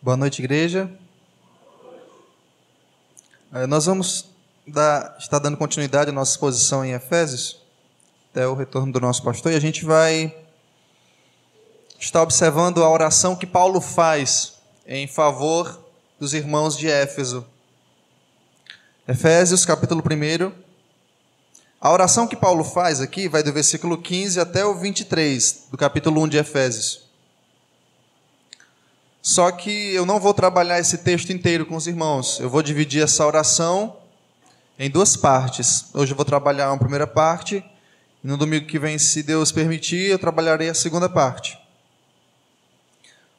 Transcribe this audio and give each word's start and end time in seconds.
Boa 0.00 0.16
noite, 0.16 0.40
igreja. 0.40 0.88
É, 3.52 3.66
nós 3.66 3.86
vamos 3.86 4.26
dar, 4.64 5.16
estar 5.18 5.40
dando 5.40 5.56
continuidade 5.56 6.10
à 6.10 6.12
nossa 6.12 6.30
exposição 6.30 6.84
em 6.84 6.92
Efésios, 6.92 7.60
até 8.30 8.46
o 8.46 8.54
retorno 8.54 8.92
do 8.92 9.00
nosso 9.00 9.24
pastor, 9.24 9.50
e 9.50 9.56
a 9.56 9.60
gente 9.60 9.84
vai 9.84 10.32
estar 11.98 12.22
observando 12.22 12.84
a 12.84 12.88
oração 12.88 13.34
que 13.34 13.44
Paulo 13.44 13.80
faz 13.80 14.54
em 14.86 15.08
favor 15.08 15.84
dos 16.16 16.32
irmãos 16.32 16.76
de 16.76 16.88
Éfeso. 16.88 17.44
Efésios, 19.08 19.66
capítulo 19.66 20.00
1. 20.00 20.52
A 21.80 21.90
oração 21.90 22.28
que 22.28 22.36
Paulo 22.36 22.62
faz 22.62 23.00
aqui 23.00 23.28
vai 23.28 23.42
do 23.42 23.52
versículo 23.52 24.00
15 24.00 24.38
até 24.38 24.64
o 24.64 24.76
23 24.76 25.66
do 25.72 25.76
capítulo 25.76 26.22
1 26.22 26.28
de 26.28 26.36
Efésios. 26.38 27.07
Só 29.20 29.50
que 29.50 29.94
eu 29.94 30.06
não 30.06 30.20
vou 30.20 30.32
trabalhar 30.32 30.78
esse 30.78 30.98
texto 30.98 31.32
inteiro 31.32 31.66
com 31.66 31.76
os 31.76 31.86
irmãos. 31.86 32.38
Eu 32.40 32.48
vou 32.48 32.62
dividir 32.62 33.02
essa 33.02 33.26
oração 33.26 33.96
em 34.78 34.88
duas 34.88 35.16
partes. 35.16 35.86
Hoje 35.92 36.12
eu 36.12 36.16
vou 36.16 36.24
trabalhar 36.24 36.70
uma 36.70 36.78
primeira 36.78 37.06
parte, 37.06 37.64
e 38.22 38.26
no 38.26 38.36
domingo 38.36 38.66
que 38.66 38.78
vem, 38.78 38.98
se 38.98 39.22
Deus 39.22 39.52
permitir, 39.52 40.10
eu 40.10 40.18
trabalharei 40.18 40.68
a 40.68 40.74
segunda 40.74 41.08
parte. 41.08 41.58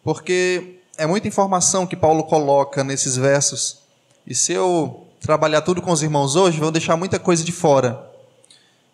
Porque 0.03 0.79
é 0.97 1.05
muita 1.05 1.27
informação 1.27 1.87
que 1.87 1.95
Paulo 1.95 2.23
coloca 2.23 2.83
nesses 2.83 3.15
versos. 3.15 3.79
E 4.27 4.35
se 4.35 4.53
eu 4.53 5.07
trabalhar 5.19 5.61
tudo 5.61 5.81
com 5.81 5.91
os 5.91 6.03
irmãos 6.03 6.35
hoje, 6.35 6.59
vou 6.59 6.71
deixar 6.71 6.95
muita 6.97 7.19
coisa 7.19 7.43
de 7.43 7.51
fora. 7.51 8.05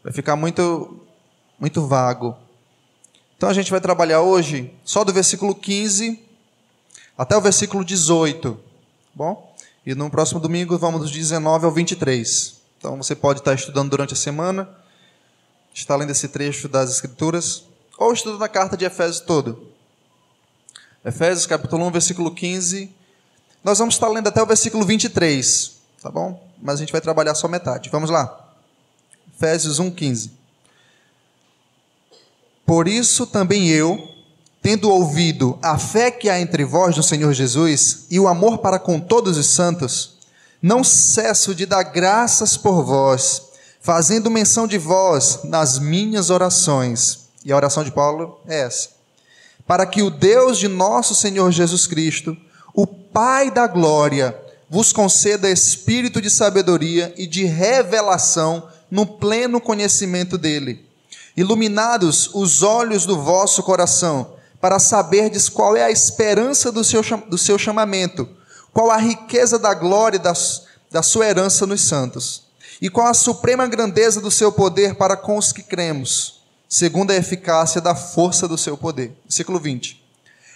Vai 0.04 0.13
ficar 0.13 0.35
muito 0.35 0.99
muito 1.59 1.85
vago. 1.88 2.35
Então 3.38 3.49
a 3.49 3.54
gente 3.54 3.71
vai 3.71 3.79
trabalhar 3.79 4.21
hoje 4.21 4.73
só 4.84 5.04
do 5.04 5.13
versículo 5.13 5.55
15 5.55 6.24
até 7.18 7.36
o 7.38 7.42
versículo 7.42 7.84
18. 7.84 8.60
Bom? 9.14 9.55
E 9.86 9.94
no 9.94 10.10
próximo 10.10 10.40
domingo 10.40 10.78
vamos 10.78 11.02
dos 11.02 11.12
19 11.12 11.66
ao 11.66 11.72
23. 11.72 12.55
Então 12.77 12.98
você 12.98 13.16
pode 13.16 13.40
estar 13.40 13.54
estudando 13.54 13.90
durante 13.90 14.13
a 14.13 14.18
semana, 14.18 14.70
está 15.74 15.96
lendo 15.96 16.12
esse 16.12 16.27
trecho 16.27 16.68
das 16.68 16.90
Escrituras, 16.91 17.63
ou 17.98 18.13
estudando 18.13 18.44
a 18.44 18.49
carta 18.49 18.76
de 18.76 18.85
Efésios 18.85 19.20
todo. 19.20 19.72
Efésios 21.04 21.46
capítulo 21.46 21.85
1, 21.85 21.91
versículo 21.91 22.34
15. 22.34 22.91
Nós 23.63 23.79
vamos 23.79 23.96
estar 23.96 24.07
lendo 24.07 24.27
até 24.27 24.41
o 24.41 24.46
versículo 24.46 24.84
23, 24.85 25.76
tá 26.02 26.10
bom? 26.10 26.48
Mas 26.62 26.76
a 26.76 26.77
gente 26.79 26.91
vai 26.91 27.02
trabalhar 27.02 27.35
só 27.35 27.48
metade. 27.48 27.90
Vamos 27.90 28.10
lá. 28.10 28.54
Efésios 29.35 29.79
1, 29.79 29.91
15. 29.91 30.32
Por 32.66 32.88
isso 32.88 33.27
também 33.27 33.70
eu, 33.70 34.15
tendo 34.66 34.90
ouvido 34.90 35.60
a 35.62 35.77
fé 35.77 36.10
que 36.10 36.27
há 36.27 36.41
entre 36.41 36.66
vós 36.66 36.98
no 36.98 37.04
Senhor 37.04 37.32
Jesus 37.34 38.08
e 38.10 38.20
o 38.20 38.27
amor 38.27 38.58
para 38.58 38.80
com 38.80 38.99
todos 38.99 39.38
os 39.38 39.46
santos, 39.46 40.16
não 40.60 40.84
cesso 40.84 41.54
de 41.54 41.68
dar 41.68 41.84
graças 41.84 42.57
por 42.57 42.84
vós, 42.84 43.44
fazendo 43.80 44.32
menção 44.32 44.66
de 44.66 44.80
vós 44.80 45.41
nas 45.44 45.77
minhas 45.77 46.32
orações. 46.32 47.27
E 47.46 47.52
a 47.52 47.55
oração 47.55 47.84
de 47.84 47.91
Paulo 47.91 48.40
é 48.48 48.62
essa: 48.62 48.90
para 49.68 49.85
que 49.85 50.02
o 50.02 50.10
Deus 50.10 50.57
de 50.57 50.68
nosso 50.68 51.13
Senhor 51.13 51.52
Jesus 51.52 51.85
Cristo, 51.85 52.35
o 52.74 52.88
Pai 52.88 53.52
da 53.52 53.68
glória, 53.68 54.35
vos 54.68 54.91
conceda 54.91 55.48
espírito 55.48 56.20
de 56.20 56.32
sabedoria 56.32 57.13
e 57.16 57.27
de 57.27 57.46
revelação 57.46 58.68
no 58.90 59.05
pleno 59.05 59.62
conhecimento 59.62 60.40
dele. 60.40 60.84
Iluminados 61.38 62.32
os 62.34 62.63
olhos 62.63 63.05
do 63.05 63.22
vosso 63.22 63.62
coração, 63.62 64.34
para 64.66 64.80
saberdes 64.80 65.47
qual 65.47 65.78
é 65.78 65.84
a 65.84 65.91
esperança 65.91 66.72
do 66.72 66.84
seu, 66.84 67.03
do 67.30 67.38
seu 67.38 67.56
chamamento, 67.56 68.28
qual 68.74 68.90
a 68.90 68.97
riqueza 68.97 69.59
da 69.59 69.75
glória 69.75 70.18
da, 70.18 70.34
da 70.90 71.03
sua 71.03 71.28
herança 71.28 71.68
nos 71.68 71.81
santos, 71.81 72.46
e 72.81 72.90
qual 72.90 73.06
a 73.06 73.13
suprema 73.13 73.68
grandeza 73.68 74.19
do 74.19 74.31
seu 74.31 74.52
poder 74.52 74.96
para 74.96 75.16
com 75.16 75.38
os 75.38 75.51
que 75.51 75.62
cremos, 75.62 76.41
segundo 76.67 77.12
a 77.12 77.16
eficácia 77.16 77.79
da 77.79 77.94
força 77.94 78.47
do 78.47 78.57
seu 78.57 78.75
poder. 78.75 79.16
Versículo 79.25 79.59
20. 79.59 80.03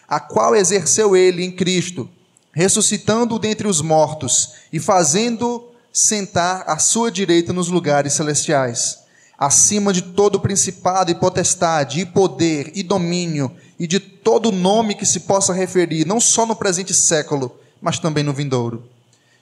A 0.08 0.20
qual 0.20 0.56
exerceu 0.56 1.16
ele 1.16 1.46
em 1.46 1.52
Cristo, 1.52 2.10
ressuscitando-o 2.52 3.38
dentre 3.38 3.68
os 3.68 3.80
mortos 3.80 4.54
e 4.74 4.80
fazendo 4.80 5.70
sentar 5.94 6.64
à 6.66 6.80
sua 6.80 7.12
direita 7.12 7.54
nos 7.54 7.68
lugares 7.68 8.14
celestiais, 8.14 8.98
acima 9.38 9.94
de 9.94 10.02
todo 10.02 10.40
principado 10.40 11.12
e 11.12 11.16
potestade, 11.16 12.00
e 12.00 12.08
poder 12.08 12.72
e 12.74 12.82
domínio 12.82 13.56
e 13.80 13.88
de 13.88 14.00
todo 14.00 14.52
nome 14.52 14.94
que 14.94 15.06
se 15.06 15.22
possa 15.22 15.54
referir, 15.54 16.06
não 16.06 16.20
só 16.20 16.46
no 16.46 16.56
presente 16.56 16.94
século, 16.94 17.58
mas 17.82 17.98
também 17.98 18.24
no 18.24 18.34
vindouro. 18.34 18.84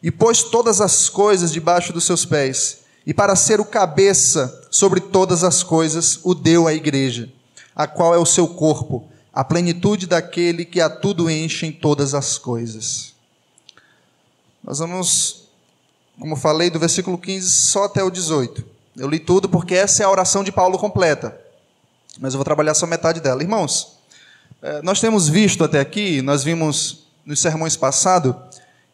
E 0.02 0.12
pôs 0.12 0.44
todas 0.44 0.80
as 0.80 1.10
coisas 1.10 1.52
debaixo 1.52 1.92
dos 1.92 2.06
seus 2.06 2.24
pés, 2.24 2.80
e 3.06 3.14
para 3.14 3.36
ser 3.36 3.60
o 3.60 3.66
cabeça 3.66 4.68
sobre 4.70 5.00
todas 5.00 5.44
as 5.44 5.64
coisas, 5.64 6.20
o 6.24 6.36
deu 6.36 6.68
à 6.68 6.74
igreja, 6.74 7.32
a 7.76 7.88
qual 7.88 8.14
é 8.14 8.18
o 8.18 8.26
seu 8.26 8.48
corpo, 8.48 9.10
a 9.34 9.44
plenitude 9.44 10.06
daquele 10.06 10.66
que 10.66 10.80
a 10.80 10.90
tudo 10.90 11.30
enche 11.30 11.66
em 11.66 11.72
todas 11.72 12.14
as 12.14 12.38
coisas. 12.38 13.14
Nós 14.64 14.80
vamos, 14.80 15.48
como 16.20 16.36
falei, 16.36 16.70
do 16.70 16.80
versículo 16.80 17.18
15 17.18 17.50
só 17.50 17.86
até 17.86 18.04
o 18.04 18.12
18. 18.12 18.64
Eu 18.98 19.08
li 19.08 19.20
tudo 19.20 19.48
porque 19.48 19.76
essa 19.76 20.04
é 20.04 20.06
a 20.06 20.10
oração 20.10 20.44
de 20.44 20.52
Paulo 20.52 20.78
completa. 20.78 21.40
Mas 22.20 22.34
eu 22.34 22.38
vou 22.38 22.44
trabalhar 22.44 22.74
só 22.74 22.86
metade 22.86 23.22
dela. 23.22 23.42
Irmãos, 23.42 23.97
nós 24.84 25.00
temos 25.00 25.28
visto 25.28 25.64
até 25.64 25.80
aqui, 25.80 26.22
nós 26.22 26.44
vimos 26.44 27.08
nos 27.26 27.40
sermões 27.40 27.76
passados, 27.76 28.36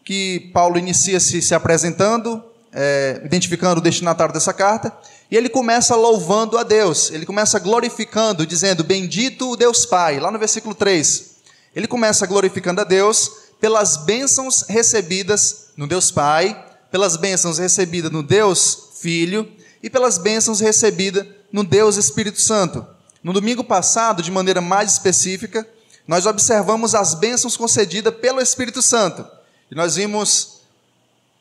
que 0.04 0.52
Paulo 0.54 0.78
inicia-se 0.78 1.42
se 1.42 1.56
apresentando, 1.56 2.44
é, 2.74 3.22
identificando 3.24 3.80
o 3.80 3.84
destinatário 3.84 4.34
dessa 4.34 4.54
carta, 4.54 4.92
e 5.32 5.38
ele 5.38 5.50
começa 5.50 5.96
louvando 5.96 6.58
a 6.58 6.64
Deus, 6.64 7.12
ele 7.12 7.26
começa 7.26 7.58
glorificando, 7.60 8.46
dizendo: 8.46 8.84
Bendito 8.84 9.52
o 9.52 9.56
Deus 9.56 9.86
Pai, 9.86 10.20
lá 10.20 10.30
no 10.32 10.40
versículo 10.40 10.76
3. 10.76 11.34
Ele 11.76 11.88
começa 11.88 12.26
glorificando 12.28 12.82
a 12.82 12.84
Deus 12.84 13.32
pelas 13.60 13.98
bênçãos 13.98 14.64
recebidas 14.68 15.70
no 15.76 15.88
Deus 15.88 16.12
Pai, 16.12 16.66
pelas 16.92 17.18
bênçãos 17.18 17.58
recebidas 17.58 18.12
no 18.12 18.22
Deus 18.22 18.90
Filho 19.02 19.52
e 19.82 19.90
pelas 19.90 20.18
bênçãos 20.18 20.60
recebidas 20.60 21.26
no 21.52 21.64
Deus 21.64 21.98
Espírito 21.98 22.40
Santo. 22.40 22.86
No 23.24 23.32
domingo 23.32 23.64
passado, 23.64 24.22
de 24.22 24.30
maneira 24.30 24.60
mais 24.60 24.92
específica, 24.92 25.68
nós 26.06 26.26
observamos 26.26 26.94
as 26.94 27.14
bênçãos 27.14 27.56
concedidas 27.56 28.14
pelo 28.16 28.42
Espírito 28.42 28.82
Santo. 28.82 29.26
E 29.72 29.76
nós 29.76 29.96
vimos 29.96 30.60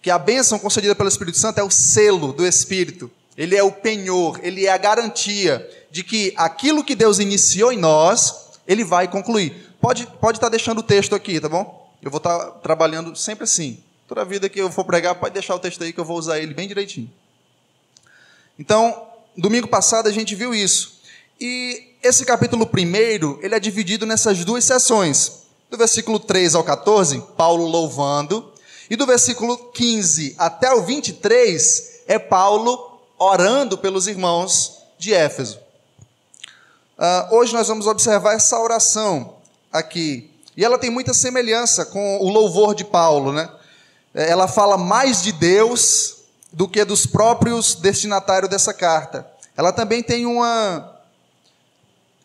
que 0.00 0.10
a 0.10 0.19
bênção 0.19 0.59
concedida 0.59 0.94
pelo 0.94 1.09
Espírito 1.09 1.38
Santo 1.38 1.59
é 1.59 1.62
o 1.62 1.70
selo 1.70 2.32
do 2.32 2.47
Espírito. 2.47 3.10
Ele 3.37 3.56
é 3.56 3.62
o 3.62 3.72
penhor, 3.72 4.38
ele 4.43 4.66
é 4.66 4.72
a 4.72 4.76
garantia 4.76 5.69
de 5.91 6.04
que 6.04 6.32
aquilo 6.37 6.84
que 6.84 6.94
Deus 6.94 7.19
iniciou 7.19 7.72
em 7.72 7.78
nós, 7.78 8.53
ele 8.66 8.84
vai 8.84 9.09
concluir. 9.09 9.75
Pode, 9.81 10.06
pode 10.20 10.38
estar 10.38 10.49
deixando 10.49 10.78
o 10.78 10.82
texto 10.82 11.14
aqui, 11.14 11.41
tá 11.41 11.49
bom? 11.49 11.91
Eu 12.00 12.10
vou 12.10 12.19
estar 12.19 12.38
trabalhando 12.62 13.16
sempre 13.16 13.44
assim. 13.44 13.82
Toda 14.06 14.25
vida 14.25 14.49
que 14.49 14.60
eu 14.60 14.70
for 14.70 14.84
pregar, 14.84 15.14
pode 15.16 15.34
deixar 15.34 15.54
o 15.54 15.59
texto 15.59 15.82
aí 15.82 15.93
que 15.93 15.99
eu 15.99 16.04
vou 16.04 16.19
usar 16.19 16.38
ele 16.38 16.54
bem 16.54 16.69
direitinho. 16.69 17.10
Então, 18.59 19.09
domingo 19.37 19.66
passado 19.66 20.09
a 20.09 20.12
gente 20.12 20.34
viu 20.34 20.54
isso. 20.54 21.02
E 21.45 21.97
esse 22.01 22.25
capítulo 22.25 22.65
primeiro, 22.65 23.37
ele 23.43 23.57
é 23.57 23.59
dividido 23.59 24.07
nessas 24.07 24.45
duas 24.45 24.63
sessões. 24.63 25.43
Do 25.69 25.77
versículo 25.77 26.21
3 26.21 26.55
ao 26.55 26.63
14, 26.63 27.21
Paulo 27.37 27.67
louvando, 27.67 28.53
e 28.89 28.95
do 28.95 29.05
versículo 29.05 29.57
15 29.73 30.37
até 30.39 30.73
o 30.73 30.83
23 30.83 32.03
é 32.07 32.17
Paulo 32.17 33.01
orando 33.19 33.77
pelos 33.77 34.07
irmãos 34.07 34.85
de 34.97 35.13
Éfeso. 35.13 35.59
Uh, 36.97 37.35
hoje 37.35 37.53
nós 37.53 37.67
vamos 37.67 37.89
observar 37.89 38.35
essa 38.35 38.61
oração 38.61 39.35
aqui. 39.73 40.31
E 40.57 40.65
ela 40.65 40.79
tem 40.79 40.91
muita 40.91 41.13
semelhança 41.13 41.85
com 41.85 42.19
o 42.19 42.29
louvor 42.29 42.73
de 42.73 42.85
Paulo, 42.85 43.33
né? 43.33 43.50
Ela 44.15 44.47
fala 44.47 44.79
mais 44.79 45.21
de 45.21 45.33
Deus 45.33 46.19
do 46.53 46.69
que 46.69 46.85
dos 46.85 47.05
próprios 47.05 47.75
destinatários 47.75 48.49
dessa 48.49 48.73
carta. 48.73 49.27
Ela 49.56 49.73
também 49.73 50.05
tem 50.05 50.25
uma 50.25 50.92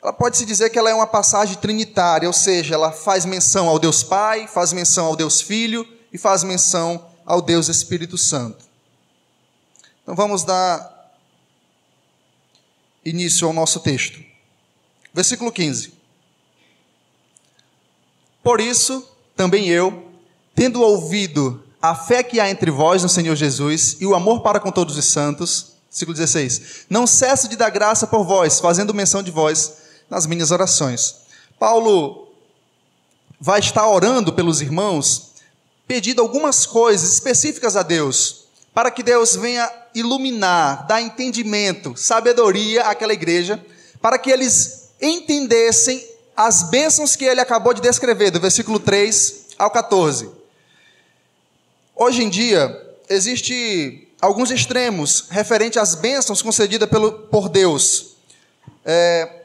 ela 0.08 0.14
pode 0.14 0.38
se 0.38 0.46
dizer 0.46 0.70
que 0.70 0.80
ela 0.80 0.90
é 0.90 0.94
uma 0.94 1.06
passagem 1.06 1.58
trinitária, 1.58 2.30
ou 2.30 2.34
seja, 2.34 2.76
ela 2.76 2.94
faz 2.94 3.26
menção 3.26 3.68
ao 3.68 3.78
Deus 3.78 4.04
Pai, 4.04 4.48
faz 4.48 4.72
menção 4.72 5.06
ao 5.06 5.18
Deus 5.18 5.42
Filho 5.42 5.86
e 6.14 6.18
faz 6.18 6.44
menção 6.46 7.06
ao 7.26 7.42
Deus 7.42 7.68
Espírito 7.68 8.18
Santo. 8.18 8.64
Então 10.02 10.16
vamos 10.16 10.46
dar 10.46 11.12
início 13.04 13.46
ao 13.46 13.52
nosso 13.52 13.82
texto. 13.82 14.18
Versículo 15.14 15.52
15. 15.52 15.92
Por 18.42 18.62
isso, 18.62 19.06
também 19.36 19.68
eu, 19.68 20.10
tendo 20.56 20.82
ouvido 20.82 21.62
a 21.82 21.94
fé 21.94 22.24
que 22.24 22.40
há 22.40 22.50
entre 22.50 22.72
vós 22.72 23.04
no 23.04 23.10
Senhor 23.10 23.36
Jesus 23.36 23.98
e 24.00 24.06
o 24.06 24.16
amor 24.16 24.40
para 24.40 24.62
com 24.62 24.72
todos 24.72 24.96
os 24.96 25.04
santos, 25.04 25.74
versículo 25.90 26.16
16, 26.16 26.86
não 26.90 27.06
cesso 27.06 27.50
de 27.50 27.58
dar 27.58 27.70
graça 27.70 28.08
por 28.08 28.24
vós, 28.24 28.62
fazendo 28.62 28.94
menção 28.94 29.22
de 29.22 29.32
vós 29.32 29.86
nas 30.10 30.26
minhas 30.26 30.52
orações. 30.52 31.16
Paulo 31.60 32.28
vai 33.40 33.60
estar 33.60 33.88
orando 33.88 34.34
pelos 34.34 34.62
irmãos, 34.62 35.32
pedindo 35.88 36.22
algumas 36.22 36.66
coisas 36.66 37.14
específicas 37.14 37.76
a 37.76 37.84
Deus, 37.84 38.46
para 38.74 38.92
que 38.92 39.02
Deus 39.04 39.36
venha 39.36 39.72
iluminar, 39.94 40.86
dar 40.88 41.02
entendimento, 41.02 41.96
sabedoria 41.96 42.84
àquela 42.84 43.14
igreja, 43.14 43.64
para 44.02 44.18
que 44.18 44.30
eles 44.30 44.90
entendessem 45.02 46.06
as 46.36 46.64
bênçãos 46.64 47.16
que 47.16 47.26
ele 47.26 47.42
acabou 47.42 47.74
de 47.74 47.82
descrever, 47.82 48.30
do 48.30 48.40
versículo 48.40 48.80
3 48.80 49.48
ao 49.58 49.72
14. 49.72 50.30
Hoje 51.96 52.24
em 52.24 52.30
dia, 52.30 52.96
existe 53.10 54.08
alguns 54.22 54.52
extremos 54.52 55.26
referente 55.30 55.80
às 55.80 55.96
bênçãos 55.96 56.42
concedidas 56.42 56.88
pelo, 56.90 57.12
por 57.12 57.50
Deus. 57.50 58.18
É, 58.86 59.37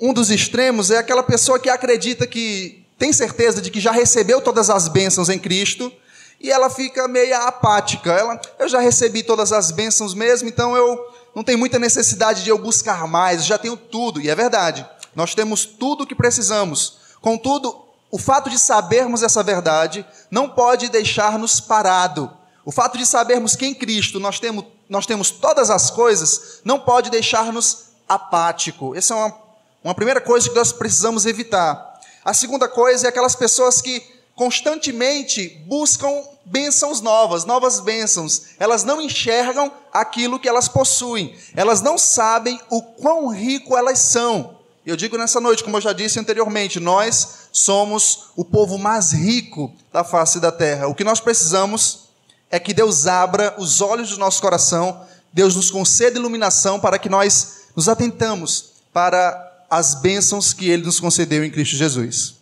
um 0.00 0.12
dos 0.12 0.30
extremos 0.30 0.90
é 0.90 0.98
aquela 0.98 1.22
pessoa 1.22 1.58
que 1.58 1.68
acredita 1.68 2.26
que 2.26 2.84
tem 2.98 3.12
certeza 3.12 3.60
de 3.60 3.70
que 3.70 3.80
já 3.80 3.92
recebeu 3.92 4.40
todas 4.40 4.70
as 4.70 4.88
bênçãos 4.88 5.28
em 5.28 5.38
Cristo 5.38 5.92
e 6.40 6.50
ela 6.50 6.68
fica 6.68 7.06
meio 7.08 7.36
apática. 7.36 8.12
Ela, 8.12 8.40
eu 8.58 8.68
já 8.68 8.80
recebi 8.80 9.22
todas 9.22 9.52
as 9.52 9.70
bênçãos 9.70 10.14
mesmo, 10.14 10.48
então 10.48 10.76
eu 10.76 10.98
não 11.34 11.42
tenho 11.42 11.58
muita 11.58 11.78
necessidade 11.78 12.44
de 12.44 12.50
eu 12.50 12.58
buscar 12.58 13.06
mais, 13.06 13.44
já 13.44 13.58
tenho 13.58 13.76
tudo. 13.76 14.20
E 14.20 14.28
é 14.28 14.34
verdade, 14.34 14.86
nós 15.14 15.34
temos 15.34 15.64
tudo 15.64 16.04
o 16.04 16.06
que 16.06 16.14
precisamos. 16.14 16.98
Contudo, 17.20 17.84
o 18.10 18.18
fato 18.18 18.50
de 18.50 18.58
sabermos 18.58 19.22
essa 19.22 19.42
verdade 19.42 20.06
não 20.30 20.48
pode 20.48 20.88
deixar-nos 20.88 21.60
parado. 21.60 22.30
O 22.64 22.70
fato 22.70 22.96
de 22.96 23.06
sabermos 23.06 23.56
que 23.56 23.66
em 23.66 23.74
Cristo 23.74 24.20
nós 24.20 24.38
temos, 24.38 24.64
nós 24.88 25.06
temos 25.06 25.30
todas 25.30 25.70
as 25.70 25.90
coisas 25.90 26.60
não 26.64 26.78
pode 26.78 27.10
deixar-nos 27.10 27.84
apático. 28.08 28.94
Essa 28.94 29.14
é 29.14 29.16
uma, 29.16 29.43
uma 29.84 29.94
primeira 29.94 30.20
coisa 30.20 30.48
que 30.48 30.54
nós 30.54 30.72
precisamos 30.72 31.26
evitar. 31.26 32.00
A 32.24 32.32
segunda 32.32 32.66
coisa 32.66 33.06
é 33.06 33.10
aquelas 33.10 33.36
pessoas 33.36 33.82
que 33.82 34.02
constantemente 34.34 35.62
buscam 35.66 36.10
bênçãos 36.44 37.02
novas, 37.02 37.44
novas 37.44 37.80
bênçãos. 37.80 38.46
Elas 38.58 38.82
não 38.82 39.00
enxergam 39.00 39.70
aquilo 39.92 40.40
que 40.40 40.48
elas 40.48 40.68
possuem. 40.68 41.36
Elas 41.54 41.82
não 41.82 41.98
sabem 41.98 42.58
o 42.70 42.80
quão 42.82 43.28
rico 43.28 43.76
elas 43.76 43.98
são. 43.98 44.56
Eu 44.86 44.96
digo 44.96 45.18
nessa 45.18 45.40
noite, 45.40 45.62
como 45.62 45.76
eu 45.76 45.80
já 45.82 45.92
disse 45.92 46.18
anteriormente, 46.18 46.80
nós 46.80 47.48
somos 47.52 48.30
o 48.36 48.44
povo 48.44 48.78
mais 48.78 49.12
rico 49.12 49.72
da 49.92 50.02
face 50.02 50.40
da 50.40 50.50
terra. 50.50 50.88
O 50.88 50.94
que 50.94 51.04
nós 51.04 51.20
precisamos 51.20 52.08
é 52.50 52.58
que 52.58 52.74
Deus 52.74 53.06
abra 53.06 53.54
os 53.58 53.80
olhos 53.80 54.10
do 54.10 54.18
nosso 54.18 54.40
coração, 54.40 55.06
Deus 55.32 55.56
nos 55.56 55.70
conceda 55.70 56.18
iluminação 56.18 56.78
para 56.78 56.98
que 56.98 57.08
nós 57.08 57.64
nos 57.74 57.88
atentamos 57.88 58.72
para 58.92 59.53
as 59.76 59.94
bênçãos 59.94 60.52
que 60.52 60.68
Ele 60.68 60.84
nos 60.84 61.00
concedeu 61.00 61.44
em 61.44 61.50
Cristo 61.50 61.76
Jesus. 61.76 62.34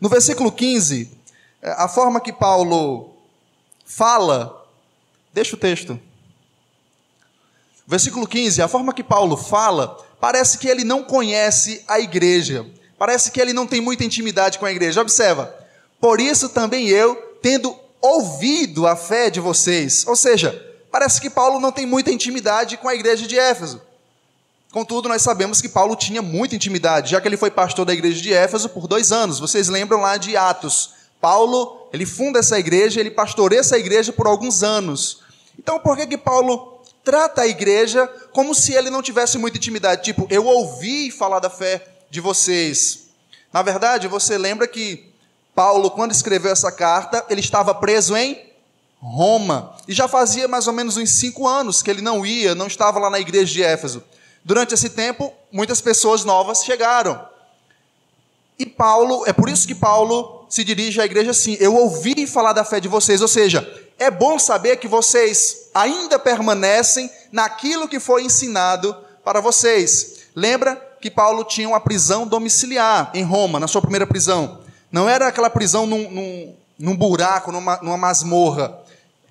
No 0.00 0.08
versículo 0.08 0.50
15, 0.50 1.10
é, 1.62 1.70
a 1.70 1.88
forma 1.88 2.20
que 2.20 2.32
Paulo 2.32 3.16
fala, 3.84 4.66
deixa 5.32 5.56
o 5.56 5.58
texto. 5.58 5.98
Versículo 7.86 8.26
15, 8.26 8.62
a 8.62 8.68
forma 8.68 8.92
que 8.94 9.02
Paulo 9.02 9.36
fala, 9.36 9.98
parece 10.20 10.58
que 10.58 10.68
ele 10.68 10.84
não 10.84 11.02
conhece 11.02 11.84
a 11.86 12.00
igreja. 12.00 12.66
Parece 12.98 13.30
que 13.30 13.40
ele 13.40 13.52
não 13.52 13.66
tem 13.66 13.80
muita 13.80 14.04
intimidade 14.04 14.58
com 14.58 14.64
a 14.64 14.70
igreja. 14.70 15.00
Observa. 15.00 15.54
Por 16.00 16.20
isso 16.20 16.48
também 16.48 16.88
eu, 16.88 17.14
tendo 17.42 17.78
ouvido 18.00 18.86
a 18.86 18.96
fé 18.96 19.28
de 19.28 19.40
vocês. 19.40 20.06
Ou 20.06 20.16
seja, 20.16 20.52
parece 20.90 21.20
que 21.20 21.28
Paulo 21.28 21.60
não 21.60 21.72
tem 21.72 21.84
muita 21.84 22.10
intimidade 22.10 22.78
com 22.78 22.88
a 22.88 22.94
igreja 22.94 23.26
de 23.26 23.38
Éfeso. 23.38 23.82
Contudo, 24.74 25.08
nós 25.08 25.22
sabemos 25.22 25.60
que 25.60 25.68
Paulo 25.68 25.94
tinha 25.94 26.20
muita 26.20 26.56
intimidade, 26.56 27.12
já 27.12 27.20
que 27.20 27.28
ele 27.28 27.36
foi 27.36 27.48
pastor 27.48 27.86
da 27.86 27.94
igreja 27.94 28.20
de 28.20 28.34
Éfeso 28.34 28.68
por 28.68 28.88
dois 28.88 29.12
anos. 29.12 29.38
Vocês 29.38 29.68
lembram 29.68 30.00
lá 30.00 30.16
de 30.16 30.36
Atos? 30.36 30.94
Paulo, 31.20 31.86
ele 31.92 32.04
funda 32.04 32.40
essa 32.40 32.58
igreja, 32.58 32.98
ele 32.98 33.12
pastoreia 33.12 33.60
essa 33.60 33.78
igreja 33.78 34.12
por 34.12 34.26
alguns 34.26 34.64
anos. 34.64 35.20
Então, 35.56 35.78
por 35.78 35.96
que 35.96 36.08
que 36.08 36.18
Paulo 36.18 36.80
trata 37.04 37.42
a 37.42 37.46
igreja 37.46 38.08
como 38.32 38.52
se 38.52 38.72
ele 38.72 38.90
não 38.90 39.00
tivesse 39.00 39.38
muita 39.38 39.58
intimidade? 39.58 40.02
Tipo, 40.02 40.26
eu 40.28 40.44
ouvi 40.44 41.08
falar 41.12 41.38
da 41.38 41.48
fé 41.48 41.86
de 42.10 42.20
vocês. 42.20 43.04
Na 43.52 43.62
verdade, 43.62 44.08
você 44.08 44.36
lembra 44.36 44.66
que 44.66 45.08
Paulo, 45.54 45.88
quando 45.92 46.10
escreveu 46.10 46.50
essa 46.50 46.72
carta, 46.72 47.24
ele 47.30 47.40
estava 47.40 47.72
preso 47.76 48.16
em 48.16 48.42
Roma. 49.00 49.76
E 49.86 49.94
já 49.94 50.08
fazia 50.08 50.48
mais 50.48 50.66
ou 50.66 50.72
menos 50.72 50.96
uns 50.96 51.10
cinco 51.10 51.46
anos 51.46 51.80
que 51.80 51.88
ele 51.88 52.02
não 52.02 52.26
ia, 52.26 52.56
não 52.56 52.66
estava 52.66 52.98
lá 52.98 53.08
na 53.08 53.20
igreja 53.20 53.52
de 53.52 53.62
Éfeso. 53.62 54.02
Durante 54.44 54.74
esse 54.74 54.90
tempo, 54.90 55.32
muitas 55.50 55.80
pessoas 55.80 56.22
novas 56.24 56.64
chegaram. 56.64 57.26
E 58.58 58.66
Paulo, 58.66 59.24
é 59.26 59.32
por 59.32 59.48
isso 59.48 59.66
que 59.66 59.74
Paulo 59.74 60.44
se 60.48 60.62
dirige 60.62 61.00
à 61.00 61.04
igreja 61.04 61.30
assim: 61.30 61.56
Eu 61.58 61.74
ouvi 61.74 62.26
falar 62.26 62.52
da 62.52 62.64
fé 62.64 62.78
de 62.78 62.86
vocês, 62.86 63.22
ou 63.22 63.28
seja, 63.28 63.66
é 63.98 64.10
bom 64.10 64.38
saber 64.38 64.76
que 64.76 64.86
vocês 64.86 65.70
ainda 65.74 66.18
permanecem 66.18 67.10
naquilo 67.32 67.88
que 67.88 67.98
foi 67.98 68.22
ensinado 68.22 68.94
para 69.24 69.40
vocês. 69.40 70.24
Lembra 70.36 70.76
que 71.00 71.10
Paulo 71.10 71.44
tinha 71.44 71.68
uma 71.68 71.80
prisão 71.80 72.26
domiciliar 72.26 73.10
em 73.14 73.22
Roma, 73.22 73.58
na 73.58 73.66
sua 73.66 73.80
primeira 73.80 74.06
prisão. 74.06 74.60
Não 74.92 75.08
era 75.08 75.28
aquela 75.28 75.50
prisão 75.50 75.86
num, 75.86 76.10
num, 76.10 76.56
num 76.78 76.96
buraco, 76.96 77.50
numa, 77.50 77.78
numa 77.78 77.96
masmorra. 77.96 78.78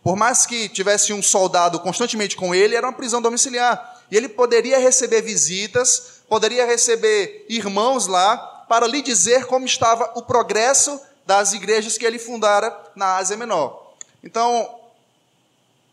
Por 0.04 0.16
mais 0.16 0.46
que 0.46 0.68
tivesse 0.68 1.14
um 1.14 1.22
soldado 1.22 1.80
constantemente 1.80 2.36
com 2.36 2.54
ele, 2.54 2.76
era 2.76 2.88
uma 2.88 2.94
prisão 2.94 3.22
domiciliar. 3.22 3.93
E 4.14 4.16
ele 4.16 4.30
poderia 4.30 4.78
receber 4.78 5.24
visitas, 5.24 6.22
poderia 6.30 6.68
receber 6.68 7.48
irmãos 7.50 8.06
lá, 8.06 8.38
para 8.70 8.86
lhe 8.86 9.02
dizer 9.02 9.48
como 9.48 9.66
estava 9.66 10.14
o 10.14 10.22
progresso 10.22 11.02
das 11.26 11.54
igrejas 11.54 11.98
que 11.98 12.06
ele 12.06 12.20
fundara 12.20 12.80
na 12.96 13.16
Ásia 13.16 13.36
Menor. 13.36 13.96
Então, 14.24 14.70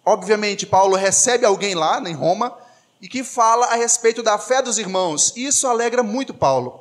obviamente, 0.05 0.67
Paulo 0.67 0.97
recebe 0.97 1.47
alguém 1.47 1.75
lá 1.75 1.99
em 2.07 2.13
Roma 2.13 2.55
e 3.01 3.09
que 3.09 3.25
fala 3.25 3.69
a 3.69 3.75
respeito 3.75 4.23
da 4.23 4.37
fé 4.37 4.61
dos 4.61 4.77
irmãos. 4.77 5.33
Isso 5.35 5.67
alegra 5.67 6.03
muito 6.03 6.35
Paulo. 6.35 6.79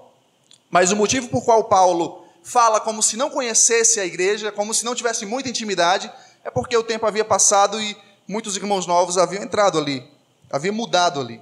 Mas 0.69 0.91
o 0.91 0.95
motivo 0.97 1.29
por 1.29 1.45
qual 1.45 1.63
Paulo 1.63 2.25
fala 2.43 2.81
como 2.81 3.01
se 3.01 3.15
não 3.15 3.29
conhecesse 3.29 3.97
a 3.97 4.05
igreja, 4.05 4.51
como 4.51 4.73
se 4.73 4.83
não 4.83 4.93
tivesse 4.93 5.25
muita 5.25 5.47
intimidade, 5.47 6.11
é 6.43 6.51
porque 6.51 6.75
o 6.75 6.83
tempo 6.83 7.05
havia 7.05 7.23
passado 7.23 7.79
e 7.79 7.95
muitos 8.27 8.57
irmãos 8.57 8.85
novos 8.85 9.17
haviam 9.17 9.41
entrado 9.41 9.77
ali 9.79 10.18
havia 10.49 10.71
mudado 10.71 11.19
ali. 11.19 11.41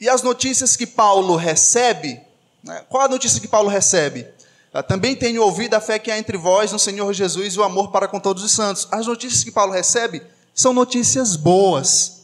E 0.00 0.08
as 0.08 0.22
notícias 0.22 0.76
que 0.76 0.86
Paulo 0.86 1.34
recebe, 1.36 2.20
né? 2.62 2.84
qual 2.88 3.04
a 3.04 3.08
notícia 3.08 3.40
que 3.40 3.48
Paulo 3.48 3.68
recebe? 3.68 4.26
Eu 4.72 4.82
também 4.82 5.16
tenho 5.16 5.42
ouvido 5.42 5.74
a 5.74 5.80
fé 5.80 5.98
que 5.98 6.10
há 6.10 6.18
entre 6.18 6.36
vós 6.36 6.70
no 6.70 6.78
Senhor 6.78 7.12
Jesus 7.12 7.54
e 7.54 7.58
o 7.58 7.64
amor 7.64 7.90
para 7.90 8.06
com 8.06 8.20
todos 8.20 8.44
os 8.44 8.52
santos. 8.52 8.86
As 8.90 9.06
notícias 9.06 9.42
que 9.42 9.50
Paulo 9.50 9.72
recebe 9.72 10.22
são 10.54 10.72
notícias 10.72 11.36
boas. 11.36 12.22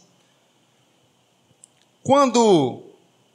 Quando 2.02 2.82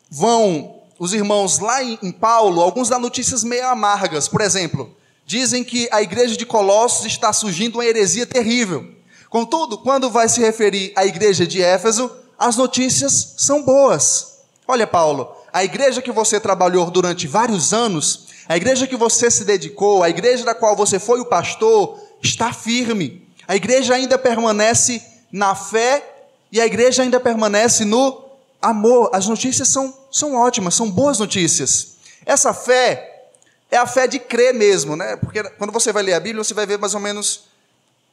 vão 0.10 0.80
os 1.00 1.13
irmãos 1.13 1.60
lá 1.60 1.84
em 1.84 2.12
Paulo, 2.12 2.62
alguns 2.62 2.89
dão 2.89 3.00
notícias 3.00 3.44
meio 3.44 3.68
amargas. 3.68 4.28
Por 4.28 4.42
exemplo, 4.42 4.96
dizem 5.25 5.63
que 5.63 5.89
a 5.92 6.01
igreja 6.01 6.38
de 6.38 6.46
Colossos 6.46 7.06
está 7.06 7.34
surgindo 7.34 7.75
uma 7.75 7.86
heresia 7.86 8.25
terrível. 8.25 8.99
Contudo, 9.29 9.77
quando 9.77 10.09
vai 10.09 10.27
se 10.27 10.41
referir 10.41 10.91
à 10.95 11.05
igreja 11.05 11.45
de 11.45 11.62
Éfeso, 11.62 12.12
as 12.38 12.55
notícias 12.55 13.36
são 13.38 13.62
boas. 13.63 14.39
Olha, 14.67 14.88
Paulo, 14.88 15.31
a 15.53 15.63
igreja 15.63 16.01
que 16.01 16.12
você 16.12 16.39
trabalhou 16.39 16.89
durante 16.89 17.27
vários 17.27 17.74
anos, 17.74 18.27
a 18.48 18.57
igreja 18.57 18.88
que 18.88 18.95
você 18.95 19.29
se 19.29 19.43
dedicou, 19.43 20.01
a 20.01 20.09
igreja 20.09 20.43
da 20.43 20.55
qual 20.55 20.75
você 20.75 20.98
foi 21.00 21.19
o 21.19 21.25
pastor, 21.25 22.00
está 22.24 22.51
firme. 22.51 23.27
A 23.48 23.55
igreja 23.55 23.93
ainda 23.93 24.17
permanece 24.17 25.01
na 25.31 25.53
fé 25.53 26.03
e 26.51 26.59
a 26.59 26.65
igreja 26.65 27.03
ainda 27.03 27.19
permanece 27.19 27.86
no 27.86 28.24
amor. 28.62 29.12
As 29.13 29.27
notícias 29.27 29.67
são, 29.67 29.95
são 30.12 30.33
ótimas, 30.36 30.74
são 30.74 30.89
boas 30.89 31.19
notícias. 31.19 31.98
Essa 32.25 32.53
fé 32.53 33.27
é 33.69 33.77
a 33.77 33.86
fé 33.86 34.07
de 34.07 34.17
crer 34.17 34.53
mesmo, 34.53 34.95
né? 34.95 35.15
Porque 35.17 35.43
quando 35.43 35.71
você 35.71 35.93
vai 35.93 36.01
ler 36.01 36.13
a 36.13 36.19
Bíblia, 36.19 36.43
você 36.43 36.53
vai 36.53 36.65
ver 36.65 36.79
mais 36.79 36.95
ou 36.95 37.00
menos 37.00 37.49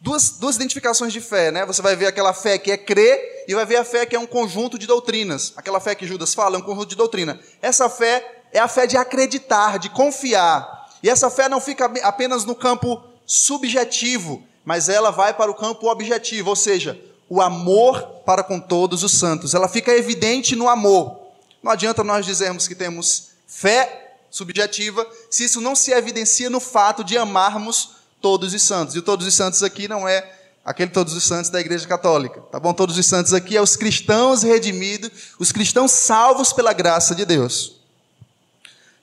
duas, 0.00 0.30
duas 0.30 0.56
identificações 0.56 1.12
de 1.12 1.20
fé, 1.20 1.50
né? 1.50 1.64
Você 1.66 1.82
vai 1.82 1.96
ver 1.96 2.06
aquela 2.06 2.32
fé 2.32 2.58
que 2.58 2.70
é 2.70 2.76
crer 2.76 3.44
e 3.48 3.54
vai 3.54 3.64
ver 3.64 3.76
a 3.76 3.84
fé 3.84 4.06
que 4.06 4.16
é 4.16 4.18
um 4.18 4.26
conjunto 4.26 4.78
de 4.78 4.86
doutrinas. 4.86 5.52
Aquela 5.56 5.80
fé 5.80 5.94
que 5.94 6.06
Judas 6.06 6.34
fala 6.34 6.56
é 6.56 6.58
um 6.58 6.62
conjunto 6.62 6.88
de 6.88 6.96
doutrina. 6.96 7.40
Essa 7.60 7.88
fé 7.88 8.42
é 8.52 8.58
a 8.58 8.68
fé 8.68 8.86
de 8.86 8.96
acreditar, 8.96 9.78
de 9.78 9.90
confiar. 9.90 10.88
E 11.02 11.10
essa 11.10 11.30
fé 11.30 11.48
não 11.48 11.60
fica 11.60 11.86
apenas 12.02 12.44
no 12.44 12.54
campo 12.54 13.02
subjetivo, 13.26 14.42
mas 14.64 14.88
ela 14.88 15.10
vai 15.10 15.34
para 15.34 15.50
o 15.50 15.54
campo 15.54 15.90
objetivo, 15.90 16.50
ou 16.50 16.56
seja, 16.56 17.00
o 17.28 17.40
amor 17.40 18.02
para 18.24 18.42
com 18.42 18.58
todos 18.60 19.02
os 19.02 19.18
santos. 19.18 19.54
Ela 19.54 19.68
fica 19.68 19.92
evidente 19.92 20.54
no 20.54 20.68
amor. 20.68 21.18
Não 21.62 21.72
adianta 21.72 22.04
nós 22.04 22.24
dizermos 22.24 22.68
que 22.68 22.74
temos 22.74 23.30
fé 23.46 24.18
subjetiva 24.30 25.06
se 25.30 25.44
isso 25.44 25.60
não 25.60 25.74
se 25.74 25.92
evidencia 25.92 26.50
no 26.50 26.60
fato 26.60 27.02
de 27.02 27.16
amarmos 27.16 27.95
todos 28.26 28.52
os 28.52 28.60
santos. 28.60 28.96
E 28.96 28.98
o 28.98 29.02
todos 29.02 29.24
os 29.24 29.32
santos 29.32 29.62
aqui 29.62 29.86
não 29.86 30.08
é 30.08 30.28
aquele 30.64 30.90
todos 30.90 31.14
os 31.14 31.22
santos 31.22 31.48
da 31.48 31.60
Igreja 31.60 31.86
Católica, 31.86 32.40
tá 32.50 32.58
bom? 32.58 32.74
Todos 32.74 32.98
os 32.98 33.06
santos 33.06 33.32
aqui 33.32 33.56
é 33.56 33.62
os 33.62 33.76
cristãos 33.76 34.42
redimidos, 34.42 35.12
os 35.38 35.52
cristãos 35.52 35.92
salvos 35.92 36.52
pela 36.52 36.72
graça 36.72 37.14
de 37.14 37.24
Deus. 37.24 37.76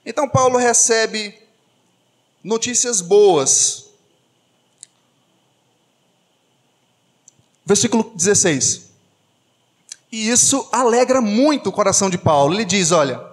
Então 0.04 0.28
Paulo 0.28 0.58
recebe 0.58 1.34
notícias 2.44 3.00
boas. 3.00 3.86
Versículo 7.64 8.12
16. 8.14 8.90
E 10.12 10.28
isso 10.28 10.68
alegra 10.70 11.22
muito 11.22 11.70
o 11.70 11.72
coração 11.72 12.10
de 12.10 12.18
Paulo. 12.18 12.52
Ele 12.52 12.66
diz: 12.66 12.92
Olha, 12.92 13.24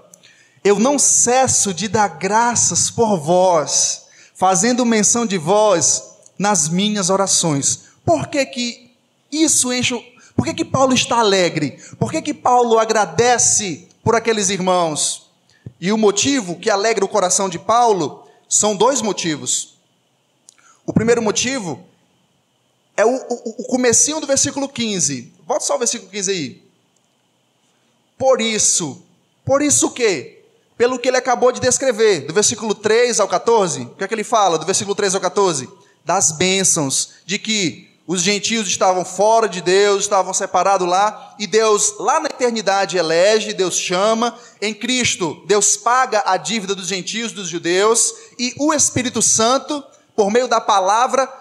eu 0.64 0.80
não 0.80 0.98
cesso 0.98 1.74
de 1.74 1.90
dar 1.90 2.08
graças 2.08 2.90
por 2.90 3.20
vós, 3.20 4.01
fazendo 4.42 4.84
menção 4.84 5.24
de 5.24 5.38
vós 5.38 6.16
nas 6.36 6.68
minhas 6.68 7.12
orações. 7.12 7.82
Por 8.04 8.26
que, 8.26 8.44
que 8.44 8.92
isso 9.32 9.72
enche. 9.72 9.94
Por 10.36 10.44
que, 10.44 10.56
que 10.56 10.66
Paulo 10.66 10.96
está 10.96 11.20
alegre? 11.20 11.78
Por 12.00 12.12
que, 12.12 12.24
que 12.24 12.34
Paulo 12.34 12.80
agradece 12.80 13.88
por 14.04 14.16
aqueles 14.16 14.50
irmãos? 14.50 15.30
E 15.80 15.92
o 15.92 15.98
motivo 15.98 16.58
que 16.58 16.72
alegra 16.72 17.06
o 17.06 17.08
coração 17.08 17.48
de 17.48 17.60
Paulo 17.60 18.28
são 18.50 18.76
dois 18.76 19.00
motivos. 19.00 19.76
O 20.88 20.92
primeiro 20.92 21.22
motivo 21.22 21.86
é 22.98 23.06
o, 23.06 23.16
o, 23.16 23.62
o 23.62 23.64
comecinho 23.66 24.20
do 24.20 24.26
versículo 24.26 24.68
15. 24.68 25.32
Volta 25.46 25.66
só 25.66 25.76
o 25.76 25.80
versículo 25.80 26.10
15 26.10 26.32
aí. 26.32 26.64
Por 28.18 28.42
isso, 28.42 29.04
por 29.46 29.62
isso 29.62 29.86
o 29.86 29.92
quê? 29.92 30.41
Pelo 30.82 30.98
que 30.98 31.10
ele 31.10 31.18
acabou 31.18 31.52
de 31.52 31.60
descrever, 31.60 32.22
do 32.22 32.34
versículo 32.34 32.74
3 32.74 33.20
ao 33.20 33.28
14, 33.28 33.82
o 33.82 33.90
que 33.90 34.04
é 34.04 34.08
que 34.08 34.16
ele 34.16 34.24
fala 34.24 34.58
do 34.58 34.66
versículo 34.66 34.96
3 34.96 35.14
ao 35.14 35.22
14? 35.22 35.70
Das 36.04 36.32
bênçãos, 36.32 37.12
de 37.24 37.38
que 37.38 37.88
os 38.08 38.24
gentios 38.24 38.68
estavam 38.68 39.06
fora 39.06 39.48
de 39.48 39.62
Deus, 39.62 40.02
estavam 40.02 40.34
separados 40.34 40.88
lá, 40.88 41.36
e 41.38 41.46
Deus, 41.46 41.94
lá 42.00 42.20
na 42.20 42.30
eternidade, 42.30 42.98
elege, 42.98 43.54
Deus 43.54 43.76
chama. 43.78 44.36
Em 44.60 44.74
Cristo, 44.74 45.44
Deus 45.46 45.78
paga 45.78 46.24
a 46.26 46.36
dívida 46.36 46.74
dos 46.74 46.88
gentios, 46.88 47.32
dos 47.32 47.48
judeus, 47.48 48.16
e 48.40 48.56
o 48.58 48.74
Espírito 48.74 49.22
Santo, 49.22 49.84
por 50.16 50.32
meio 50.32 50.48
da 50.48 50.60
palavra, 50.60 51.32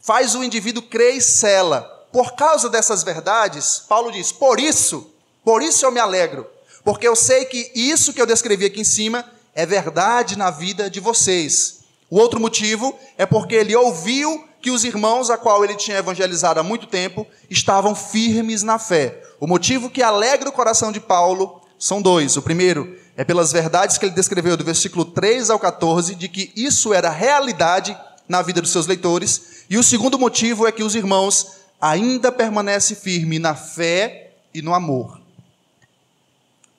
faz 0.00 0.36
o 0.36 0.44
indivíduo 0.44 0.84
crer 0.84 1.16
e 1.16 1.20
cela. 1.20 1.80
Por 2.12 2.36
causa 2.36 2.70
dessas 2.70 3.02
verdades, 3.02 3.82
Paulo 3.88 4.12
diz: 4.12 4.30
por 4.30 4.60
isso, 4.60 5.10
por 5.44 5.64
isso 5.64 5.84
eu 5.84 5.90
me 5.90 5.98
alegro, 5.98 6.46
porque 6.84 7.08
eu 7.08 7.16
sei 7.16 7.46
que 7.46 7.72
isso 7.74 8.12
que 8.12 8.20
eu 8.20 8.26
descrevi 8.26 8.66
aqui 8.66 8.82
em 8.82 8.84
cima 8.84 9.24
é 9.54 9.64
verdade 9.64 10.36
na 10.36 10.50
vida 10.50 10.90
de 10.90 11.00
vocês. 11.00 11.80
O 12.10 12.18
outro 12.18 12.38
motivo 12.38 12.96
é 13.16 13.24
porque 13.24 13.54
ele 13.54 13.74
ouviu 13.74 14.44
que 14.60 14.70
os 14.70 14.84
irmãos 14.84 15.30
a 15.30 15.36
qual 15.36 15.64
ele 15.64 15.74
tinha 15.74 15.98
evangelizado 15.98 16.60
há 16.60 16.62
muito 16.62 16.86
tempo 16.86 17.26
estavam 17.50 17.94
firmes 17.94 18.62
na 18.62 18.78
fé. 18.78 19.22
O 19.40 19.46
motivo 19.46 19.90
que 19.90 20.02
alegra 20.02 20.48
o 20.48 20.52
coração 20.52 20.92
de 20.92 21.00
Paulo 21.00 21.60
são 21.78 22.00
dois. 22.00 22.36
O 22.36 22.42
primeiro 22.42 22.96
é 23.16 23.24
pelas 23.24 23.52
verdades 23.52 23.98
que 23.98 24.06
ele 24.06 24.14
descreveu 24.14 24.56
do 24.56 24.64
versículo 24.64 25.04
3 25.04 25.50
ao 25.50 25.58
14, 25.58 26.14
de 26.14 26.28
que 26.28 26.52
isso 26.56 26.92
era 26.92 27.10
realidade 27.10 27.96
na 28.28 28.42
vida 28.42 28.60
dos 28.60 28.72
seus 28.72 28.86
leitores. 28.86 29.64
E 29.68 29.78
o 29.78 29.82
segundo 29.82 30.18
motivo 30.18 30.66
é 30.66 30.72
que 30.72 30.82
os 30.82 30.94
irmãos 30.94 31.56
ainda 31.80 32.32
permanecem 32.32 32.96
firmes 32.96 33.40
na 33.40 33.54
fé 33.54 34.32
e 34.52 34.62
no 34.62 34.72
amor. 34.74 35.23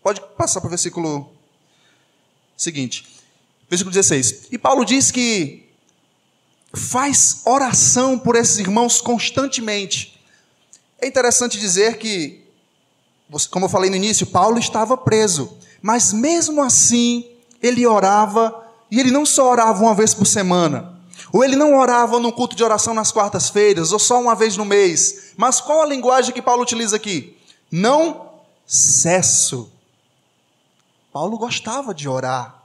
Pode 0.06 0.22
passar 0.38 0.62
para 0.62 0.68
o 0.68 0.70
versículo 0.70 1.32
seguinte. 2.56 3.08
Versículo 3.68 3.92
16. 3.92 4.50
E 4.52 4.58
Paulo 4.60 4.86
diz 4.86 5.10
que 5.10 5.68
faz 6.72 7.42
oração 7.44 8.20
por 8.20 8.36
esses 8.36 8.60
irmãos 8.60 9.02
constantemente. 9.02 10.22
É 11.02 11.08
interessante 11.08 11.60
dizer 11.60 11.98
que, 11.98 12.46
como 13.50 13.66
eu 13.66 13.70
falei 13.70 13.90
no 13.90 13.96
início, 13.96 14.28
Paulo 14.28 14.60
estava 14.60 14.96
preso, 14.96 15.58
mas 15.82 16.14
mesmo 16.14 16.62
assim 16.62 17.28
ele 17.60 17.88
orava, 17.88 18.64
e 18.92 19.00
ele 19.00 19.10
não 19.10 19.26
só 19.26 19.50
orava 19.50 19.82
uma 19.82 19.96
vez 19.96 20.14
por 20.14 20.28
semana, 20.28 21.00
ou 21.34 21.44
ele 21.44 21.56
não 21.56 21.76
orava 21.76 22.20
no 22.20 22.32
culto 22.32 22.56
de 22.56 22.64
oração 22.64 22.94
nas 22.94 23.12
quartas-feiras, 23.12 23.92
ou 23.92 23.98
só 23.98 24.22
uma 24.22 24.36
vez 24.36 24.56
no 24.56 24.66
mês, 24.66 25.32
mas 25.36 25.60
qual 25.60 25.82
a 25.82 25.88
linguagem 25.88 26.32
que 26.32 26.44
Paulo 26.44 26.62
utiliza 26.62 26.96
aqui? 26.96 27.36
Não 27.72 28.30
cesso. 28.68 29.72
Paulo 31.15 31.38
gostava 31.38 31.93
de 31.93 32.10
orar. 32.10 32.62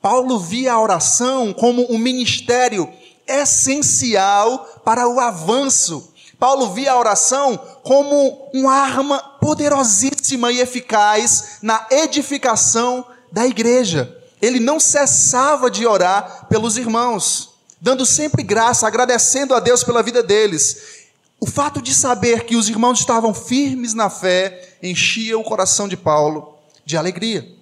Paulo 0.00 0.38
via 0.38 0.74
a 0.74 0.80
oração 0.80 1.52
como 1.52 1.84
um 1.92 1.98
ministério 1.98 2.88
essencial 3.26 4.56
para 4.84 5.08
o 5.08 5.18
avanço. 5.18 6.14
Paulo 6.38 6.72
via 6.72 6.92
a 6.92 6.96
oração 6.96 7.56
como 7.82 8.50
uma 8.54 8.72
arma 8.72 9.18
poderosíssima 9.40 10.52
e 10.52 10.60
eficaz 10.60 11.58
na 11.60 11.88
edificação 11.90 13.04
da 13.32 13.48
igreja. 13.48 14.16
Ele 14.40 14.60
não 14.60 14.78
cessava 14.78 15.68
de 15.68 15.84
orar 15.84 16.46
pelos 16.48 16.76
irmãos, 16.76 17.50
dando 17.80 18.06
sempre 18.06 18.44
graça, 18.44 18.86
agradecendo 18.86 19.56
a 19.56 19.58
Deus 19.58 19.82
pela 19.82 20.04
vida 20.04 20.22
deles. 20.22 21.08
O 21.40 21.46
fato 21.46 21.82
de 21.82 21.92
saber 21.92 22.44
que 22.44 22.54
os 22.54 22.68
irmãos 22.68 23.00
estavam 23.00 23.34
firmes 23.34 23.92
na 23.92 24.08
fé 24.08 24.76
enchia 24.80 25.36
o 25.36 25.42
coração 25.42 25.88
de 25.88 25.96
Paulo 25.96 26.54
de 26.86 26.96
alegria. 26.96 27.57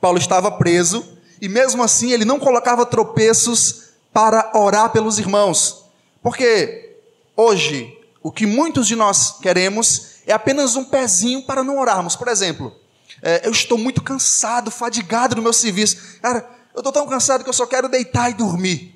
Paulo 0.00 0.18
estava 0.18 0.50
preso 0.50 1.04
e, 1.40 1.48
mesmo 1.48 1.82
assim, 1.82 2.12
ele 2.12 2.24
não 2.24 2.38
colocava 2.38 2.86
tropeços 2.86 3.90
para 4.12 4.50
orar 4.54 4.90
pelos 4.90 5.18
irmãos. 5.18 5.84
Porque 6.22 6.96
hoje, 7.36 7.96
o 8.22 8.30
que 8.30 8.46
muitos 8.46 8.86
de 8.86 8.96
nós 8.96 9.38
queremos 9.40 10.18
é 10.26 10.32
apenas 10.32 10.76
um 10.76 10.84
pezinho 10.84 11.42
para 11.42 11.62
não 11.62 11.78
orarmos. 11.78 12.16
Por 12.16 12.28
exemplo, 12.28 12.74
é, 13.22 13.46
eu 13.46 13.50
estou 13.50 13.78
muito 13.78 14.02
cansado, 14.02 14.70
fadigado 14.70 15.36
no 15.36 15.42
meu 15.42 15.52
serviço. 15.52 16.18
Cara, 16.20 16.48
eu 16.74 16.80
estou 16.80 16.92
tão 16.92 17.06
cansado 17.06 17.42
que 17.42 17.48
eu 17.48 17.54
só 17.54 17.66
quero 17.66 17.88
deitar 17.88 18.30
e 18.30 18.34
dormir. 18.34 18.94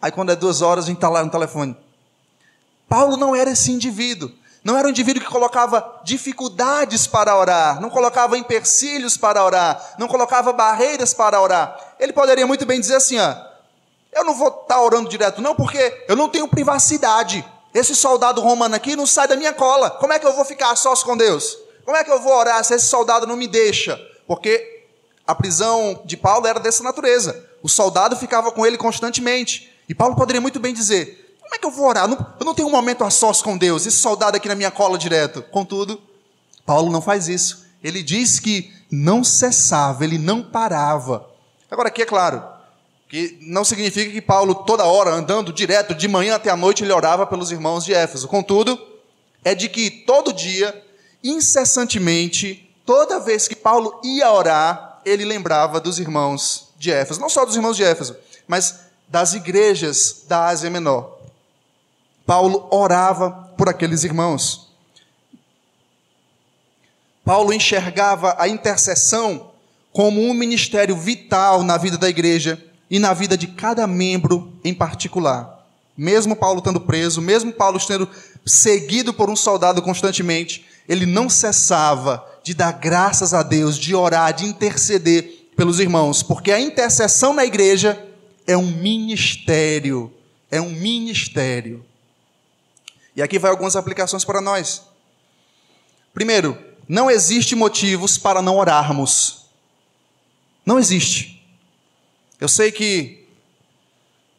Aí, 0.00 0.12
quando 0.12 0.30
é 0.30 0.36
duas 0.36 0.62
horas, 0.62 0.84
a 0.84 0.88
gente 0.88 0.98
está 0.98 1.08
lá 1.08 1.24
no 1.24 1.30
telefone. 1.30 1.76
Paulo 2.88 3.16
não 3.16 3.34
era 3.34 3.50
esse 3.50 3.70
indivíduo. 3.70 4.30
Não 4.64 4.76
era 4.76 4.86
um 4.86 4.90
indivíduo 4.90 5.22
que 5.22 5.30
colocava 5.30 6.00
dificuldades 6.04 7.06
para 7.06 7.36
orar, 7.36 7.80
não 7.80 7.88
colocava 7.88 8.36
empecilhos 8.36 9.16
para 9.16 9.44
orar, 9.44 9.94
não 9.98 10.08
colocava 10.08 10.52
barreiras 10.52 11.14
para 11.14 11.40
orar. 11.40 11.94
Ele 11.98 12.12
poderia 12.12 12.46
muito 12.46 12.66
bem 12.66 12.80
dizer 12.80 12.96
assim: 12.96 13.18
ó, 13.18 13.34
eu 14.12 14.24
não 14.24 14.34
vou 14.34 14.48
estar 14.48 14.74
tá 14.74 14.82
orando 14.82 15.08
direto, 15.08 15.40
não, 15.40 15.54
porque 15.54 16.04
eu 16.08 16.16
não 16.16 16.28
tenho 16.28 16.48
privacidade. 16.48 17.44
Esse 17.72 17.94
soldado 17.94 18.40
romano 18.40 18.74
aqui 18.74 18.96
não 18.96 19.06
sai 19.06 19.28
da 19.28 19.36
minha 19.36 19.52
cola. 19.52 19.90
Como 19.90 20.12
é 20.12 20.18
que 20.18 20.26
eu 20.26 20.32
vou 20.32 20.44
ficar 20.44 20.74
sós 20.74 21.02
com 21.02 21.16
Deus? 21.16 21.56
Como 21.84 21.96
é 21.96 22.02
que 22.02 22.10
eu 22.10 22.20
vou 22.20 22.32
orar 22.32 22.62
se 22.64 22.74
esse 22.74 22.86
soldado 22.86 23.26
não 23.26 23.36
me 23.36 23.46
deixa? 23.46 23.98
Porque 24.26 24.84
a 25.26 25.34
prisão 25.34 26.00
de 26.04 26.16
Paulo 26.16 26.46
era 26.46 26.58
dessa 26.58 26.82
natureza. 26.82 27.46
O 27.62 27.68
soldado 27.68 28.16
ficava 28.16 28.50
com 28.50 28.66
ele 28.66 28.78
constantemente. 28.78 29.72
E 29.88 29.94
Paulo 29.94 30.16
poderia 30.16 30.40
muito 30.40 30.58
bem 30.58 30.74
dizer: 30.74 31.27
Como 31.48 31.54
é 31.54 31.58
que 31.58 31.66
eu 31.66 31.70
vou 31.70 31.86
orar? 31.86 32.06
Eu 32.38 32.44
não 32.44 32.54
tenho 32.54 32.68
um 32.68 32.70
momento 32.70 33.02
a 33.04 33.10
sós 33.10 33.40
com 33.40 33.56
Deus, 33.56 33.86
esse 33.86 33.96
soldado 33.96 34.36
aqui 34.36 34.48
na 34.48 34.54
minha 34.54 34.70
cola 34.70 34.98
direto. 34.98 35.40
Contudo, 35.40 35.98
Paulo 36.66 36.92
não 36.92 37.00
faz 37.00 37.26
isso. 37.26 37.64
Ele 37.82 38.02
diz 38.02 38.38
que 38.38 38.70
não 38.90 39.24
cessava, 39.24 40.04
ele 40.04 40.18
não 40.18 40.42
parava. 40.42 41.26
Agora, 41.70 41.88
aqui 41.88 42.02
é 42.02 42.06
claro, 42.06 42.42
que 43.08 43.38
não 43.40 43.64
significa 43.64 44.12
que 44.12 44.20
Paulo, 44.20 44.54
toda 44.54 44.84
hora, 44.84 45.10
andando 45.10 45.50
direto, 45.50 45.94
de 45.94 46.06
manhã 46.06 46.34
até 46.34 46.50
a 46.50 46.56
noite, 46.56 46.84
ele 46.84 46.92
orava 46.92 47.26
pelos 47.26 47.50
irmãos 47.50 47.82
de 47.82 47.94
Éfeso. 47.94 48.28
Contudo, 48.28 48.78
é 49.42 49.54
de 49.54 49.70
que 49.70 49.90
todo 49.90 50.34
dia, 50.34 50.84
incessantemente, 51.24 52.70
toda 52.84 53.20
vez 53.20 53.48
que 53.48 53.56
Paulo 53.56 53.98
ia 54.04 54.30
orar, 54.30 55.00
ele 55.02 55.24
lembrava 55.24 55.80
dos 55.80 55.98
irmãos 55.98 56.68
de 56.76 56.92
Éfeso. 56.92 57.20
Não 57.20 57.30
só 57.30 57.46
dos 57.46 57.56
irmãos 57.56 57.76
de 57.76 57.84
Éfeso, 57.84 58.14
mas 58.46 58.80
das 59.08 59.32
igrejas 59.32 60.24
da 60.28 60.46
Ásia 60.46 60.68
Menor. 60.68 61.17
Paulo 62.28 62.68
orava 62.70 63.30
por 63.56 63.70
aqueles 63.70 64.04
irmãos. 64.04 64.68
Paulo 67.24 67.54
enxergava 67.54 68.36
a 68.38 68.46
intercessão 68.46 69.50
como 69.94 70.20
um 70.20 70.34
ministério 70.34 70.94
vital 70.94 71.62
na 71.62 71.78
vida 71.78 71.96
da 71.96 72.06
igreja 72.06 72.62
e 72.90 72.98
na 72.98 73.14
vida 73.14 73.34
de 73.34 73.46
cada 73.46 73.86
membro 73.86 74.52
em 74.62 74.74
particular. 74.74 75.66
Mesmo 75.96 76.36
Paulo 76.36 76.58
estando 76.58 76.82
preso, 76.82 77.22
mesmo 77.22 77.50
Paulo 77.50 77.80
sendo 77.80 78.06
seguido 78.44 79.14
por 79.14 79.30
um 79.30 79.36
soldado 79.36 79.80
constantemente, 79.80 80.66
ele 80.86 81.06
não 81.06 81.30
cessava 81.30 82.22
de 82.42 82.52
dar 82.52 82.72
graças 82.72 83.32
a 83.32 83.42
Deus, 83.42 83.78
de 83.78 83.94
orar, 83.94 84.34
de 84.34 84.44
interceder 84.44 85.48
pelos 85.56 85.80
irmãos, 85.80 86.22
porque 86.22 86.52
a 86.52 86.60
intercessão 86.60 87.32
na 87.32 87.46
igreja 87.46 88.06
é 88.46 88.54
um 88.54 88.70
ministério, 88.70 90.12
é 90.50 90.60
um 90.60 90.68
ministério. 90.68 91.87
E 93.18 93.22
aqui 93.22 93.36
vai 93.36 93.50
algumas 93.50 93.74
aplicações 93.74 94.24
para 94.24 94.40
nós. 94.40 94.82
Primeiro, 96.14 96.56
não 96.88 97.10
existe 97.10 97.56
motivos 97.56 98.16
para 98.16 98.40
não 98.40 98.56
orarmos. 98.56 99.46
Não 100.64 100.78
existe. 100.78 101.44
Eu 102.40 102.48
sei 102.48 102.70
que 102.70 103.26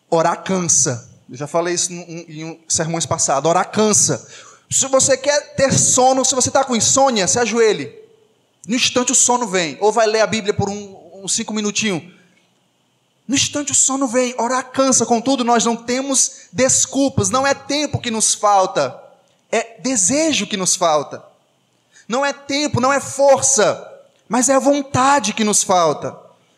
orar 0.10 0.46
cansa. 0.46 1.12
Eu 1.30 1.36
já 1.36 1.46
falei 1.46 1.74
isso 1.74 1.92
em 1.92 2.64
sermões 2.70 3.06
passados. 3.06 3.50
Orar 3.50 3.70
cansa. 3.70 4.26
Se 4.72 4.88
você 4.88 5.18
quer 5.18 5.56
ter 5.56 5.74
sono, 5.74 6.24
se 6.24 6.34
você 6.34 6.48
está 6.48 6.64
com 6.64 6.74
insônia, 6.74 7.28
se 7.28 7.38
ajoelhe. 7.38 7.94
No 8.66 8.78
instante 8.78 9.12
o 9.12 9.16
sono 9.16 9.46
vem. 9.46 9.78
Ou 9.82 9.92
vai 9.92 10.08
ler 10.08 10.22
a 10.22 10.28
Bíblia 10.28 10.54
por 10.54 10.70
uns 10.70 10.78
um, 10.78 11.24
um 11.26 11.28
cinco 11.28 11.54
minutinhos. 11.54 12.02
No 13.30 13.36
instante 13.36 13.72
o 13.72 13.76
sono 13.76 14.08
vem, 14.08 14.34
orar 14.40 14.72
cansa, 14.72 15.06
contudo, 15.06 15.44
nós 15.44 15.64
não 15.64 15.76
temos 15.76 16.48
desculpas, 16.52 17.30
não 17.30 17.46
é 17.46 17.54
tempo 17.54 18.00
que 18.00 18.10
nos 18.10 18.34
falta, 18.34 19.00
é 19.52 19.80
desejo 19.80 20.48
que 20.48 20.58
nos 20.58 20.76
falta. 20.76 21.24
Não 22.08 22.26
é 22.26 22.34
tempo, 22.34 22.82
não 22.82 22.92
é 22.92 23.00
força, 23.00 23.88
mas 24.28 24.50
é 24.50 24.60
vontade 24.60 25.34
que 25.34 25.44
nos 25.44 25.62
falta. 25.62 26.18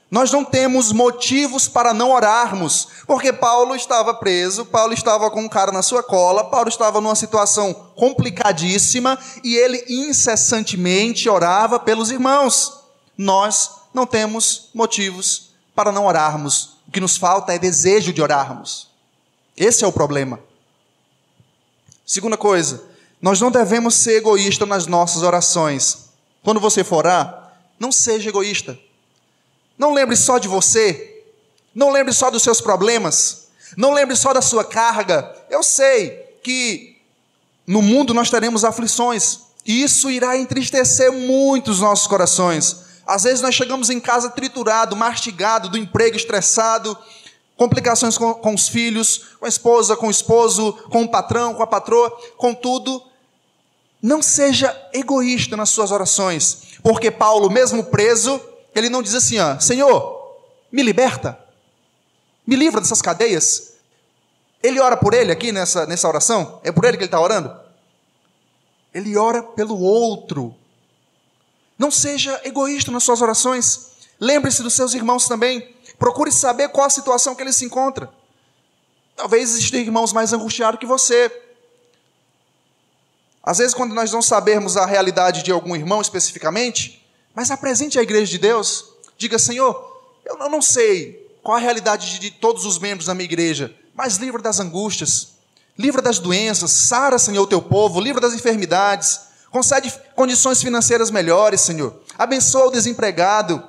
Nós 0.10 0.32
não 0.32 0.46
temos 0.46 0.94
motivos 0.94 1.68
para 1.68 1.94
não 1.94 2.10
orarmos, 2.10 2.88
porque 3.06 3.34
Paulo 3.34 3.75
estava 3.75 4.13
preso, 4.13 4.66
Paulo 4.66 4.94
estava 4.94 5.30
com 5.30 5.42
um 5.42 5.50
cara 5.50 5.74
na 5.74 5.82
sua 5.82 6.01
cola, 6.01 6.46
Paulo 6.46 6.70
estava 6.70 7.01
numa 7.01 7.16
situação 7.16 7.74
complicadíssima 7.98 9.20
e 9.44 9.58
ele 9.58 9.84
incessantemente 9.90 11.28
orava 11.28 11.78
pelos 11.78 12.12
irmãos. 12.12 12.80
Nós 13.18 13.72
não 13.94 14.06
temos 14.06 14.70
motivos 14.74 15.50
para 15.82 15.92
não 15.92 16.06
orarmos. 16.06 16.78
O 16.88 16.92
que 16.92 17.00
nos 17.00 17.18
falta 17.18 17.54
é 17.54 17.58
desejo 17.58 18.14
de 18.14 18.22
orarmos. 18.22 18.88
Esse 19.58 19.84
é 19.84 19.88
o 19.88 19.92
problema. 19.92 20.40
Segunda 22.06 22.38
coisa, 22.38 22.84
nós 23.20 23.42
não 23.42 23.50
devemos 23.50 23.96
ser 23.96 24.18
egoístas 24.18 24.68
nas 24.68 24.86
nossas 24.86 25.24
orações. 25.24 26.12
Quando 26.44 26.60
você 26.60 26.84
for 26.84 26.98
orar, 26.98 27.58
não 27.80 27.92
seja 27.92 28.30
egoísta. 28.30 28.78
Não 29.76 29.92
lembre 29.92 30.16
só 30.16 30.38
de 30.38 30.48
você. 30.48 31.24
Não 31.74 31.90
lembre 31.90 32.14
só 32.14 32.30
dos 32.30 32.44
seus 32.44 32.62
problemas. 32.62 33.48
Não 33.76 33.92
lembre 33.92 34.16
só 34.16 34.34
da 34.34 34.42
sua 34.42 34.64
carga. 34.64 35.36
Eu 35.50 35.64
sei 35.64 36.12
que 36.44 37.02
no 37.66 37.82
mundo 37.82 38.14
nós 38.14 38.30
teremos 38.30 38.64
aflições. 38.64 39.40
E 39.66 39.82
isso 39.82 40.12
irá 40.12 40.38
entristecer 40.38 41.12
muito 41.12 41.72
os 41.72 41.80
nossos 41.80 42.06
corações. 42.06 42.91
Às 43.12 43.24
vezes 43.24 43.41
nós 43.41 43.53
chegamos 43.53 43.89
em 43.89 44.00
casa 44.00 44.30
triturado, 44.30 44.96
mastigado, 44.96 45.68
do 45.68 45.77
emprego 45.77 46.15
estressado, 46.15 46.98
complicações 47.58 48.18
com, 48.18 48.34
com, 48.34 48.53
os 48.56 48.70
filhos, 48.70 49.36
com 49.38 49.46
a 49.46 49.50
esposa, 49.50 49.98
com 49.98 50.08
o 50.08 50.12
esposo, 50.12 50.72
com 50.89 51.03
o 51.03 51.10
patrão, 51.10 51.53
com 51.53 51.62
a 51.62 51.68
patroa, 51.68 52.10
com 52.38 52.53
tudo. 52.53 53.03
Não 54.01 54.22
seja 54.22 54.74
egoísta 54.94 55.58
nas 55.58 55.70
suas 55.70 55.91
orações, 55.91 56.80
porque 56.82 57.12
Paulo, 57.12 57.50
mesmo 57.50 57.84
preso, 57.84 58.39
ele 58.74 58.88
não 58.88 59.03
diz 59.03 59.13
assim, 59.13 59.38
ó, 59.39 59.60
Senhor, 59.60 60.38
me 60.72 60.82
liberta, 60.82 61.38
me 62.48 62.56
livra 62.56 62.80
dessas 62.80 63.01
cadeias. 63.01 63.74
Ele 64.63 64.80
ora 64.80 64.96
por 64.96 65.13
ele 65.13 65.34
aqui 65.34 65.51
nessa, 65.51 65.86
nessa 65.86 66.08
oração? 66.08 66.62
É 66.63 66.72
por 66.72 66.86
ele 66.86 66.96
que 66.96 67.03
ele 67.03 67.08
está 67.08 67.20
orando? 67.20 67.53
Ele 68.94 69.18
ora 69.18 69.44
pelo 69.44 69.77
outro. 69.82 70.56
Não 71.82 71.90
seja 71.90 72.40
egoísta 72.44 72.92
nas 72.92 73.04
suas 73.04 73.24
orações. 73.24 73.94
Lembre-se 74.20 74.62
dos 74.62 74.76
seus 74.76 74.94
irmãos 74.94 75.28
também. 75.28 75.76
Procure 75.98 76.32
saber 76.32 76.70
qual 76.70 76.86
a 76.86 76.92
situação 76.92 77.34
que 77.34 77.42
ele 77.42 77.52
se 77.52 77.66
encontra. 77.66 78.08
Talvez 79.16 79.50
existam 79.50 79.78
irmãos 79.78 80.14
mais 80.14 80.32
angustiados 80.32 80.80
que 80.80 80.86
você. 80.86 81.32
Às 83.42 83.58
vezes, 83.58 83.74
quando 83.74 83.96
nós 83.96 84.12
não 84.12 84.22
sabermos 84.22 84.78
a 84.78 84.86
realidade 84.86 85.42
de 85.42 85.52
algum 85.52 85.76
irmão 85.76 86.00
especificamente, 86.00 87.04
mas 87.34 87.50
apresente 87.50 87.98
a 87.98 88.04
igreja 88.04 88.30
de 88.30 88.38
Deus. 88.38 88.86
Diga, 89.18 89.40
Senhor, 89.40 89.76
eu 90.24 90.38
não 90.38 90.62
sei 90.62 91.36
qual 91.42 91.58
a 91.58 91.60
realidade 91.60 92.20
de 92.20 92.30
todos 92.30 92.64
os 92.64 92.78
membros 92.78 93.08
da 93.08 93.16
minha 93.16 93.26
igreja, 93.26 93.76
mas 93.96 94.18
livra 94.18 94.40
das 94.40 94.60
angústias, 94.60 95.30
livra 95.76 96.00
das 96.00 96.20
doenças, 96.20 96.70
sara, 96.70 97.18
Senhor, 97.18 97.42
o 97.42 97.48
teu 97.48 97.60
povo, 97.60 98.00
livra 98.00 98.22
das 98.22 98.36
enfermidades, 98.36 99.31
concede 99.51 99.93
condições 100.15 100.62
financeiras 100.62 101.12
melhores, 101.12 101.62
Senhor. 101.62 102.01
Abençoa 102.17 102.67
o 102.67 102.72
desempregado. 102.72 103.63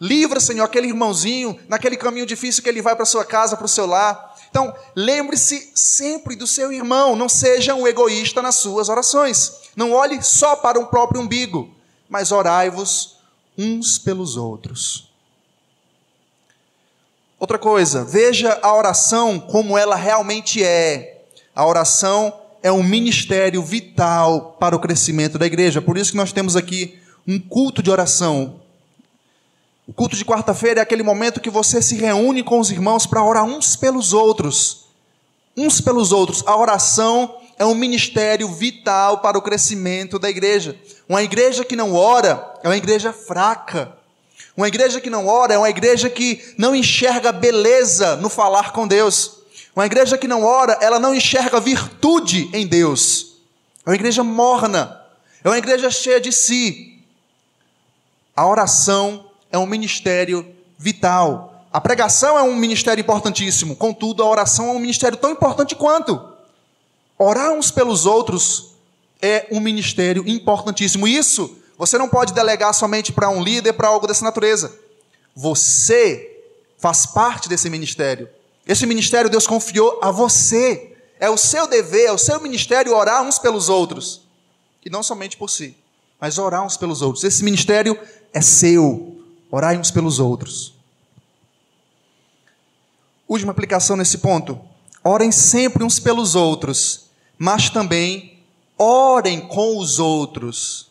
Livra, 0.00 0.40
Senhor, 0.40 0.64
aquele 0.64 0.88
irmãozinho 0.88 1.60
naquele 1.68 1.96
caminho 1.96 2.26
difícil 2.26 2.62
que 2.62 2.68
ele 2.68 2.82
vai 2.82 2.96
para 2.96 3.04
sua 3.04 3.24
casa, 3.24 3.56
para 3.56 3.66
o 3.66 3.68
seu 3.68 3.86
lar. 3.86 4.34
Então, 4.50 4.74
lembre-se 4.96 5.70
sempre 5.76 6.34
do 6.34 6.46
seu 6.46 6.72
irmão, 6.72 7.14
não 7.14 7.28
seja 7.28 7.74
um 7.74 7.86
egoísta 7.86 8.42
nas 8.42 8.56
suas 8.56 8.88
orações. 8.88 9.52
Não 9.76 9.92
olhe 9.92 10.20
só 10.22 10.56
para 10.56 10.80
o 10.80 10.86
próprio 10.86 11.20
umbigo 11.20 11.78
mas 12.10 12.32
orai-vos 12.32 13.18
uns 13.56 13.96
pelos 13.96 14.36
outros. 14.36 15.08
Outra 17.38 17.56
coisa, 17.56 18.04
veja 18.04 18.58
a 18.60 18.74
oração 18.74 19.38
como 19.38 19.78
ela 19.78 19.94
realmente 19.94 20.62
é. 20.62 21.22
A 21.54 21.64
oração 21.64 22.39
é 22.62 22.70
um 22.70 22.82
ministério 22.82 23.62
vital 23.62 24.56
para 24.58 24.76
o 24.76 24.80
crescimento 24.80 25.38
da 25.38 25.46
igreja. 25.46 25.80
Por 25.80 25.96
isso 25.96 26.12
que 26.12 26.16
nós 26.16 26.32
temos 26.32 26.56
aqui 26.56 26.98
um 27.26 27.38
culto 27.38 27.82
de 27.82 27.90
oração. 27.90 28.60
O 29.86 29.92
culto 29.92 30.16
de 30.16 30.24
quarta-feira 30.24 30.80
é 30.80 30.82
aquele 30.82 31.02
momento 31.02 31.40
que 31.40 31.50
você 31.50 31.82
se 31.82 31.96
reúne 31.96 32.42
com 32.42 32.60
os 32.60 32.70
irmãos 32.70 33.06
para 33.06 33.24
orar 33.24 33.44
uns 33.44 33.76
pelos 33.76 34.12
outros. 34.12 34.86
Uns 35.56 35.80
pelos 35.80 36.12
outros. 36.12 36.44
A 36.46 36.56
oração 36.56 37.34
é 37.58 37.64
um 37.64 37.74
ministério 37.74 38.48
vital 38.48 39.18
para 39.18 39.36
o 39.36 39.42
crescimento 39.42 40.18
da 40.18 40.30
igreja. 40.30 40.76
Uma 41.08 41.22
igreja 41.22 41.64
que 41.64 41.76
não 41.76 41.94
ora 41.94 42.54
é 42.62 42.68
uma 42.68 42.76
igreja 42.76 43.12
fraca. 43.12 43.92
Uma 44.56 44.68
igreja 44.68 45.00
que 45.00 45.10
não 45.10 45.26
ora 45.26 45.54
é 45.54 45.58
uma 45.58 45.70
igreja 45.70 46.08
que 46.08 46.54
não 46.56 46.74
enxerga 46.74 47.32
beleza 47.32 48.16
no 48.16 48.28
falar 48.28 48.72
com 48.72 48.86
Deus. 48.86 49.39
Uma 49.74 49.86
igreja 49.86 50.18
que 50.18 50.28
não 50.28 50.42
ora, 50.42 50.78
ela 50.80 50.98
não 50.98 51.14
enxerga 51.14 51.60
virtude 51.60 52.50
em 52.52 52.66
Deus. 52.66 53.36
É 53.86 53.90
uma 53.90 53.94
igreja 53.94 54.22
morna. 54.22 55.00
É 55.42 55.48
uma 55.48 55.58
igreja 55.58 55.90
cheia 55.90 56.20
de 56.20 56.32
si. 56.32 57.02
A 58.36 58.46
oração 58.46 59.30
é 59.50 59.58
um 59.58 59.66
ministério 59.66 60.54
vital. 60.78 61.66
A 61.72 61.80
pregação 61.80 62.36
é 62.36 62.42
um 62.42 62.56
ministério 62.56 63.00
importantíssimo. 63.00 63.76
Contudo, 63.76 64.22
a 64.22 64.26
oração 64.26 64.68
é 64.68 64.72
um 64.72 64.78
ministério 64.78 65.16
tão 65.16 65.30
importante 65.30 65.74
quanto. 65.74 66.20
Orar 67.18 67.52
uns 67.52 67.70
pelos 67.70 68.06
outros 68.06 68.72
é 69.22 69.46
um 69.52 69.60
ministério 69.60 70.24
importantíssimo. 70.26 71.06
Isso 71.06 71.56
você 71.78 71.96
não 71.96 72.08
pode 72.08 72.34
delegar 72.34 72.74
somente 72.74 73.12
para 73.12 73.30
um 73.30 73.42
líder, 73.42 73.72
para 73.72 73.88
algo 73.88 74.06
dessa 74.06 74.24
natureza. 74.24 74.78
Você 75.34 76.44
faz 76.76 77.06
parte 77.06 77.48
desse 77.48 77.70
ministério. 77.70 78.28
Esse 78.70 78.86
ministério 78.86 79.28
Deus 79.28 79.46
confiou 79.46 79.98
a 80.02 80.10
você. 80.10 80.96
É 81.18 81.28
o 81.28 81.36
seu 81.36 81.66
dever, 81.66 82.06
é 82.06 82.12
o 82.12 82.18
seu 82.18 82.40
ministério 82.40 82.94
orar 82.94 83.22
uns 83.22 83.38
pelos 83.38 83.68
outros. 83.68 84.22
E 84.84 84.88
não 84.88 85.02
somente 85.02 85.36
por 85.36 85.50
si, 85.50 85.76
mas 86.18 86.38
orar 86.38 86.64
uns 86.64 86.76
pelos 86.76 87.02
outros. 87.02 87.24
Esse 87.24 87.44
ministério 87.44 87.98
é 88.32 88.40
seu. 88.40 89.22
Orar 89.50 89.78
uns 89.78 89.90
pelos 89.90 90.18
outros. 90.18 90.72
Última 93.28 93.52
aplicação 93.52 93.96
nesse 93.96 94.18
ponto. 94.18 94.58
Orem 95.04 95.30
sempre 95.30 95.84
uns 95.84 95.98
pelos 95.98 96.34
outros 96.34 97.10
mas 97.42 97.70
também 97.70 98.38
orem 98.76 99.40
com 99.40 99.78
os 99.78 99.98
outros. 99.98 100.90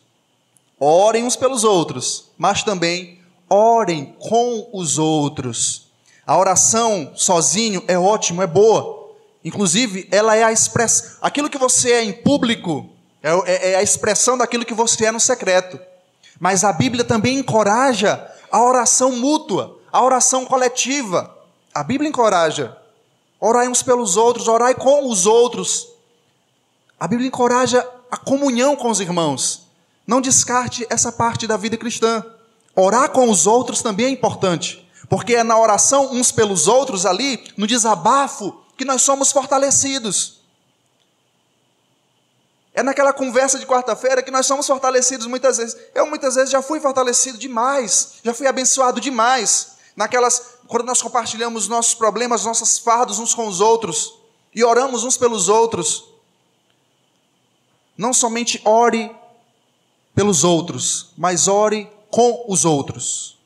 Orem 0.80 1.22
uns 1.22 1.36
pelos 1.36 1.62
outros, 1.62 2.24
mas 2.36 2.64
também 2.64 3.20
orem 3.48 4.16
com 4.18 4.68
os 4.72 4.98
outros. 4.98 5.89
A 6.30 6.38
oração 6.38 7.10
sozinho 7.16 7.82
é 7.88 7.98
ótimo, 7.98 8.40
é 8.40 8.46
boa. 8.46 9.10
Inclusive, 9.44 10.06
ela 10.12 10.36
é 10.36 10.44
a 10.44 10.52
expressão. 10.52 11.16
Aquilo 11.20 11.50
que 11.50 11.58
você 11.58 11.90
é 11.90 12.04
em 12.04 12.12
público 12.12 12.88
é, 13.20 13.30
é, 13.30 13.72
é 13.72 13.74
a 13.74 13.82
expressão 13.82 14.38
daquilo 14.38 14.64
que 14.64 14.72
você 14.72 15.06
é 15.06 15.10
no 15.10 15.18
secreto. 15.18 15.76
Mas 16.38 16.62
a 16.62 16.72
Bíblia 16.72 17.02
também 17.02 17.40
encoraja 17.40 18.24
a 18.48 18.62
oração 18.62 19.10
mútua, 19.16 19.76
a 19.90 20.04
oração 20.04 20.46
coletiva. 20.46 21.36
A 21.74 21.82
Bíblia 21.82 22.08
encoraja. 22.08 22.78
Orai 23.40 23.66
uns 23.66 23.82
pelos 23.82 24.16
outros, 24.16 24.46
orai 24.46 24.76
com 24.76 25.10
os 25.10 25.26
outros. 25.26 25.88
A 27.00 27.08
Bíblia 27.08 27.26
encoraja 27.26 27.84
a 28.08 28.16
comunhão 28.16 28.76
com 28.76 28.88
os 28.88 29.00
irmãos. 29.00 29.66
Não 30.06 30.20
descarte 30.20 30.86
essa 30.88 31.10
parte 31.10 31.48
da 31.48 31.56
vida 31.56 31.76
cristã. 31.76 32.24
Orar 32.76 33.10
com 33.10 33.28
os 33.28 33.48
outros 33.48 33.82
também 33.82 34.06
é 34.06 34.10
importante, 34.10 34.88
porque 35.10 35.34
é 35.34 35.42
na 35.42 35.58
oração 35.58 36.12
uns 36.12 36.30
pelos 36.30 36.68
outros 36.68 37.04
ali, 37.04 37.52
no 37.56 37.66
desabafo, 37.66 38.62
que 38.78 38.84
nós 38.84 39.02
somos 39.02 39.32
fortalecidos. 39.32 40.38
É 42.72 42.80
naquela 42.80 43.12
conversa 43.12 43.58
de 43.58 43.66
quarta-feira 43.66 44.22
que 44.22 44.30
nós 44.30 44.46
somos 44.46 44.68
fortalecidos 44.68 45.26
muitas 45.26 45.58
vezes. 45.58 45.76
Eu 45.96 46.06
muitas 46.06 46.36
vezes 46.36 46.50
já 46.50 46.62
fui 46.62 46.78
fortalecido 46.78 47.36
demais, 47.36 48.20
já 48.22 48.32
fui 48.32 48.46
abençoado 48.46 49.00
demais. 49.00 49.72
Naquelas, 49.96 50.60
quando 50.68 50.86
nós 50.86 51.02
compartilhamos 51.02 51.66
nossos 51.66 51.94
problemas, 51.94 52.44
nossos 52.44 52.78
fardos 52.78 53.18
uns 53.18 53.34
com 53.34 53.48
os 53.48 53.60
outros 53.60 54.14
e 54.54 54.62
oramos 54.62 55.02
uns 55.02 55.16
pelos 55.16 55.48
outros. 55.48 56.04
Não 57.98 58.12
somente 58.12 58.62
ore 58.64 59.10
pelos 60.14 60.44
outros, 60.44 61.08
mas 61.18 61.48
ore 61.48 61.90
com 62.08 62.44
os 62.46 62.64
outros. 62.64 63.39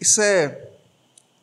Isso 0.00 0.20
é, 0.20 0.68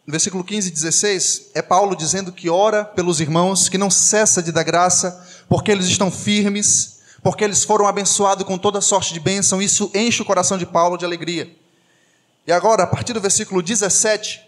no 0.06 0.12
versículo 0.12 0.44
15 0.44 0.70
e 0.70 0.72
16, 0.72 1.52
é 1.54 1.62
Paulo 1.62 1.96
dizendo 1.96 2.32
que 2.32 2.50
ora 2.50 2.86
pelos 2.86 3.20
irmãos, 3.20 3.70
que 3.70 3.78
não 3.78 3.90
cessa 3.90 4.42
de 4.44 4.52
dar 4.52 4.64
graça, 4.64 5.26
porque 5.50 5.72
eles 5.72 5.88
estão 5.88 6.12
firmes, 6.12 7.00
porque 7.24 7.44
eles 7.44 7.64
foram 7.64 7.88
abençoados 7.88 8.46
com 8.46 8.58
toda 8.58 8.82
sorte 8.82 9.14
de 9.14 9.20
bênção, 9.20 9.62
isso 9.62 9.90
enche 9.94 10.22
o 10.22 10.26
coração 10.26 10.58
de 10.58 10.66
Paulo 10.66 10.98
de 10.98 11.06
alegria. 11.06 11.56
E 12.46 12.52
agora, 12.52 12.84
a 12.84 12.88
partir 12.88 13.14
do 13.14 13.22
versículo 13.22 13.62
17, 13.62 14.42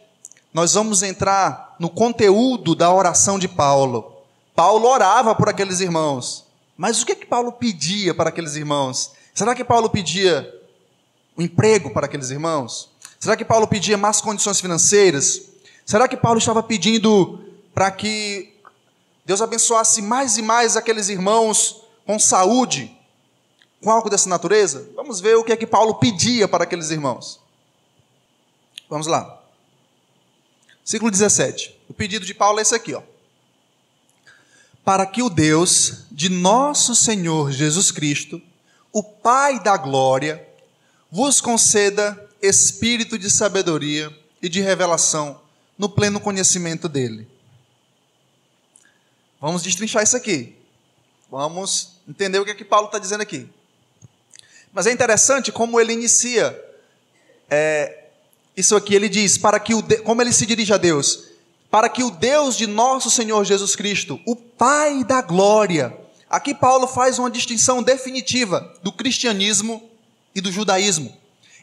nós 0.54 0.74
vamos 0.74 1.02
entrar 1.02 1.76
no 1.80 1.90
conteúdo 1.90 2.76
da 2.76 2.92
oração 2.92 3.40
de 3.40 3.48
Paulo. 3.48 4.14
Paulo 4.54 4.88
orava 4.88 5.34
por 5.36 5.50
aqueles 5.50 5.80
irmãos. 5.80 6.46
Mas 6.78 7.02
o 7.02 7.06
que 7.06 7.16
que 7.16 7.26
Paulo 7.26 7.52
pedia 7.54 8.14
para 8.14 8.30
aqueles 8.30 8.56
irmãos? 8.56 9.12
Será 9.34 9.56
que 9.56 9.64
Paulo 9.64 9.90
pedia 9.90 10.50
um 11.38 11.42
emprego 11.42 11.92
para 11.92 12.06
aqueles 12.06 12.30
irmãos? 12.30 12.90
Será 13.26 13.36
que 13.36 13.44
Paulo 13.44 13.68
pedia 13.68 13.98
más 13.98 14.22
condições 14.22 14.62
financeiras? 14.62 15.42
Será 15.84 16.08
que 16.08 16.16
Paulo 16.16 16.38
estava 16.38 16.62
pedindo 16.62 17.44
para 17.74 17.90
que 17.90 18.54
Deus 19.26 19.42
abençoasse 19.42 20.00
mais 20.00 20.38
e 20.38 20.44
mais 20.44 20.78
aqueles 20.78 21.10
irmãos 21.10 21.82
com 22.06 22.20
saúde, 22.20 22.96
com 23.82 23.90
algo 23.90 24.12
dessa 24.12 24.30
natureza? 24.30 24.88
Vamos 24.96 25.20
ver 25.22 25.38
o 25.38 25.44
que 25.44 25.52
é 25.52 25.58
que 25.58 25.66
Paulo 25.66 25.96
pedia 25.96 26.48
para 26.48 26.66
aqueles 26.66 26.92
irmãos. 26.92 27.40
Vamos 28.88 29.08
lá. 29.08 29.42
Versículo 30.82 31.10
17. 31.10 31.76
O 31.90 31.96
pedido 31.96 32.28
de 32.28 32.34
Paulo 32.36 32.60
é 32.60 32.62
esse 32.62 32.76
aqui, 32.76 32.94
ó. 32.94 33.02
Para 34.84 35.04
que 35.04 35.24
o 35.24 35.32
Deus 35.32 36.04
de 36.12 36.30
nosso 36.30 36.94
Senhor 36.94 37.52
Jesus 37.52 37.90
Cristo, 37.90 38.40
o 38.94 39.02
Pai 39.02 39.60
da 39.60 39.78
glória, 39.78 40.48
vos 41.12 41.42
conceda 41.42 42.25
espírito 42.42 43.18
de 43.18 43.30
sabedoria 43.30 44.16
e 44.42 44.50
de 44.50 44.62
revelação 44.62 45.42
no 45.78 45.90
pleno 45.90 46.20
conhecimento 46.20 46.88
dele. 46.88 47.28
Vamos 49.40 49.64
destrinchar 49.64 50.04
isso 50.04 50.18
aqui. 50.18 50.56
Vamos 51.30 51.94
entender 52.08 52.40
o 52.40 52.46
que 52.46 52.52
é 52.52 52.56
que 52.56 52.66
Paulo 52.66 52.88
está 52.88 53.00
dizendo 53.00 53.22
aqui. 53.22 53.48
Mas 54.74 54.88
é 54.88 54.92
interessante 54.92 55.52
como 55.52 55.80
ele 55.80 55.94
inicia 55.94 56.62
é, 57.50 58.06
isso 58.56 58.76
aqui 58.76 58.96
ele 58.96 59.10
diz, 59.10 59.38
para 59.38 59.60
que 59.60 59.74
o 59.74 59.82
de... 59.82 59.98
como 59.98 60.22
ele 60.22 60.32
se 60.32 60.46
dirige 60.46 60.74
a 60.74 60.78
Deus? 60.78 61.26
Para 61.70 61.90
que 61.90 62.04
o 62.04 62.10
Deus 62.10 62.56
de 62.56 62.68
nosso 62.68 63.12
Senhor 63.12 63.44
Jesus 63.44 63.76
Cristo, 63.76 64.20
o 64.26 64.36
Pai 64.36 65.04
da 65.04 65.22
glória. 65.22 65.96
Aqui 66.30 66.56
Paulo 66.56 66.88
faz 66.88 67.20
uma 67.20 67.30
distinção 67.30 67.84
definitiva 67.84 68.74
do 68.82 68.92
cristianismo 68.92 69.90
e 70.34 70.42
do 70.42 70.52
judaísmo. 70.52 71.16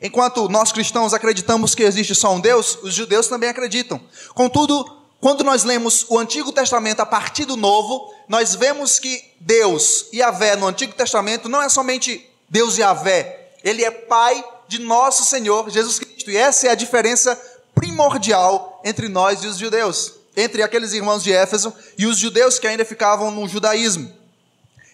Enquanto 0.03 0.49
nós 0.49 0.73
cristãos 0.73 1.15
acreditamos 1.15 1.75
que 1.75 1.85
existe 1.85 2.15
só 2.15 2.35
um 2.35 2.41
Deus, 2.41 2.77
os 2.83 2.93
judeus 2.93 3.29
também 3.29 3.49
acreditam. 3.49 4.01
Contudo, 4.35 4.85
quando 5.21 5.45
nós 5.45 5.62
lemos 5.62 6.05
o 6.09 6.19
Antigo 6.19 6.51
Testamento 6.51 6.99
a 6.99 7.07
partir 7.07 7.45
do 7.45 7.57
Novo, 7.57 8.12
nós 8.29 8.57
vemos 8.57 8.99
que 8.99 9.23
Deus 9.38 10.07
e 10.12 10.19
Yahvé 10.19 10.57
no 10.57 10.67
Antigo 10.67 10.93
Testamento 10.95 11.49
não 11.49 11.62
é 11.62 11.69
somente 11.69 12.29
Deus 12.49 12.77
e 12.77 12.81
Yahvé, 12.81 13.53
ele 13.62 13.85
é 13.85 13.91
Pai 13.91 14.45
de 14.67 14.81
nosso 14.81 15.25
Senhor 15.25 15.71
Jesus 15.71 16.01
Cristo. 16.01 16.31
E 16.31 16.37
essa 16.37 16.67
é 16.67 16.71
a 16.71 16.75
diferença 16.75 17.41
primordial 17.73 18.81
entre 18.85 19.09
nós 19.09 19.45
e 19.45 19.47
os 19.47 19.59
judeus, 19.59 20.15
entre 20.37 20.62
aqueles 20.62 20.93
irmãos 20.93 21.23
de 21.23 21.33
Éfeso 21.33 21.73
e 21.97 22.07
os 22.07 22.19
judeus 22.19 22.59
que 22.59 22.67
ainda 22.67 22.85
ficavam 22.85 23.31
no 23.31 23.47
judaísmo. 23.47 24.12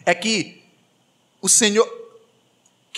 É 0.04 0.14
que 0.14 0.62
o 1.40 1.48
Senhor, 1.48 1.88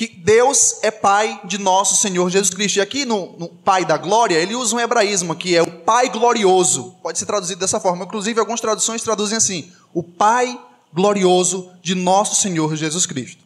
que 0.00 0.06
Deus 0.06 0.78
é 0.82 0.90
Pai 0.90 1.38
de 1.44 1.58
nosso 1.58 2.00
Senhor 2.00 2.30
Jesus 2.30 2.48
Cristo. 2.48 2.78
E 2.78 2.80
aqui 2.80 3.04
no, 3.04 3.36
no, 3.38 3.48
Pai 3.50 3.84
da 3.84 3.98
Glória, 3.98 4.38
ele 4.38 4.54
usa 4.54 4.74
um 4.74 4.80
hebraísmo 4.80 5.36
que 5.36 5.54
é 5.54 5.60
o 5.60 5.70
Pai 5.70 6.08
glorioso. 6.08 6.96
Pode 7.02 7.18
ser 7.18 7.26
traduzido 7.26 7.60
dessa 7.60 7.78
forma. 7.78 8.06
Inclusive, 8.06 8.40
algumas 8.40 8.62
traduções 8.62 9.02
traduzem 9.02 9.36
assim: 9.36 9.70
o 9.92 10.02
Pai 10.02 10.58
glorioso 10.90 11.70
de 11.82 11.94
nosso 11.94 12.40
Senhor 12.40 12.74
Jesus 12.76 13.04
Cristo. 13.04 13.44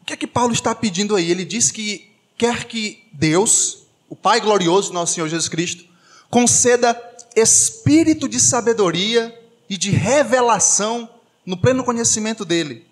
O 0.00 0.04
que 0.04 0.12
é 0.12 0.16
que 0.16 0.26
Paulo 0.28 0.52
está 0.52 0.72
pedindo 0.72 1.16
aí? 1.16 1.32
Ele 1.32 1.44
diz 1.44 1.72
que 1.72 2.08
quer 2.38 2.62
que 2.66 3.02
Deus, 3.12 3.78
o 4.08 4.14
Pai 4.14 4.40
glorioso 4.40 4.90
do 4.90 4.94
nosso 4.94 5.14
Senhor 5.14 5.26
Jesus 5.26 5.48
Cristo, 5.48 5.84
conceda 6.30 6.96
espírito 7.34 8.28
de 8.28 8.38
sabedoria 8.38 9.36
e 9.68 9.76
de 9.76 9.90
revelação 9.90 11.10
no 11.44 11.56
pleno 11.56 11.82
conhecimento 11.82 12.44
dele. 12.44 12.86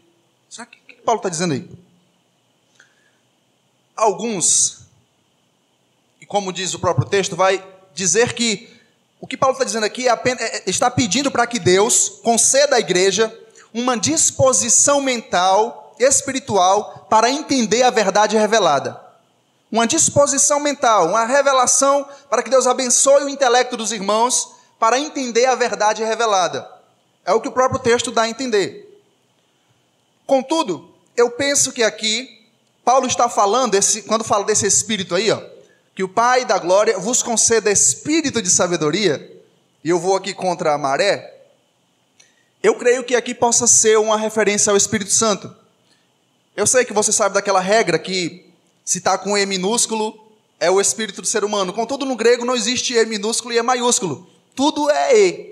Será 0.51 0.67
que 0.67 0.82
Paulo 1.05 1.19
está 1.19 1.29
dizendo 1.29 1.55
aí? 1.55 1.69
Alguns, 3.95 4.87
e 6.21 6.27
como 6.27 6.53
diz 6.53 6.75
o 6.75 6.79
próprio 6.79 7.07
texto, 7.07 7.37
vai 7.37 7.65
dizer 7.95 8.33
que 8.33 8.73
o 9.21 9.27
que 9.27 9.37
Paulo 9.37 9.53
está 9.53 9.65
dizendo 9.65 9.85
aqui 9.85 10.09
é 10.09 10.11
apenas, 10.11 10.43
é, 10.43 10.63
está 10.67 10.91
pedindo 10.91 11.31
para 11.31 11.47
que 11.47 11.59
Deus 11.59 12.09
conceda 12.23 12.77
à 12.77 12.81
igreja 12.81 13.33
uma 13.73 13.97
disposição 13.97 15.01
mental 15.01 15.95
espiritual 15.99 17.07
para 17.09 17.31
entender 17.31 17.83
a 17.83 17.91
verdade 17.91 18.37
revelada. 18.37 19.01
Uma 19.71 19.87
disposição 19.87 20.61
mental, 20.61 21.09
uma 21.09 21.25
revelação 21.25 22.07
para 22.29 22.43
que 22.43 22.51
Deus 22.51 22.67
abençoe 22.67 23.25
o 23.25 23.29
intelecto 23.29 23.77
dos 23.77 23.93
irmãos 23.93 24.53
para 24.79 24.99
entender 24.99 25.47
a 25.47 25.55
verdade 25.55 26.03
revelada. 26.03 26.69
É 27.25 27.33
o 27.33 27.41
que 27.41 27.49
o 27.49 27.53
próprio 27.53 27.79
texto 27.79 28.11
dá 28.11 28.23
a 28.23 28.29
entender. 28.29 29.01
Contudo, 30.27 30.92
eu 31.23 31.31
penso 31.31 31.73
que 31.73 31.83
aqui 31.83 32.43
Paulo 32.85 33.07
está 33.07 33.29
falando, 33.29 33.75
esse, 33.75 34.03
quando 34.03 34.25
fala 34.25 34.45
desse 34.45 34.67
espírito 34.67 35.15
aí, 35.15 35.31
ó, 35.31 35.41
que 35.95 36.03
o 36.03 36.09
Pai 36.09 36.45
da 36.45 36.59
glória 36.59 36.99
vos 36.99 37.23
conceda 37.23 37.71
espírito 37.71 38.43
de 38.43 38.51
sabedoria, 38.51 39.43
e 39.85 39.91
eu 39.91 39.99
vou 39.99 40.17
aqui 40.17 40.35
contra 40.35 40.75
a 40.75 40.79
maré, 40.79 41.33
eu 42.63 42.75
creio 42.77 43.05
que 43.05 43.15
aqui 43.15 43.35
possa 43.35 43.67
ser 43.67 43.99
uma 43.99 44.17
referência 44.17 44.71
ao 44.71 44.77
Espírito 44.77 45.11
Santo. 45.11 45.55
Eu 46.57 46.67
sei 46.67 46.85
que 46.85 46.93
você 46.93 47.11
sabe 47.11 47.35
daquela 47.35 47.59
regra 47.59 47.99
que 47.99 48.47
se 48.85 48.99
está 48.99 49.19
com 49.19 49.37
E 49.37 49.45
minúsculo 49.45 50.33
é 50.61 50.71
o 50.71 50.81
espírito 50.81 51.21
do 51.21 51.27
ser 51.27 51.43
humano. 51.43 51.73
Contudo, 51.73 52.07
no 52.07 52.15
grego 52.15 52.45
não 52.45 52.55
existe 52.55 52.95
E 52.95 53.05
minúsculo 53.05 53.53
e 53.53 53.59
E 53.59 53.63
maiúsculo. 53.63 54.31
Tudo 54.55 54.89
é 54.91 55.19
E. 55.19 55.52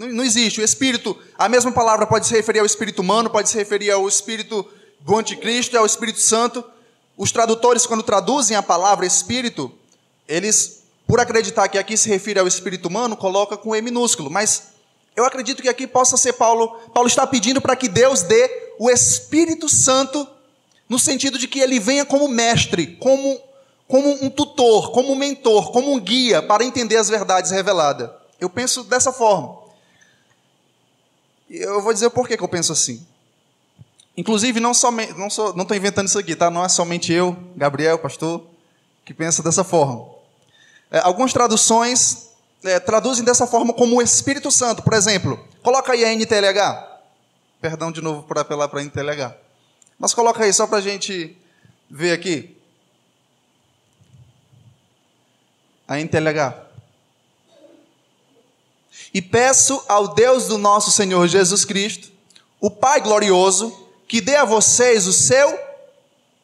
Não, 0.00 0.08
não 0.08 0.24
existe. 0.24 0.62
O 0.62 0.64
espírito, 0.64 1.14
a 1.36 1.46
mesma 1.46 1.70
palavra 1.70 2.06
pode 2.06 2.26
se 2.26 2.32
referir 2.32 2.60
ao 2.60 2.64
espírito 2.64 3.02
humano, 3.02 3.28
pode 3.28 3.50
se 3.50 3.58
referir 3.58 3.90
ao 3.90 4.08
espírito 4.08 4.66
do 5.00 5.14
anticristo 5.14 5.76
ao 5.76 5.84
Espírito 5.84 6.20
Santo. 6.20 6.64
Os 7.18 7.30
tradutores, 7.30 7.84
quando 7.84 8.02
traduzem 8.02 8.56
a 8.56 8.62
palavra 8.62 9.04
espírito, 9.04 9.70
eles, 10.26 10.84
por 11.06 11.20
acreditar 11.20 11.68
que 11.68 11.76
aqui 11.76 11.98
se 11.98 12.08
refere 12.08 12.40
ao 12.40 12.48
espírito 12.48 12.88
humano, 12.88 13.14
colocam 13.14 13.58
com 13.58 13.76
E 13.76 13.82
minúsculo. 13.82 14.30
Mas 14.30 14.68
eu 15.14 15.26
acredito 15.26 15.60
que 15.60 15.68
aqui 15.68 15.86
possa 15.86 16.16
ser 16.16 16.32
Paulo. 16.32 16.68
Paulo 16.94 17.06
está 17.06 17.26
pedindo 17.26 17.60
para 17.60 17.76
que 17.76 17.86
Deus 17.86 18.22
dê 18.22 18.72
o 18.78 18.88
Espírito 18.88 19.68
Santo, 19.68 20.26
no 20.88 20.98
sentido 20.98 21.38
de 21.38 21.46
que 21.46 21.60
ele 21.60 21.78
venha 21.78 22.06
como 22.06 22.26
mestre, 22.26 22.96
como, 22.98 23.38
como 23.86 24.24
um 24.24 24.30
tutor, 24.30 24.92
como 24.92 25.12
um 25.12 25.16
mentor, 25.16 25.72
como 25.72 25.92
um 25.92 26.00
guia 26.00 26.40
para 26.40 26.64
entender 26.64 26.96
as 26.96 27.10
verdades 27.10 27.50
reveladas. 27.50 28.08
Eu 28.40 28.48
penso 28.48 28.82
dessa 28.82 29.12
forma. 29.12 29.59
Eu 31.50 31.82
vou 31.82 31.92
dizer 31.92 32.06
o 32.06 32.10
porquê 32.12 32.36
que 32.36 32.44
eu 32.44 32.48
penso 32.48 32.72
assim. 32.72 33.04
Inclusive, 34.16 34.60
não 34.60 34.72
somente, 34.72 35.14
não 35.14 35.26
estou 35.26 35.54
não 35.56 35.66
inventando 35.74 36.06
isso 36.06 36.18
aqui, 36.18 36.36
tá? 36.36 36.48
Não 36.48 36.64
é 36.64 36.68
somente 36.68 37.12
eu, 37.12 37.36
Gabriel, 37.56 37.98
pastor, 37.98 38.46
que 39.04 39.12
pensa 39.12 39.42
dessa 39.42 39.64
forma. 39.64 40.06
É, 40.90 41.00
algumas 41.00 41.32
traduções 41.32 42.28
é, 42.62 42.78
traduzem 42.78 43.24
dessa 43.24 43.46
forma 43.46 43.72
como 43.72 43.96
o 43.96 44.02
Espírito 44.02 44.50
Santo. 44.50 44.82
Por 44.82 44.92
exemplo, 44.92 45.44
coloca 45.62 45.92
aí 45.92 46.04
a 46.04 46.12
NTLH. 46.14 46.88
Perdão 47.60 47.90
de 47.90 48.00
novo 48.00 48.22
por 48.22 48.38
apelar 48.38 48.68
para 48.68 48.80
a 48.80 48.84
NTLH. 48.84 49.34
Mas 49.98 50.14
coloca 50.14 50.44
aí 50.44 50.52
só 50.52 50.66
para 50.66 50.78
a 50.78 50.82
gente 50.82 51.36
ver 51.90 52.12
aqui. 52.12 52.56
A 55.88 55.98
NTLH. 55.98 56.69
E 59.12 59.20
peço 59.20 59.82
ao 59.88 60.08
Deus 60.08 60.46
do 60.46 60.58
nosso 60.58 60.90
Senhor 60.90 61.26
Jesus 61.26 61.64
Cristo, 61.64 62.10
o 62.60 62.70
Pai 62.70 63.00
glorioso, 63.00 63.88
que 64.06 64.20
dê 64.20 64.36
a 64.36 64.44
vocês 64.44 65.06
o 65.06 65.12
seu 65.12 65.58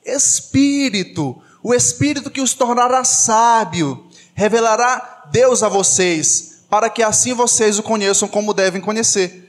Espírito, 0.05 1.41
o 1.63 1.75
Espírito 1.75 2.31
que 2.31 2.41
os 2.41 2.55
tornará 2.55 3.05
sábio, 3.05 4.07
revelará 4.35 5.25
Deus 5.31 5.63
a 5.63 5.69
vocês, 5.69 6.65
para 6.71 6.89
que 6.91 7.03
assim 7.03 7.33
vocês 7.33 7.79
o 7.79 7.83
conheçam 7.83 8.29
como 8.29 8.55
devem 8.55 8.81
conhecer 8.81 9.47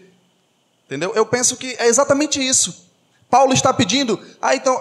Entendeu? 0.87 1.13
Eu 1.13 1.25
penso 1.25 1.57
que 1.57 1.75
é 1.77 1.87
exatamente 1.87 2.39
isso. 2.39 2.87
Paulo 3.29 3.53
está 3.53 3.73
pedindo, 3.73 4.17
ah, 4.41 4.55
então, 4.55 4.79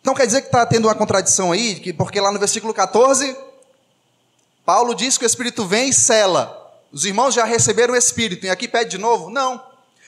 então 0.00 0.14
quer 0.14 0.26
dizer 0.26 0.42
que 0.42 0.46
está 0.46 0.64
tendo 0.64 0.86
uma 0.86 0.94
contradição 0.94 1.50
aí, 1.50 1.74
que, 1.80 1.92
porque 1.92 2.20
lá 2.20 2.30
no 2.30 2.38
versículo 2.38 2.72
14, 2.72 3.36
Paulo 4.64 4.94
diz 4.94 5.18
que 5.18 5.24
o 5.24 5.26
Espírito 5.26 5.66
vem 5.66 5.88
e 5.88 5.92
cela. 5.92 6.65
Os 6.96 7.04
irmãos 7.04 7.34
já 7.34 7.44
receberam 7.44 7.92
o 7.92 7.96
Espírito, 7.96 8.46
e 8.46 8.48
aqui 8.48 8.66
pede 8.66 8.92
de 8.92 8.98
novo? 8.98 9.28
Não. 9.28 9.62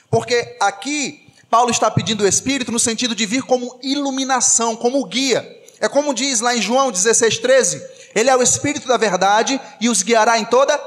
Porque 0.09 0.57
aqui, 0.59 1.31
Paulo 1.47 1.69
está 1.69 1.91
pedindo 1.91 2.23
o 2.23 2.27
Espírito 2.27 2.71
no 2.71 2.79
sentido 2.79 3.13
de 3.13 3.27
vir 3.27 3.43
como 3.43 3.79
iluminação, 3.83 4.75
como 4.75 5.05
guia. 5.05 5.47
É 5.79 5.87
como 5.87 6.15
diz 6.15 6.39
lá 6.39 6.55
em 6.55 6.61
João 6.63 6.91
16, 6.91 7.37
13: 7.37 7.79
Ele 8.15 8.27
é 8.27 8.35
o 8.35 8.41
Espírito 8.41 8.87
da 8.87 8.97
verdade 8.97 9.61
e 9.79 9.87
os 9.87 10.01
guiará 10.01 10.39
em 10.39 10.45
toda 10.45 10.81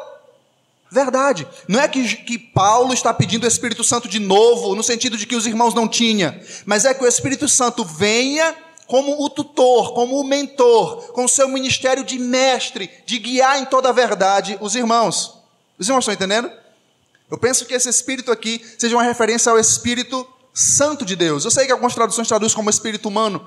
Verdade. 0.90 1.46
Não 1.68 1.78
é 1.78 1.86
que, 1.86 2.16
que 2.16 2.36
Paulo 2.36 2.92
está 2.92 3.14
pedindo 3.14 3.44
o 3.44 3.48
Espírito 3.48 3.84
Santo 3.84 4.08
de 4.08 4.18
novo, 4.18 4.74
no 4.74 4.82
sentido 4.82 5.16
de 5.16 5.24
que 5.24 5.36
os 5.36 5.46
irmãos 5.46 5.72
não 5.72 5.86
tinham, 5.86 6.34
mas 6.66 6.84
é 6.84 6.92
que 6.92 7.04
o 7.04 7.06
Espírito 7.06 7.48
Santo 7.48 7.84
venha 7.84 8.56
como 8.88 9.24
o 9.24 9.30
tutor, 9.30 9.94
como 9.94 10.18
o 10.18 10.24
mentor, 10.24 11.12
com 11.12 11.28
seu 11.28 11.48
ministério 11.48 12.02
de 12.02 12.18
mestre, 12.18 12.90
de 13.06 13.20
guiar 13.20 13.62
em 13.62 13.66
toda 13.66 13.92
verdade 13.92 14.58
os 14.60 14.74
irmãos. 14.74 15.41
Os 15.82 15.88
irmãos 15.88 16.02
estão 16.02 16.14
entendendo? 16.14 16.48
Eu 17.28 17.36
penso 17.36 17.66
que 17.66 17.74
esse 17.74 17.88
espírito 17.88 18.30
aqui 18.30 18.64
seja 18.78 18.94
uma 18.94 19.02
referência 19.02 19.50
ao 19.50 19.58
Espírito 19.58 20.24
Santo 20.54 21.04
de 21.04 21.16
Deus. 21.16 21.44
Eu 21.44 21.50
sei 21.50 21.66
que 21.66 21.72
algumas 21.72 21.92
traduções 21.92 22.28
traduzem 22.28 22.54
como 22.54 22.70
espírito 22.70 23.08
humano, 23.08 23.44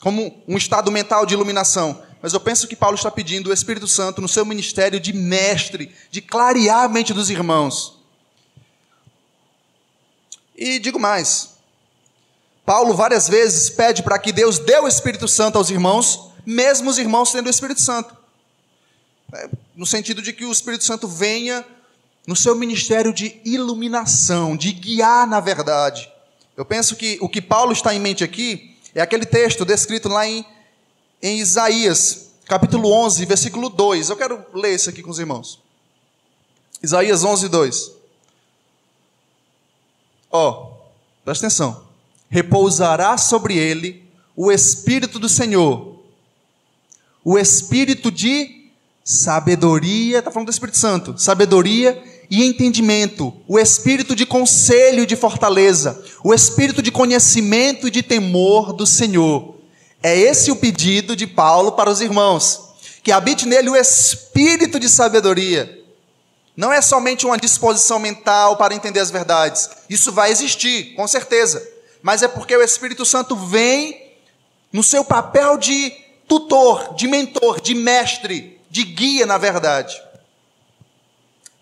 como 0.00 0.42
um 0.46 0.58
estado 0.58 0.92
mental 0.92 1.24
de 1.24 1.32
iluminação. 1.32 2.02
Mas 2.20 2.34
eu 2.34 2.40
penso 2.40 2.68
que 2.68 2.76
Paulo 2.76 2.94
está 2.96 3.10
pedindo 3.10 3.48
o 3.48 3.52
Espírito 3.54 3.88
Santo 3.88 4.20
no 4.20 4.28
seu 4.28 4.44
ministério 4.44 5.00
de 5.00 5.14
mestre, 5.14 5.94
de 6.10 6.20
clarear 6.20 6.84
a 6.84 6.88
mente 6.88 7.14
dos 7.14 7.30
irmãos. 7.30 7.98
E 10.54 10.78
digo 10.78 11.00
mais: 11.00 11.54
Paulo 12.66 12.92
várias 12.92 13.28
vezes 13.28 13.70
pede 13.70 14.02
para 14.02 14.18
que 14.18 14.30
Deus 14.30 14.58
dê 14.58 14.78
o 14.78 14.86
Espírito 14.86 15.26
Santo 15.26 15.56
aos 15.56 15.70
irmãos, 15.70 16.32
mesmo 16.44 16.90
os 16.90 16.98
irmãos 16.98 17.32
tendo 17.32 17.46
o 17.46 17.50
Espírito 17.50 17.80
Santo. 17.80 18.14
É, 19.32 19.48
no 19.74 19.86
sentido 19.86 20.20
de 20.20 20.34
que 20.34 20.44
o 20.44 20.52
Espírito 20.52 20.84
Santo 20.84 21.08
venha 21.08 21.64
no 22.28 22.36
seu 22.36 22.54
ministério 22.54 23.10
de 23.10 23.40
iluminação, 23.42 24.54
de 24.54 24.70
guiar 24.70 25.26
na 25.26 25.40
verdade. 25.40 26.12
Eu 26.54 26.62
penso 26.62 26.94
que 26.94 27.16
o 27.22 27.28
que 27.28 27.40
Paulo 27.40 27.72
está 27.72 27.94
em 27.94 27.98
mente 27.98 28.22
aqui 28.22 28.76
é 28.94 29.00
aquele 29.00 29.24
texto 29.24 29.64
descrito 29.64 30.10
lá 30.10 30.26
em, 30.26 30.44
em 31.22 31.38
Isaías, 31.38 32.32
capítulo 32.44 32.92
11, 32.92 33.24
versículo 33.24 33.70
2. 33.70 34.10
Eu 34.10 34.16
quero 34.18 34.44
ler 34.52 34.74
isso 34.74 34.90
aqui 34.90 35.02
com 35.02 35.10
os 35.10 35.18
irmãos. 35.18 35.58
Isaías 36.82 37.24
11, 37.24 37.48
2. 37.48 37.92
Ó, 40.30 40.50
oh, 40.50 40.76
presta 41.24 41.46
atenção. 41.46 41.82
Repousará 42.28 43.16
sobre 43.16 43.56
ele 43.56 44.06
o 44.36 44.52
Espírito 44.52 45.18
do 45.18 45.30
Senhor, 45.30 45.98
o 47.24 47.38
Espírito 47.38 48.12
de 48.12 48.70
sabedoria, 49.02 50.18
está 50.18 50.30
falando 50.30 50.48
do 50.48 50.52
Espírito 50.52 50.76
Santo, 50.76 51.16
sabedoria 51.16 52.04
e 52.30 52.44
entendimento, 52.44 53.32
o 53.46 53.58
espírito 53.58 54.14
de 54.14 54.26
conselho 54.26 55.02
e 55.02 55.06
de 55.06 55.16
fortaleza, 55.16 56.02
o 56.22 56.34
espírito 56.34 56.82
de 56.82 56.92
conhecimento 56.92 57.88
e 57.88 57.90
de 57.90 58.02
temor 58.02 58.72
do 58.72 58.86
Senhor. 58.86 59.56
É 60.02 60.16
esse 60.16 60.50
o 60.50 60.56
pedido 60.56 61.16
de 61.16 61.26
Paulo 61.26 61.72
para 61.72 61.90
os 61.90 62.00
irmãos, 62.00 62.60
que 63.02 63.10
habite 63.10 63.46
nele 63.46 63.70
o 63.70 63.76
espírito 63.76 64.78
de 64.78 64.88
sabedoria. 64.88 65.78
Não 66.56 66.72
é 66.72 66.82
somente 66.82 67.24
uma 67.24 67.38
disposição 67.38 67.98
mental 67.98 68.56
para 68.56 68.74
entender 68.74 69.00
as 69.00 69.10
verdades, 69.10 69.70
isso 69.88 70.12
vai 70.12 70.30
existir, 70.30 70.94
com 70.94 71.06
certeza, 71.06 71.66
mas 72.02 72.22
é 72.22 72.28
porque 72.28 72.56
o 72.56 72.62
Espírito 72.62 73.04
Santo 73.04 73.34
vem 73.34 74.08
no 74.72 74.82
seu 74.82 75.04
papel 75.04 75.56
de 75.56 75.92
tutor, 76.26 76.94
de 76.94 77.08
mentor, 77.08 77.60
de 77.60 77.74
mestre, 77.74 78.60
de 78.70 78.84
guia 78.84 79.24
na 79.24 79.38
verdade. 79.38 80.00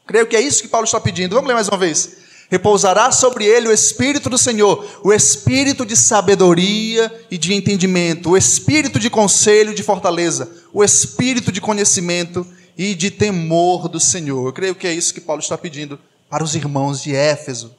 Creio 0.07 0.27
que 0.27 0.37
é 0.37 0.41
isso 0.41 0.63
que 0.63 0.69
Paulo 0.69 0.85
está 0.85 1.01
pedindo. 1.01 1.35
Vamos 1.35 1.49
ler 1.49 1.55
mais 1.55 1.69
uma 1.69 1.77
vez. 1.77 2.19
Repousará 2.49 3.11
sobre 3.11 3.45
ele 3.45 3.69
o 3.69 3.73
Espírito 3.73 4.31
do 4.31 4.39
Senhor, 4.39 4.87
o 5.03 5.13
Espírito 5.13 5.85
de 5.85 5.97
sabedoria 5.97 7.13
e 7.29 7.37
de 7.37 7.53
entendimento, 7.53 8.31
o 8.31 8.37
Espírito 8.37 9.01
de 9.01 9.11
conselho 9.11 9.73
e 9.73 9.75
de 9.75 9.83
fortaleza, 9.83 10.49
o 10.73 10.85
Espírito 10.85 11.51
de 11.51 11.61
conhecimento 11.61 12.47
e 12.79 12.95
de 12.95 13.11
temor 13.11 13.89
do 13.89 13.99
Senhor. 13.99 14.47
Eu 14.47 14.53
creio 14.53 14.77
que 14.77 14.87
é 14.87 14.93
isso 14.93 15.13
que 15.13 15.21
Paulo 15.21 15.43
está 15.43 15.59
pedindo 15.59 15.99
para 16.31 16.45
os 16.45 16.55
irmãos 16.55 17.03
de 17.03 17.13
Éfeso. 17.13 17.75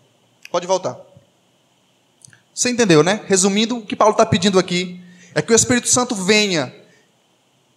Pode 0.51 0.67
voltar. 0.67 0.97
Você 2.53 2.69
entendeu, 2.69 3.03
né? 3.03 3.21
Resumindo, 3.25 3.77
o 3.77 3.85
que 3.85 3.95
Paulo 3.95 4.11
está 4.11 4.25
pedindo 4.25 4.59
aqui 4.59 4.99
é 5.33 5.41
que 5.41 5.53
o 5.53 5.55
Espírito 5.55 5.87
Santo 5.87 6.13
venha 6.13 6.75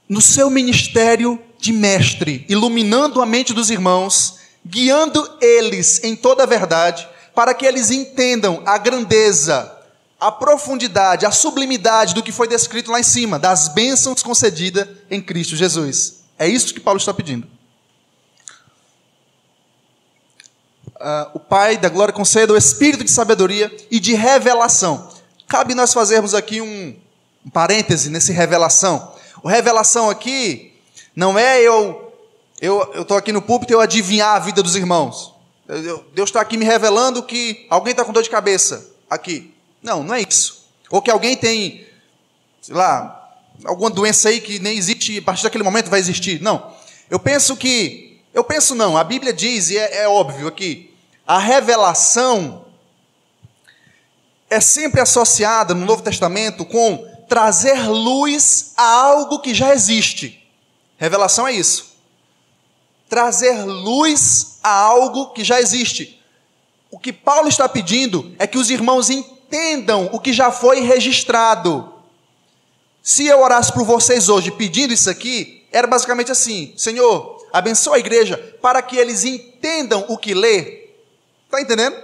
no 0.08 0.20
seu 0.20 0.50
ministério 0.50 1.38
de 1.60 1.72
mestre, 1.72 2.44
iluminando 2.48 3.22
a 3.22 3.26
mente 3.26 3.52
dos 3.52 3.70
irmãos 3.70 4.39
guiando 4.64 5.38
eles 5.40 6.02
em 6.04 6.14
toda 6.14 6.42
a 6.42 6.46
verdade, 6.46 7.08
para 7.34 7.54
que 7.54 7.64
eles 7.64 7.90
entendam 7.90 8.62
a 8.66 8.76
grandeza, 8.78 9.76
a 10.18 10.30
profundidade, 10.30 11.24
a 11.24 11.30
sublimidade 11.30 12.14
do 12.14 12.22
que 12.22 12.32
foi 12.32 12.46
descrito 12.46 12.90
lá 12.90 13.00
em 13.00 13.04
cima, 13.04 13.38
das 13.38 13.68
bênçãos 13.68 14.22
concedidas 14.22 14.86
em 15.10 15.20
Cristo 15.20 15.56
Jesus. 15.56 16.20
É 16.38 16.46
isso 16.46 16.74
que 16.74 16.80
Paulo 16.80 16.98
está 16.98 17.14
pedindo. 17.14 17.46
Uh, 20.96 21.30
o 21.32 21.40
Pai 21.40 21.78
da 21.78 21.88
glória 21.88 22.12
conceda 22.12 22.52
o 22.52 22.56
espírito 22.56 23.02
de 23.02 23.10
sabedoria 23.10 23.74
e 23.90 23.98
de 23.98 24.12
revelação. 24.14 25.10
Cabe 25.48 25.74
nós 25.74 25.94
fazermos 25.94 26.34
aqui 26.34 26.60
um, 26.60 26.94
um 27.44 27.50
parêntese 27.50 28.10
nesse 28.10 28.32
revelação. 28.32 29.14
O 29.42 29.48
revelação 29.48 30.10
aqui 30.10 30.74
não 31.16 31.38
é 31.38 31.60
eu 31.62 32.09
eu 32.60 33.02
estou 33.02 33.16
aqui 33.16 33.32
no 33.32 33.40
púlpito 33.40 33.72
e 33.72 33.74
eu 33.74 33.80
adivinhar 33.80 34.36
a 34.36 34.38
vida 34.38 34.62
dos 34.62 34.76
irmãos. 34.76 35.34
Eu, 35.66 36.04
Deus 36.12 36.28
está 36.28 36.42
aqui 36.42 36.58
me 36.58 36.64
revelando 36.64 37.22
que 37.22 37.66
alguém 37.70 37.92
está 37.92 38.04
com 38.04 38.12
dor 38.12 38.22
de 38.22 38.28
cabeça 38.28 38.92
aqui. 39.08 39.54
Não, 39.82 40.02
não 40.02 40.14
é 40.14 40.20
isso. 40.20 40.66
Ou 40.90 41.00
que 41.00 41.10
alguém 41.10 41.36
tem, 41.36 41.86
sei 42.60 42.74
lá, 42.74 43.34
alguma 43.64 43.88
doença 43.88 44.28
aí 44.28 44.42
que 44.42 44.58
nem 44.58 44.76
existe, 44.76 45.16
a 45.16 45.22
partir 45.22 45.42
daquele 45.42 45.64
momento 45.64 45.88
vai 45.88 46.00
existir. 46.00 46.42
Não. 46.42 46.70
Eu 47.08 47.18
penso 47.18 47.56
que, 47.56 48.20
eu 48.34 48.44
penso 48.44 48.74
não, 48.74 48.94
a 48.94 49.04
Bíblia 49.04 49.32
diz, 49.32 49.70
e 49.70 49.78
é, 49.78 50.02
é 50.02 50.08
óbvio 50.08 50.46
aqui, 50.46 50.92
a 51.26 51.38
revelação 51.38 52.66
é 54.50 54.60
sempre 54.60 55.00
associada 55.00 55.72
no 55.72 55.86
Novo 55.86 56.02
Testamento 56.02 56.66
com 56.66 57.08
trazer 57.26 57.88
luz 57.88 58.72
a 58.76 58.82
algo 58.82 59.40
que 59.40 59.54
já 59.54 59.72
existe. 59.72 60.46
Revelação 60.98 61.48
é 61.48 61.52
isso 61.52 61.89
trazer 63.10 63.64
luz 63.64 64.58
a 64.62 64.70
algo 64.70 65.32
que 65.32 65.42
já 65.42 65.60
existe. 65.60 66.18
O 66.90 66.98
que 66.98 67.12
Paulo 67.12 67.48
está 67.48 67.68
pedindo 67.68 68.34
é 68.38 68.46
que 68.46 68.56
os 68.56 68.70
irmãos 68.70 69.10
entendam 69.10 70.08
o 70.12 70.20
que 70.20 70.32
já 70.32 70.52
foi 70.52 70.80
registrado. 70.80 71.92
Se 73.02 73.26
eu 73.26 73.40
orasse 73.40 73.72
por 73.72 73.84
vocês 73.84 74.28
hoje 74.28 74.52
pedindo 74.52 74.94
isso 74.94 75.10
aqui, 75.10 75.66
era 75.72 75.86
basicamente 75.88 76.30
assim: 76.30 76.72
Senhor, 76.76 77.46
abençoa 77.52 77.96
a 77.96 77.98
igreja 77.98 78.36
para 78.62 78.80
que 78.80 78.96
eles 78.96 79.24
entendam 79.24 80.04
o 80.08 80.16
que 80.16 80.32
lê. 80.32 80.88
Está 81.46 81.60
entendendo? 81.60 81.96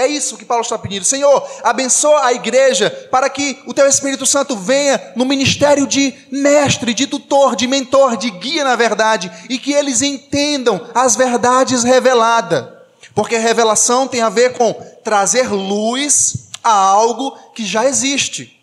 É 0.00 0.06
isso 0.06 0.38
que 0.38 0.46
Paulo 0.46 0.62
está 0.62 0.78
pedindo. 0.78 1.04
Senhor, 1.04 1.46
abençoa 1.62 2.24
a 2.24 2.32
igreja 2.32 2.88
para 3.10 3.28
que 3.28 3.62
o 3.66 3.74
teu 3.74 3.86
Espírito 3.86 4.24
Santo 4.24 4.56
venha 4.56 5.12
no 5.14 5.26
ministério 5.26 5.86
de 5.86 6.14
mestre, 6.30 6.94
de 6.94 7.06
tutor, 7.06 7.54
de 7.54 7.66
mentor, 7.66 8.16
de 8.16 8.30
guia 8.30 8.64
na 8.64 8.76
verdade 8.76 9.30
e 9.50 9.58
que 9.58 9.74
eles 9.74 10.00
entendam 10.00 10.88
as 10.94 11.16
verdades 11.16 11.84
reveladas. 11.84 12.66
Porque 13.14 13.36
revelação 13.36 14.08
tem 14.08 14.22
a 14.22 14.30
ver 14.30 14.54
com 14.54 14.72
trazer 15.04 15.52
luz 15.52 16.48
a 16.64 16.72
algo 16.72 17.36
que 17.54 17.66
já 17.66 17.84
existe. 17.84 18.58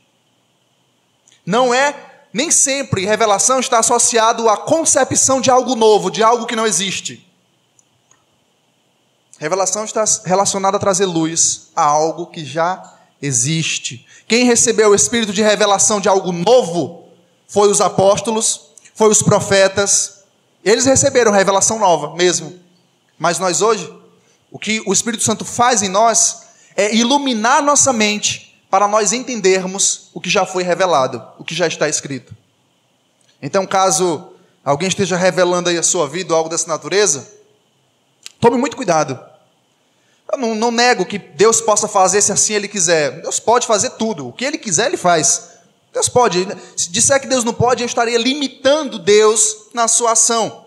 Não 1.46 1.72
é, 1.72 1.94
nem 2.34 2.50
sempre 2.50 3.06
revelação 3.06 3.60
está 3.60 3.78
associado 3.78 4.50
à 4.50 4.58
concepção 4.58 5.40
de 5.40 5.52
algo 5.52 5.76
novo, 5.76 6.10
de 6.10 6.24
algo 6.24 6.48
que 6.48 6.56
não 6.56 6.66
existe. 6.66 7.27
Revelação 9.40 9.86
está 9.86 10.04
relacionada 10.26 10.78
a 10.78 10.80
trazer 10.80 11.06
luz 11.06 11.68
a 11.76 11.84
algo 11.84 12.28
que 12.28 12.44
já 12.44 12.94
existe. 13.22 14.06
Quem 14.28 14.46
recebeu 14.46 14.90
o 14.90 14.96
espírito 14.96 15.32
de 15.32 15.42
revelação 15.42 16.00
de 16.00 16.10
algo 16.10 16.32
novo 16.32 17.08
foi 17.48 17.70
os 17.70 17.80
apóstolos, 17.80 18.72
foi 18.96 19.10
os 19.10 19.22
profetas. 19.22 20.24
Eles 20.66 20.86
receberam 20.86 21.32
revelação 21.32 21.80
nova 21.80 22.16
mesmo. 22.16 22.60
Mas 23.18 23.40
nós 23.40 23.62
hoje, 23.62 23.92
o 24.52 24.60
que 24.60 24.82
o 24.86 24.94
Espírito 24.94 25.24
Santo 25.24 25.46
faz 25.46 25.82
em 25.82 25.90
nós 25.90 26.44
é 26.76 26.94
iluminar 26.96 27.62
nossa 27.62 27.92
mente 27.92 28.60
para 28.70 28.88
nós 28.88 29.14
entendermos 29.14 30.10
o 30.14 30.20
que 30.20 30.30
já 30.30 30.46
foi 30.46 30.64
revelado, 30.64 31.24
o 31.40 31.44
que 31.44 31.56
já 31.56 31.68
está 31.68 31.88
escrito. 31.88 32.36
Então, 33.42 33.66
caso 33.66 34.34
alguém 34.64 34.88
esteja 34.88 35.16
revelando 35.16 35.70
aí 35.70 35.78
a 35.78 35.84
sua 35.84 36.08
vida 36.08 36.34
ou 36.34 36.38
algo 36.38 36.50
dessa 36.50 36.68
natureza, 36.68 37.28
Tome 38.40 38.58
muito 38.58 38.78
cuidado. 38.78 39.20
Eu 40.32 40.38
não, 40.38 40.56
não 40.56 40.72
nego 40.72 41.06
que 41.06 41.18
Deus 41.18 41.62
possa 41.62 41.88
fazer 41.88 42.22
se 42.22 42.32
assim 42.32 42.54
Ele 42.54 42.68
quiser. 42.68 43.22
Deus 43.22 43.40
pode 43.40 43.66
fazer 43.66 43.92
tudo. 43.92 44.28
O 44.28 44.34
que 44.34 44.46
Ele 44.46 44.58
quiser, 44.58 44.88
Ele 44.88 44.98
faz. 44.98 45.52
Deus 45.94 46.10
pode. 46.10 46.48
Se 46.76 46.90
disser 46.92 47.20
que 47.20 47.28
Deus 47.28 47.44
não 47.44 47.54
pode, 47.54 47.82
eu 47.82 47.88
estaria 47.88 48.18
limitando 48.18 49.00
Deus 49.00 49.68
na 49.74 49.88
sua 49.88 50.12
ação. 50.12 50.66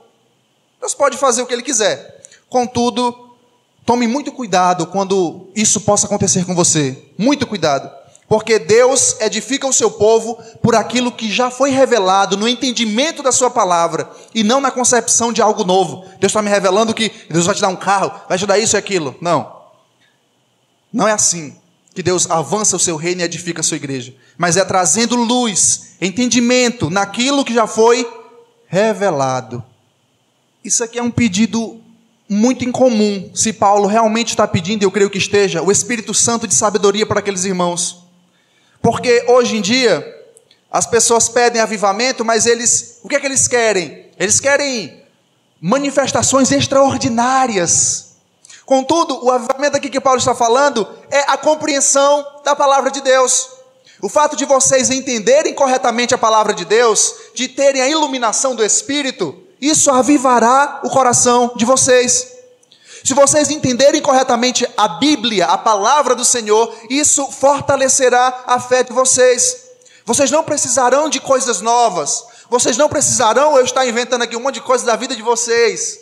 Deus 0.81 0.95
pode 0.95 1.19
fazer 1.19 1.43
o 1.43 1.47
que 1.47 1.53
Ele 1.53 1.63
quiser. 1.63 2.23
Contudo, 2.49 3.37
tome 3.85 4.07
muito 4.07 4.33
cuidado 4.33 4.87
quando 4.87 5.49
isso 5.55 5.83
possa 5.83 6.07
acontecer 6.07 6.45
com 6.45 6.55
você. 6.55 7.11
Muito 7.19 7.47
cuidado 7.47 8.00
porque 8.31 8.61
Deus 8.61 9.17
edifica 9.21 9.67
o 9.67 9.73
seu 9.73 9.91
povo 9.91 10.39
por 10.63 10.77
aquilo 10.77 11.11
que 11.11 11.29
já 11.29 11.51
foi 11.51 11.71
revelado 11.71 12.37
no 12.37 12.47
entendimento 12.47 13.25
da 13.25 13.33
sua 13.33 13.51
palavra 13.51 14.09
e 14.33 14.45
não 14.45 14.61
na 14.61 14.71
concepção 14.71 15.33
de 15.33 15.43
algo 15.43 15.65
novo. 15.65 16.05
Deus 16.21 16.31
está 16.31 16.41
me 16.41 16.49
revelando 16.49 16.95
que 16.95 17.11
Deus 17.29 17.45
vai 17.45 17.57
te 17.57 17.61
dar 17.61 17.67
um 17.67 17.75
carro, 17.75 18.13
vai 18.29 18.39
te 18.39 18.47
dar 18.47 18.57
isso 18.57 18.77
e 18.77 18.79
aquilo. 18.79 19.17
Não. 19.21 19.53
Não 20.93 21.09
é 21.09 21.13
assim 21.13 21.57
que 21.93 22.05
Deus 22.05 22.31
avança 22.31 22.77
o 22.77 22.79
seu 22.79 22.95
reino 22.95 23.21
e 23.21 23.25
edifica 23.25 23.63
a 23.63 23.65
sua 23.65 23.77
igreja. 23.77 24.15
mas 24.39 24.57
é 24.57 24.65
trazendo 24.65 25.17
luz, 25.17 25.97
entendimento 26.01 26.89
naquilo 26.89 27.45
que 27.45 27.53
já 27.53 27.67
foi 27.67 28.09
revelado. 28.69 29.61
Isso 30.65 30.85
aqui 30.85 31.01
é 31.01 31.03
um 31.03 31.11
pedido 31.11 31.81
muito 32.29 32.65
incomum, 32.65 33.29
se 33.35 33.53
Paulo 33.53 33.89
realmente 33.89 34.29
está 34.29 34.47
pedindo, 34.47 34.85
eu 34.85 34.91
creio 34.93 35.11
que 35.11 35.19
esteja, 35.19 35.63
o 35.63 35.73
Espírito 35.73 36.15
Santo 36.15 36.47
de 36.47 36.55
sabedoria 36.55 37.05
para 37.05 37.19
aqueles 37.19 37.45
irmãos. 37.45 38.09
Porque 38.83 39.25
hoje 39.29 39.57
em 39.57 39.61
dia, 39.61 40.05
as 40.71 40.87
pessoas 40.87 41.29
pedem 41.29 41.61
avivamento, 41.61 42.25
mas 42.25 42.47
eles, 42.47 43.01
o 43.03 43.09
que 43.09 43.17
é 43.17 43.21
que 43.21 43.27
eles 43.27 43.49
querem? 43.49 44.07
Eles 44.19 44.41
querem 44.41 45.03
manifestações 45.61 46.51
extraordinárias. 46.53 48.17
Contudo, 48.65 49.25
o 49.25 49.31
avivamento 49.31 49.77
aqui 49.77 49.91
que 49.91 50.01
Paulo 50.01 50.19
está 50.19 50.35
falando 50.35 50.89
é 51.11 51.21
a 51.31 51.37
compreensão 51.37 52.25
da 52.45 52.55
palavra 52.55 52.91
de 52.91 53.01
Deus. 53.01 53.49
O 54.01 54.09
fato 54.09 54.37
de 54.37 54.45
vocês 54.45 54.89
entenderem 54.91 55.53
corretamente 55.53 56.15
a 56.15 56.19
palavra 56.19 56.55
de 56.55 56.65
Deus, 56.65 57.15
de 57.35 57.49
terem 57.49 57.83
a 57.83 57.89
iluminação 57.89 58.55
do 58.55 58.65
Espírito, 58.65 59.37
isso 59.61 59.91
avivará 59.91 60.81
o 60.83 60.89
coração 60.89 61.53
de 61.57 61.67
vocês. 61.67 62.30
Se 63.05 63.15
vocês 63.15 63.51
entenderem 63.51 64.03
corretamente 64.03 64.69
a 64.77 64.89
Bíblia, 64.89 65.47
a 65.47 65.59
palavra 65.59 66.15
do 66.15 66.25
Senhor, 66.25 66.75
isso 66.89 67.27
fortalecerá 67.31 68.45
a 68.47 68.61
fé 68.61 68.83
de 68.83 68.93
vocês. 68.93 69.71
Vocês 70.05 70.31
não 70.31 70.45
precisarão 70.45 71.09
de 71.09 71.21
coisas 71.21 71.61
novas. 71.61 72.25
Vocês 72.49 72.77
não 72.77 72.89
precisarão 72.89 73.57
eu 73.57 73.65
estar 73.65 73.87
inventando 73.87 74.23
aqui 74.23 74.37
um 74.37 74.41
monte 74.41 74.57
de 74.57 74.63
coisa 74.63 74.85
da 74.85 74.97
vida 74.97 75.15
de 75.15 75.23
vocês. 75.23 76.01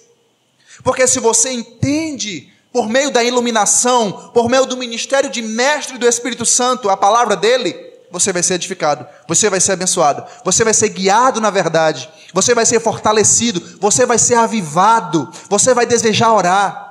Porque 0.82 1.06
se 1.06 1.20
você 1.20 1.50
entende 1.50 2.52
por 2.72 2.88
meio 2.88 3.11
da 3.11 3.22
iluminação, 3.22 4.30
por 4.32 4.48
meio 4.48 4.66
do 4.66 4.76
ministério 4.76 5.30
de 5.30 5.42
mestre 5.42 5.98
do 5.98 6.06
Espírito 6.06 6.44
Santo, 6.44 6.88
a 6.88 6.96
palavra 6.96 7.37
dele, 7.37 7.74
você 8.11 8.32
vai 8.32 8.42
ser 8.42 8.54
edificado, 8.54 9.06
você 9.26 9.50
vai 9.50 9.61
ser 9.61 9.72
abençoado, 9.72 10.24
você 10.44 10.64
vai 10.64 10.72
ser 10.72 10.88
guiado 10.88 11.40
na 11.40 11.50
verdade, 11.50 12.08
você 12.32 12.54
vai 12.54 12.64
ser 12.64 12.80
fortalecido, 12.80 13.78
você 13.80 14.06
vai 14.06 14.18
ser 14.18 14.34
avivado, 14.34 15.30
você 15.48 15.74
vai 15.74 15.87
desejar 15.87 16.32
orar. 16.32 16.88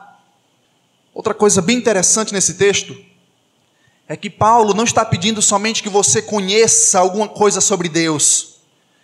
Outra 1.17 1.33
coisa 1.33 1.63
bem 1.63 1.75
interessante 1.75 2.31
nesse 2.31 2.53
texto 2.53 2.95
é 4.07 4.15
que 4.15 4.29
Paulo 4.29 4.75
não 4.75 4.83
está 4.83 5.03
pedindo 5.03 5.41
somente 5.41 5.81
que 5.81 5.89
você 5.89 6.21
conheça 6.21 6.99
alguma 6.99 7.27
coisa 7.27 7.59
sobre 7.59 7.89
Deus. 7.89 8.59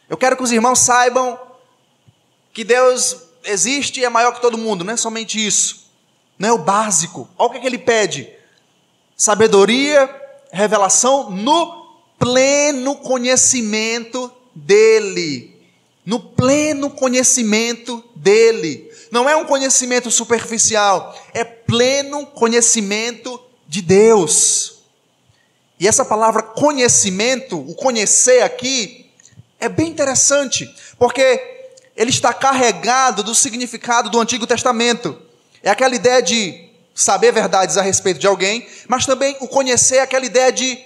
Eu 0.08 0.16
quero 0.16 0.38
que 0.38 0.44
os 0.44 0.52
irmãos 0.52 0.78
saibam 0.78 1.40
que 2.54 2.64
Deus 2.64 3.18
existe 3.44 4.00
e 4.00 4.06
é 4.06 4.10
maior 4.10 4.32
que 4.32 4.42
todo 4.42 4.60
mundo, 4.60 4.84
não 4.84 4.94
é 4.94 4.96
somente 4.96 5.44
isso. 5.44 5.88
Não 6.38 6.50
é 6.50 6.52
o 6.52 6.60
básico. 6.60 7.28
Olha 7.36 7.48
o 7.48 7.52
que, 7.52 7.58
é 7.58 7.62
que 7.62 7.66
ele 7.66 7.80
pede: 7.80 8.30
sabedoria, 9.18 10.08
revelação 10.52 11.32
no 11.32 11.96
pleno 12.20 12.96
conhecimento 12.98 14.32
dele. 14.54 15.60
No 16.06 16.20
pleno 16.20 16.92
conhecimento 16.92 18.04
dele. 18.16 18.94
Não 19.14 19.28
é 19.28 19.36
um 19.36 19.46
conhecimento 19.46 20.12
superficial, 20.12 21.16
é 21.34 21.44
pleno 21.74 22.28
conhecimento 22.28 23.42
de 23.68 23.82
Deus. 23.82 24.84
E 25.80 25.88
essa 25.88 26.06
palavra 26.06 26.44
conhecimento, 26.44 27.60
o 27.60 27.74
conhecer 27.74 28.44
aqui, 28.44 29.12
é 29.60 29.68
bem 29.68 29.88
interessante, 29.88 30.72
porque 31.00 31.72
ele 31.98 32.12
está 32.12 32.32
carregado 32.32 33.24
do 33.24 33.34
significado 33.34 34.12
do 34.12 34.20
Antigo 34.22 34.46
Testamento. 34.46 35.20
É 35.64 35.72
aquela 35.72 35.96
ideia 35.96 36.22
de 36.22 36.70
saber 36.94 37.32
verdades 37.32 37.76
a 37.76 37.82
respeito 37.82 38.20
de 38.20 38.28
alguém, 38.28 38.68
mas 38.88 39.08
também 39.08 39.36
o 39.40 39.48
conhecer 39.48 39.96
é 39.96 40.02
aquela 40.02 40.28
ideia 40.28 40.52
de 40.52 40.80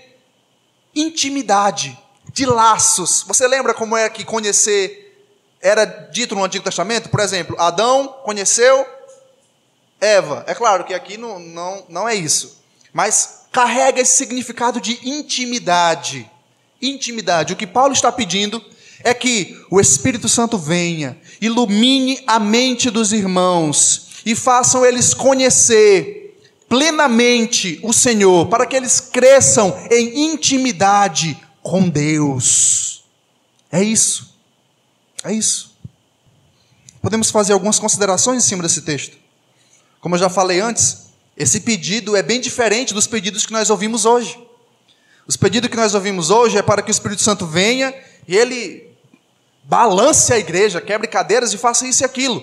intimidade, 0.95 1.99
de 2.31 2.45
laços. 2.45 3.25
Você 3.27 3.45
lembra 3.45 3.73
como 3.73 3.97
é 3.97 4.09
que 4.09 4.23
conhecer 4.23 5.21
era 5.61 5.83
dito 5.83 6.33
no 6.33 6.45
Antigo 6.45 6.63
Testamento? 6.63 7.09
Por 7.09 7.19
exemplo, 7.19 7.57
Adão 7.59 8.07
conheceu 8.23 8.96
Eva. 9.99 10.43
É 10.47 10.53
claro 10.53 10.83
que 10.83 10.93
aqui 10.93 11.17
não, 11.17 11.39
não, 11.39 11.85
não 11.89 12.09
é 12.09 12.15
isso, 12.15 12.61
mas 12.93 13.41
carrega 13.51 14.01
esse 14.01 14.15
significado 14.15 14.79
de 14.79 14.99
intimidade. 15.07 16.29
Intimidade. 16.81 17.53
O 17.53 17.55
que 17.55 17.65
Paulo 17.65 17.93
está 17.93 18.11
pedindo 18.11 18.63
é 19.03 19.13
que 19.13 19.59
o 19.69 19.79
Espírito 19.79 20.29
Santo 20.29 20.57
venha, 20.57 21.17
ilumine 21.41 22.23
a 22.27 22.39
mente 22.39 22.89
dos 22.89 23.11
irmãos 23.13 24.21
e 24.25 24.35
façam 24.35 24.85
eles 24.85 25.13
conhecer 25.13 26.37
plenamente 26.67 27.79
o 27.81 27.93
Senhor, 27.93 28.47
para 28.47 28.65
que 28.65 28.75
eles 28.75 28.99
cresçam 28.99 29.75
em 29.89 30.33
intimidade 30.33 31.37
com 31.63 31.87
Deus. 31.87 33.03
É 33.71 33.81
isso. 33.81 34.35
É 35.23 35.31
isso. 35.31 35.75
Podemos 37.01 37.31
fazer 37.31 37.53
algumas 37.53 37.79
considerações 37.79 38.43
em 38.43 38.47
cima 38.47 38.63
desse 38.63 38.81
texto. 38.81 39.17
Como 40.07 40.15
eu 40.15 40.19
já 40.21 40.29
falei 40.29 40.61
antes, 40.61 41.07
esse 41.35 41.59
pedido 41.59 42.15
é 42.15 42.23
bem 42.23 42.39
diferente 42.39 42.93
dos 42.93 43.05
pedidos 43.05 43.45
que 43.45 43.51
nós 43.51 43.69
ouvimos 43.69 44.05
hoje. 44.05 44.41
Os 45.27 45.35
pedidos 45.35 45.69
que 45.69 45.75
nós 45.75 45.93
ouvimos 45.93 46.29
hoje 46.29 46.57
é 46.57 46.61
para 46.61 46.81
que 46.81 46.89
o 46.89 46.93
Espírito 46.93 47.21
Santo 47.21 47.45
venha 47.45 47.93
e 48.25 48.33
ele 48.33 48.89
balance 49.65 50.31
a 50.31 50.39
igreja, 50.39 50.79
quebre 50.79 51.09
cadeiras 51.09 51.51
e 51.51 51.57
faça 51.57 51.85
isso 51.85 52.03
e 52.03 52.05
aquilo. 52.05 52.41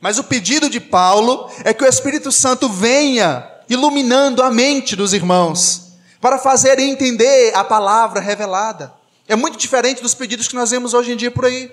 Mas 0.00 0.18
o 0.18 0.22
pedido 0.22 0.70
de 0.70 0.78
Paulo 0.78 1.50
é 1.64 1.74
que 1.74 1.82
o 1.82 1.88
Espírito 1.88 2.30
Santo 2.30 2.68
venha 2.68 3.44
iluminando 3.68 4.40
a 4.40 4.52
mente 4.52 4.94
dos 4.94 5.12
irmãos, 5.12 5.94
para 6.20 6.38
fazer 6.38 6.78
entender 6.78 7.52
a 7.56 7.64
palavra 7.64 8.20
revelada. 8.20 8.94
É 9.26 9.34
muito 9.34 9.58
diferente 9.58 10.00
dos 10.00 10.14
pedidos 10.14 10.46
que 10.46 10.54
nós 10.54 10.70
vemos 10.70 10.94
hoje 10.94 11.10
em 11.10 11.16
dia 11.16 11.32
por 11.32 11.46
aí. 11.46 11.72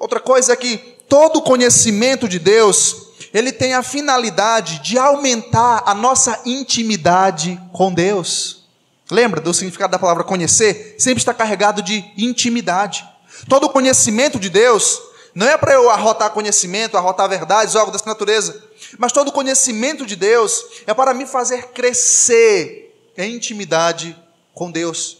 Outra 0.00 0.18
coisa 0.18 0.54
é 0.54 0.56
que 0.56 0.78
todo 1.06 1.42
conhecimento 1.42 2.26
de 2.26 2.38
Deus, 2.38 3.08
ele 3.34 3.52
tem 3.52 3.74
a 3.74 3.82
finalidade 3.82 4.78
de 4.78 4.96
aumentar 4.98 5.82
a 5.84 5.92
nossa 5.92 6.40
intimidade 6.46 7.60
com 7.70 7.92
Deus. 7.92 8.64
Lembra 9.10 9.42
do 9.42 9.52
significado 9.52 9.92
da 9.92 9.98
palavra 9.98 10.24
conhecer? 10.24 10.96
Sempre 10.98 11.20
está 11.20 11.34
carregado 11.34 11.82
de 11.82 12.02
intimidade. 12.16 13.06
Todo 13.46 13.68
conhecimento 13.68 14.38
de 14.40 14.48
Deus 14.48 15.02
não 15.34 15.46
é 15.46 15.58
para 15.58 15.74
eu 15.74 15.90
arrotar 15.90 16.30
conhecimento, 16.30 16.96
arrotar 16.96 17.28
verdades, 17.28 17.76
algo 17.76 17.92
dessa 17.92 18.06
natureza. 18.06 18.64
Mas 18.96 19.12
todo 19.12 19.30
conhecimento 19.30 20.06
de 20.06 20.16
Deus 20.16 20.64
é 20.86 20.94
para 20.94 21.12
me 21.12 21.26
fazer 21.26 21.72
crescer 21.74 22.96
em 23.18 23.34
intimidade 23.34 24.16
com 24.54 24.70
Deus. 24.70 25.18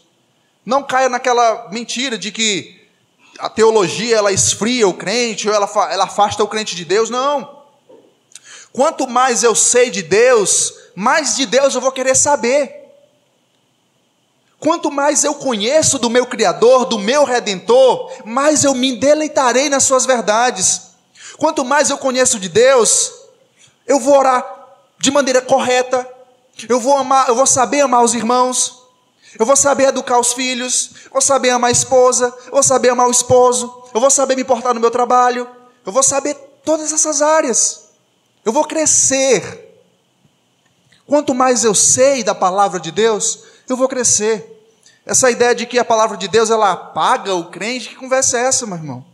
Não 0.64 0.82
caia 0.82 1.10
naquela 1.10 1.68
mentira 1.70 2.16
de 2.16 2.32
que 2.32 2.79
a 3.40 3.48
teologia 3.48 4.16
ela 4.16 4.32
esfria 4.32 4.86
o 4.86 4.94
crente 4.94 5.48
ou 5.48 5.54
ela, 5.54 5.70
ela 5.90 6.04
afasta 6.04 6.44
o 6.44 6.48
crente 6.48 6.76
de 6.76 6.84
Deus. 6.84 7.08
Não. 7.08 7.58
Quanto 8.72 9.08
mais 9.08 9.42
eu 9.42 9.54
sei 9.54 9.90
de 9.90 10.02
Deus, 10.02 10.74
mais 10.94 11.36
de 11.36 11.46
Deus 11.46 11.74
eu 11.74 11.80
vou 11.80 11.90
querer 11.90 12.14
saber. 12.14 12.80
Quanto 14.58 14.90
mais 14.90 15.24
eu 15.24 15.34
conheço 15.34 15.98
do 15.98 16.10
meu 16.10 16.26
Criador, 16.26 16.84
do 16.84 16.98
meu 16.98 17.24
Redentor, 17.24 18.12
mais 18.26 18.62
eu 18.62 18.74
me 18.74 18.94
deleitarei 18.96 19.70
nas 19.70 19.84
suas 19.84 20.04
verdades. 20.04 20.90
Quanto 21.38 21.64
mais 21.64 21.88
eu 21.88 21.96
conheço 21.96 22.38
de 22.38 22.50
Deus, 22.50 23.10
eu 23.86 23.98
vou 23.98 24.18
orar 24.18 24.44
de 24.98 25.10
maneira 25.10 25.40
correta, 25.40 26.06
eu 26.68 26.78
vou 26.78 26.94
amar, 26.98 27.28
eu 27.28 27.34
vou 27.34 27.46
saber 27.46 27.80
amar 27.80 28.04
os 28.04 28.12
irmãos, 28.12 28.79
eu 29.38 29.46
vou 29.46 29.56
saber 29.56 29.88
educar 29.88 30.18
os 30.18 30.32
filhos, 30.32 30.92
vou 31.10 31.20
saber 31.20 31.50
amar 31.50 31.68
a 31.68 31.72
esposa, 31.72 32.34
vou 32.50 32.62
saber 32.62 32.90
amar 32.90 33.06
o 33.06 33.12
esposo, 33.12 33.84
eu 33.94 34.00
vou 34.00 34.10
saber 34.10 34.36
me 34.36 34.44
portar 34.44 34.74
no 34.74 34.80
meu 34.80 34.90
trabalho, 34.90 35.48
eu 35.84 35.92
vou 35.92 36.02
saber 36.02 36.34
todas 36.64 36.92
essas 36.92 37.22
áreas. 37.22 37.90
Eu 38.44 38.52
vou 38.52 38.64
crescer. 38.64 39.68
Quanto 41.06 41.34
mais 41.34 41.64
eu 41.64 41.74
sei 41.74 42.22
da 42.22 42.34
palavra 42.34 42.80
de 42.80 42.90
Deus, 42.90 43.44
eu 43.68 43.76
vou 43.76 43.88
crescer. 43.88 44.56
Essa 45.04 45.30
ideia 45.30 45.54
de 45.54 45.66
que 45.66 45.78
a 45.78 45.84
palavra 45.84 46.16
de 46.16 46.28
Deus 46.28 46.50
ela 46.50 46.72
apaga 46.72 47.34
o 47.34 47.50
crente, 47.50 47.88
que 47.88 47.96
conversa 47.96 48.38
é 48.38 48.46
essa, 48.46 48.66
meu 48.66 48.76
irmão? 48.76 49.04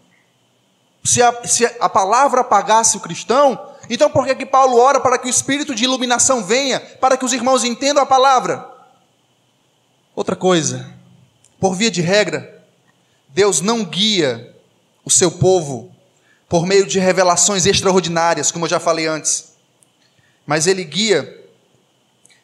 Se 1.04 1.22
a, 1.22 1.46
se 1.46 1.64
a 1.64 1.88
palavra 1.88 2.40
apagasse 2.40 2.96
o 2.96 3.00
cristão, 3.00 3.74
então 3.88 4.10
por 4.10 4.26
que, 4.26 4.34
que 4.34 4.46
Paulo 4.46 4.76
ora 4.76 5.00
para 5.00 5.18
que 5.18 5.26
o 5.26 5.30
espírito 5.30 5.74
de 5.74 5.84
iluminação 5.84 6.42
venha, 6.42 6.80
para 6.80 7.16
que 7.16 7.24
os 7.24 7.32
irmãos 7.32 7.64
entendam 7.64 8.02
a 8.02 8.06
palavra? 8.06 8.75
Outra 10.16 10.34
coisa, 10.34 10.90
por 11.60 11.74
via 11.74 11.90
de 11.90 12.00
regra, 12.00 12.64
Deus 13.28 13.60
não 13.60 13.84
guia 13.84 14.56
o 15.04 15.10
seu 15.10 15.30
povo 15.30 15.94
por 16.48 16.64
meio 16.64 16.86
de 16.86 16.98
revelações 16.98 17.66
extraordinárias, 17.66 18.50
como 18.50 18.64
eu 18.64 18.70
já 18.70 18.80
falei 18.80 19.06
antes, 19.06 19.52
mas 20.46 20.66
ele 20.66 20.84
guia 20.84 21.44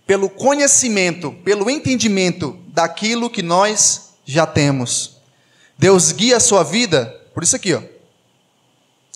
pelo 0.06 0.28
conhecimento, 0.28 1.32
pelo 1.42 1.70
entendimento 1.70 2.58
daquilo 2.66 3.30
que 3.30 3.40
nós 3.40 4.10
já 4.26 4.44
temos. 4.44 5.16
Deus 5.78 6.12
guia 6.12 6.36
a 6.36 6.40
sua 6.40 6.62
vida 6.62 7.06
por 7.32 7.42
isso 7.42 7.56
aqui, 7.56 7.72
ó. 7.72 7.82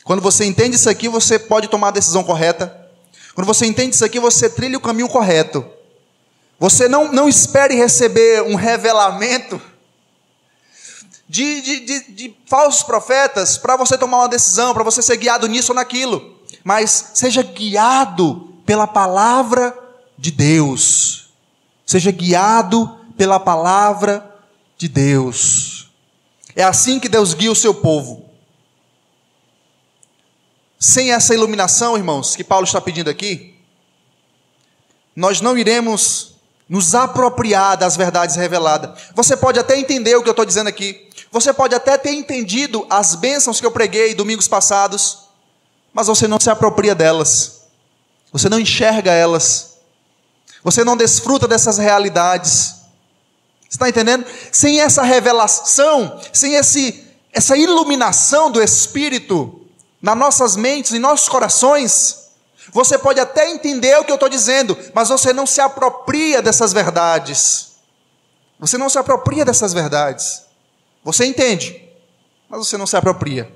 Quando 0.02 0.22
você 0.22 0.46
entende 0.46 0.76
isso 0.76 0.88
aqui, 0.88 1.10
você 1.10 1.38
pode 1.38 1.68
tomar 1.68 1.88
a 1.88 1.90
decisão 1.90 2.24
correta. 2.24 2.88
Quando 3.34 3.46
você 3.46 3.66
entende 3.66 3.94
isso 3.94 4.04
aqui, 4.04 4.18
você 4.18 4.48
trilha 4.48 4.78
o 4.78 4.80
caminho 4.80 5.10
correto. 5.10 5.76
Você 6.58 6.88
não, 6.88 7.12
não 7.12 7.28
espere 7.28 7.74
receber 7.74 8.42
um 8.42 8.54
revelamento 8.54 9.60
de, 11.28 11.60
de, 11.60 11.80
de, 11.80 12.12
de 12.12 12.36
falsos 12.46 12.82
profetas 12.82 13.58
para 13.58 13.76
você 13.76 13.98
tomar 13.98 14.18
uma 14.18 14.28
decisão, 14.28 14.72
para 14.72 14.84
você 14.84 15.02
ser 15.02 15.16
guiado 15.16 15.46
nisso 15.46 15.72
ou 15.72 15.76
naquilo. 15.76 16.36
Mas 16.64 17.10
seja 17.14 17.42
guiado 17.42 18.54
pela 18.64 18.86
palavra 18.86 19.76
de 20.16 20.30
Deus. 20.30 21.30
Seja 21.84 22.10
guiado 22.10 22.98
pela 23.16 23.38
palavra 23.38 24.34
de 24.78 24.88
Deus. 24.88 25.90
É 26.54 26.62
assim 26.62 26.98
que 26.98 27.08
Deus 27.08 27.34
guia 27.34 27.52
o 27.52 27.56
seu 27.56 27.74
povo. 27.74 28.24
Sem 30.78 31.12
essa 31.12 31.34
iluminação, 31.34 31.96
irmãos, 31.96 32.36
que 32.36 32.44
Paulo 32.44 32.64
está 32.64 32.80
pedindo 32.80 33.10
aqui, 33.10 33.54
nós 35.14 35.40
não 35.40 35.56
iremos 35.56 36.35
nos 36.68 36.94
apropriar 36.94 37.76
das 37.76 37.96
verdades 37.96 38.36
reveladas. 38.36 38.90
Você 39.14 39.36
pode 39.36 39.58
até 39.58 39.78
entender 39.78 40.16
o 40.16 40.22
que 40.22 40.28
eu 40.28 40.32
estou 40.32 40.44
dizendo 40.44 40.68
aqui. 40.68 41.08
Você 41.30 41.52
pode 41.52 41.74
até 41.74 41.96
ter 41.96 42.12
entendido 42.12 42.86
as 42.90 43.14
bênçãos 43.14 43.60
que 43.60 43.66
eu 43.66 43.70
preguei 43.70 44.14
domingos 44.14 44.48
passados, 44.48 45.28
mas 45.92 46.06
você 46.06 46.26
não 46.26 46.40
se 46.40 46.50
apropria 46.50 46.94
delas. 46.94 47.62
Você 48.32 48.48
não 48.48 48.58
enxerga 48.58 49.12
elas. 49.12 49.76
Você 50.62 50.82
não 50.82 50.96
desfruta 50.96 51.46
dessas 51.46 51.78
realidades. 51.78 52.74
Está 53.70 53.88
entendendo? 53.88 54.26
Sem 54.50 54.80
essa 54.80 55.02
revelação, 55.02 56.20
sem 56.32 56.54
esse, 56.54 57.04
essa 57.32 57.56
iluminação 57.56 58.50
do 58.50 58.62
Espírito 58.62 59.60
nas 60.02 60.16
nossas 60.16 60.56
mentes, 60.56 60.92
em 60.92 60.98
nossos 60.98 61.28
corações, 61.28 62.25
você 62.76 62.98
pode 62.98 63.18
até 63.18 63.50
entender 63.50 63.96
o 63.98 64.04
que 64.04 64.12
eu 64.12 64.16
estou 64.16 64.28
dizendo, 64.28 64.76
mas 64.92 65.08
você 65.08 65.32
não 65.32 65.46
se 65.46 65.62
apropria 65.62 66.42
dessas 66.42 66.74
verdades. 66.74 67.68
Você 68.60 68.76
não 68.76 68.90
se 68.90 68.98
apropria 68.98 69.46
dessas 69.46 69.72
verdades. 69.72 70.42
Você 71.02 71.24
entende, 71.24 71.90
mas 72.50 72.58
você 72.66 72.76
não 72.76 72.86
se 72.86 72.94
apropria. 72.94 73.50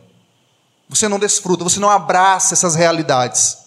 Você 0.89 1.07
não 1.07 1.19
desfruta, 1.19 1.63
você 1.63 1.79
não 1.79 1.91
abraça 1.91 2.55
essas 2.55 2.75
realidades. 2.75 3.59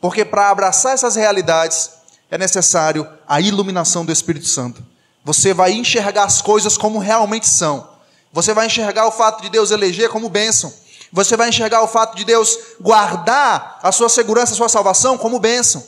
Porque 0.00 0.24
para 0.24 0.48
abraçar 0.48 0.94
essas 0.94 1.14
realidades 1.14 1.90
é 2.30 2.38
necessário 2.38 3.06
a 3.28 3.38
iluminação 3.38 4.06
do 4.06 4.12
Espírito 4.12 4.46
Santo. 4.46 4.82
Você 5.22 5.52
vai 5.52 5.72
enxergar 5.72 6.24
as 6.24 6.40
coisas 6.40 6.78
como 6.78 6.98
realmente 6.98 7.46
são. 7.46 7.86
Você 8.32 8.54
vai 8.54 8.64
enxergar 8.64 9.06
o 9.06 9.12
fato 9.12 9.42
de 9.42 9.50
Deus 9.50 9.70
eleger 9.70 10.08
como 10.08 10.30
bênção. 10.30 10.72
Você 11.12 11.36
vai 11.36 11.50
enxergar 11.50 11.82
o 11.82 11.88
fato 11.88 12.16
de 12.16 12.24
Deus 12.24 12.58
guardar 12.80 13.78
a 13.82 13.92
sua 13.92 14.08
segurança, 14.08 14.54
a 14.54 14.56
sua 14.56 14.68
salvação 14.68 15.18
como 15.18 15.38
bênção. 15.38 15.86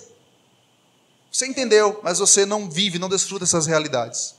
Você 1.33 1.47
entendeu, 1.47 1.99
mas 2.03 2.18
você 2.18 2.45
não 2.45 2.68
vive, 2.68 2.99
não 2.99 3.09
desfruta 3.09 3.45
essas 3.45 3.66
realidades. 3.66 4.35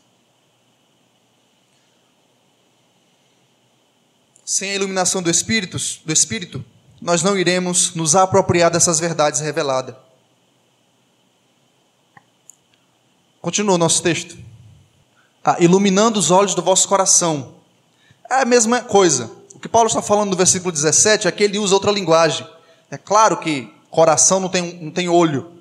Sem 4.46 4.70
a 4.70 4.76
iluminação 4.76 5.24
do 5.24 5.30
Espírito, 5.30 5.76
do 6.06 6.14
Espírito, 6.14 6.64
nós 7.02 7.24
não 7.24 7.36
iremos 7.36 7.96
nos 7.96 8.16
apropriar 8.16 8.70
dessas 8.70 9.00
verdades 9.00 9.42
reveladas. 9.42 9.96
Continua 13.42 13.74
o 13.74 13.80
nosso 13.80 14.04
texto. 14.04 14.38
Ah, 15.44 15.58
iluminando 15.60 16.20
os 16.20 16.30
olhos 16.30 16.54
do 16.54 16.62
vosso 16.62 16.88
coração. 16.88 17.56
É 18.30 18.42
a 18.42 18.46
mesma 18.46 18.82
coisa 18.82 19.45
que 19.66 19.70
Paulo 19.70 19.88
está 19.88 19.99
falando 19.99 20.30
no 20.30 20.38
versículo 20.38 20.72
17 20.72 21.28
é 21.28 21.32
que 21.32 21.43
ele 21.43 21.57
usa 21.57 21.74
outra 21.74 21.91
linguagem. 21.91 22.47
É 22.91 22.99
claro 22.99 23.38
que 23.38 23.68
coração 23.89 24.39
não 24.39 24.47
tem, 24.47 24.76
não 24.80 24.91
tem 24.91 25.09
olho. 25.09 25.53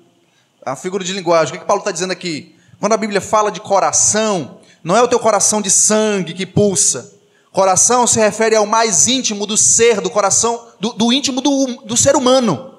É 0.63 0.69
uma 0.69 0.75
figura 0.75 1.03
de 1.03 1.11
linguagem. 1.11 1.49
O 1.49 1.53
que, 1.53 1.61
que 1.61 1.65
Paulo 1.65 1.81
está 1.81 1.89
dizendo 1.91 2.11
aqui? 2.11 2.55
Quando 2.79 2.93
a 2.93 2.97
Bíblia 2.97 3.19
fala 3.19 3.51
de 3.51 3.59
coração, 3.59 4.59
não 4.83 4.95
é 4.95 5.01
o 5.01 5.07
teu 5.07 5.19
coração 5.19 5.59
de 5.59 5.71
sangue 5.71 6.35
que 6.35 6.45
pulsa. 6.45 7.13
Coração 7.51 8.05
se 8.05 8.19
refere 8.19 8.55
ao 8.55 8.67
mais 8.67 9.07
íntimo 9.07 9.47
do 9.47 9.57
ser, 9.57 9.99
do 10.01 10.11
coração, 10.11 10.67
do, 10.79 10.93
do 10.93 11.11
íntimo 11.11 11.41
do, 11.41 11.65
do 11.83 11.97
ser 11.97 12.15
humano, 12.15 12.75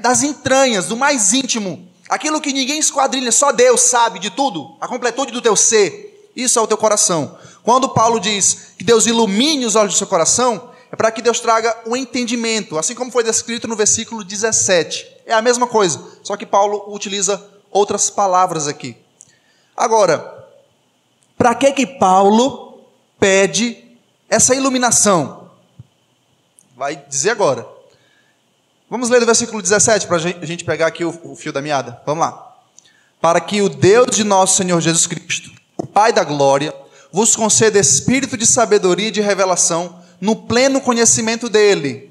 das 0.00 0.22
entranhas, 0.22 0.86
do 0.86 0.96
mais 0.96 1.34
íntimo. 1.34 1.86
Aquilo 2.08 2.40
que 2.40 2.54
ninguém 2.54 2.78
esquadrilha, 2.78 3.30
só 3.30 3.52
Deus 3.52 3.82
sabe 3.82 4.18
de 4.20 4.30
tudo, 4.30 4.74
a 4.80 4.88
completude 4.88 5.32
do 5.32 5.42
teu 5.42 5.54
ser. 5.54 6.30
Isso 6.34 6.58
é 6.58 6.62
o 6.62 6.66
teu 6.66 6.78
coração. 6.78 7.36
Quando 7.66 7.88
Paulo 7.88 8.20
diz 8.20 8.74
que 8.78 8.84
Deus 8.84 9.06
ilumine 9.06 9.66
os 9.66 9.74
olhos 9.74 9.94
do 9.94 9.98
seu 9.98 10.06
coração, 10.06 10.70
é 10.88 10.94
para 10.94 11.10
que 11.10 11.20
Deus 11.20 11.40
traga 11.40 11.76
um 11.84 11.96
entendimento, 11.96 12.78
assim 12.78 12.94
como 12.94 13.10
foi 13.10 13.24
descrito 13.24 13.66
no 13.66 13.74
versículo 13.74 14.22
17. 14.22 15.04
É 15.26 15.34
a 15.34 15.42
mesma 15.42 15.66
coisa, 15.66 16.00
só 16.22 16.36
que 16.36 16.46
Paulo 16.46 16.84
utiliza 16.94 17.44
outras 17.68 18.08
palavras 18.08 18.68
aqui. 18.68 18.96
Agora, 19.76 20.46
para 21.36 21.56
que 21.56 21.72
que 21.72 21.84
Paulo 21.84 22.82
pede 23.18 23.98
essa 24.30 24.54
iluminação? 24.54 25.50
Vai 26.76 26.94
dizer 26.94 27.30
agora. 27.30 27.66
Vamos 28.88 29.10
ler 29.10 29.24
o 29.24 29.26
versículo 29.26 29.60
17 29.60 30.06
para 30.06 30.18
a 30.18 30.46
gente 30.46 30.64
pegar 30.64 30.86
aqui 30.86 31.04
o, 31.04 31.18
o 31.24 31.34
fio 31.34 31.52
da 31.52 31.60
meada. 31.60 32.00
Vamos 32.06 32.24
lá. 32.24 32.58
Para 33.20 33.40
que 33.40 33.60
o 33.60 33.68
Deus 33.68 34.14
de 34.14 34.22
nosso 34.22 34.56
Senhor 34.56 34.80
Jesus 34.80 35.08
Cristo, 35.08 35.50
o 35.76 35.84
Pai 35.84 36.12
da 36.12 36.22
glória, 36.22 36.72
vos 37.12 37.36
conceda 37.36 37.78
espírito 37.78 38.36
de 38.36 38.46
sabedoria 38.46 39.08
e 39.08 39.12
de 39.12 39.20
revelação 39.20 40.02
no 40.20 40.36
pleno 40.36 40.80
conhecimento 40.80 41.48
dele. 41.48 42.10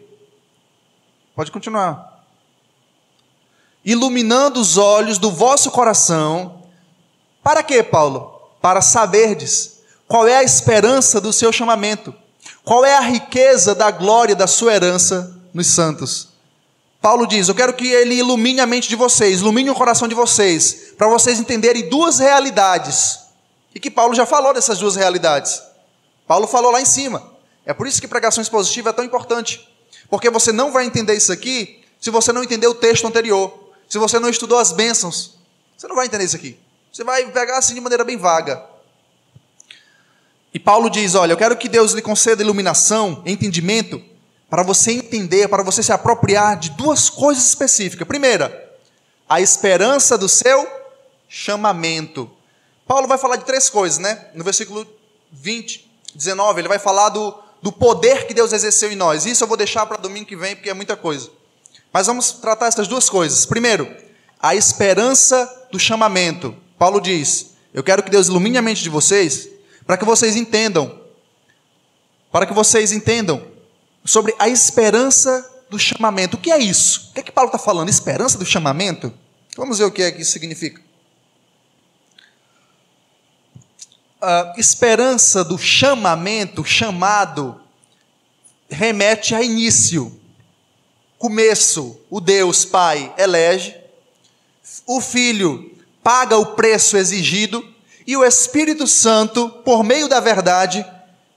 Pode 1.36 1.52
continuar. 1.52 2.24
Iluminando 3.84 4.60
os 4.60 4.78
olhos 4.78 5.18
do 5.18 5.32
vosso 5.32 5.70
coração. 5.70 6.64
Para 7.44 7.62
quê, 7.62 7.84
Paulo? 7.84 8.42
Para 8.62 8.82
saberdes 8.82 9.80
qual 10.08 10.28
é 10.28 10.38
a 10.38 10.44
esperança 10.44 11.20
do 11.20 11.34
seu 11.34 11.52
chamamento, 11.52 12.14
qual 12.64 12.86
é 12.86 12.96
a 12.96 13.02
riqueza 13.02 13.76
da 13.76 13.92
glória 13.92 14.36
da 14.36 14.48
sua 14.48 14.74
herança 14.74 15.40
nos 15.54 15.68
santos. 15.68 16.30
Paulo 17.02 17.28
diz: 17.28 17.48
Eu 17.48 17.56
quero 17.56 17.74
que 17.74 17.88
ele 17.88 18.16
ilumine 18.16 18.60
a 18.60 18.66
mente 18.66 18.90
de 18.90 18.96
vocês, 18.96 19.42
ilumine 19.42 19.70
o 19.70 19.76
coração 19.76 20.08
de 20.08 20.16
vocês, 20.16 20.94
para 20.98 21.08
vocês 21.08 21.40
entenderem 21.40 21.90
duas 21.90 22.18
realidades 22.18 23.25
e 23.76 23.80
que 23.80 23.92
Paulo 23.92 24.16
já 24.16 24.26
falou 24.26 24.54
dessas 24.54 24.80
duas 24.80 24.96
realidades. 24.96 25.62
Paulo 26.26 26.48
falou 26.48 26.72
lá 26.72 26.80
em 26.80 26.86
cima. 26.86 27.36
É 27.66 27.74
por 27.74 27.86
isso 27.86 28.00
que 28.00 28.08
pregação 28.08 28.42
expositiva 28.42 28.92
é 28.92 28.94
tão 28.94 29.04
importante. 29.04 29.70
Porque 30.10 30.30
você 30.30 30.54
não 30.54 30.72
vai 30.72 30.86
entender 30.86 31.14
isso 31.14 31.32
aqui 31.32 31.84
se 32.00 32.10
você 32.10 32.32
não 32.32 32.42
entender 32.42 32.68
o 32.68 32.74
texto 32.74 33.06
anterior. 33.06 33.74
Se 33.90 33.98
você 33.98 34.18
não 34.18 34.30
estudou 34.30 34.58
as 34.58 34.72
bênçãos. 34.72 35.38
Você 35.78 35.88
não 35.88 35.96
vai 35.96 36.06
entender 36.06 36.24
isso 36.24 36.38
aqui. 36.38 36.58
Você 36.92 37.04
vai 37.04 37.30
pegar 37.32 37.58
assim 37.58 37.74
de 37.74 37.82
maneira 37.82 38.06
bem 38.06 38.16
vaga. 38.16 38.64
E 40.54 40.60
Paulo 40.60 40.90
diz: 40.90 41.14
Olha, 41.14 41.34
eu 41.34 41.38
quero 41.38 41.58
que 41.58 41.68
Deus 41.68 41.92
lhe 41.92 42.02
conceda 42.02 42.42
iluminação, 42.42 43.22
entendimento, 43.26 44.02
para 44.50 44.64
você 44.64 44.94
entender, 44.94 45.50
para 45.50 45.62
você 45.62 45.84
se 45.84 45.92
apropriar 45.92 46.58
de 46.58 46.70
duas 46.72 47.10
coisas 47.10 47.46
específicas. 47.46 48.08
Primeira, 48.08 48.74
a 49.28 49.42
esperança 49.42 50.18
do 50.18 50.30
seu 50.30 50.66
chamamento. 51.28 52.32
Paulo 52.88 53.08
vai 53.08 53.18
falar 53.18 53.38
de 53.38 53.46
três 53.46 53.70
coisas, 53.70 53.98
né? 53.98 54.28
No 54.34 54.44
versículo 54.44 54.86
20, 55.32 55.92
19, 56.14 56.62
ele 56.62 56.68
vai 56.68 56.80
falar 56.80 57.10
do, 57.10 57.34
do 57.62 57.72
poder 57.72 58.28
que 58.28 58.34
Deus 58.34 58.54
exerceu 58.54 58.92
em 58.92 58.96
nós. 58.96 59.26
Isso 59.26 59.44
eu 59.44 59.48
vou 59.48 59.58
deixar 59.58 59.86
para 59.86 59.98
domingo 59.98 60.28
que 60.28 60.36
vem, 60.36 60.56
porque 60.56 60.70
é 60.70 60.74
muita 60.74 60.96
coisa. 60.96 61.30
Mas 61.92 62.08
vamos 62.08 62.34
tratar 62.34 62.68
essas 62.68 62.88
duas 62.88 63.10
coisas. 63.10 63.46
Primeiro, 63.46 63.92
a 64.40 64.56
esperança 64.56 65.68
do 65.72 65.80
chamamento. 65.80 66.56
Paulo 66.78 67.00
diz: 67.00 67.56
Eu 67.74 67.84
quero 67.84 68.04
que 68.04 68.12
Deus 68.12 68.28
ilumine 68.28 68.58
a 68.58 68.62
mente 68.62 68.84
de 68.84 68.90
vocês, 68.90 69.50
para 69.86 69.98
que 69.98 70.06
vocês 70.06 70.36
entendam, 70.36 71.00
para 72.32 72.46
que 72.46 72.54
vocês 72.54 72.92
entendam 72.92 73.42
sobre 74.04 74.36
a 74.38 74.48
esperança 74.48 75.64
do 75.70 75.80
chamamento. 75.80 76.38
O 76.38 76.40
que 76.40 76.52
é 76.52 76.60
isso? 76.60 77.10
O 77.10 77.14
que 77.14 77.22
é 77.22 77.24
que 77.24 77.32
Paulo 77.32 77.48
está 77.48 77.58
falando? 77.58 77.90
Esperança 77.90 78.38
do 78.38 78.46
chamamento? 78.46 79.12
Vamos 79.58 79.80
ver 79.80 79.86
o 79.86 79.92
que 79.92 80.04
é 80.04 80.12
que 80.12 80.22
isso 80.22 80.32
significa. 80.32 80.85
A 84.26 84.54
esperança 84.58 85.44
do 85.44 85.56
chamamento, 85.56 86.66
chamado, 86.66 87.62
remete 88.68 89.36
a 89.36 89.44
início, 89.44 90.20
começo. 91.20 92.00
O 92.10 92.20
Deus 92.20 92.66
Pai 92.66 93.14
elege, 93.18 93.76
o 94.88 95.00
Filho 95.00 95.72
paga 96.02 96.38
o 96.38 96.56
preço 96.56 96.98
exigido 96.98 97.64
e 98.08 98.18
o 98.18 98.26
Espírito 98.26 98.88
Santo, 98.88 99.50
por 99.64 99.84
meio 99.84 100.08
da 100.08 100.20
verdade, 100.20 100.84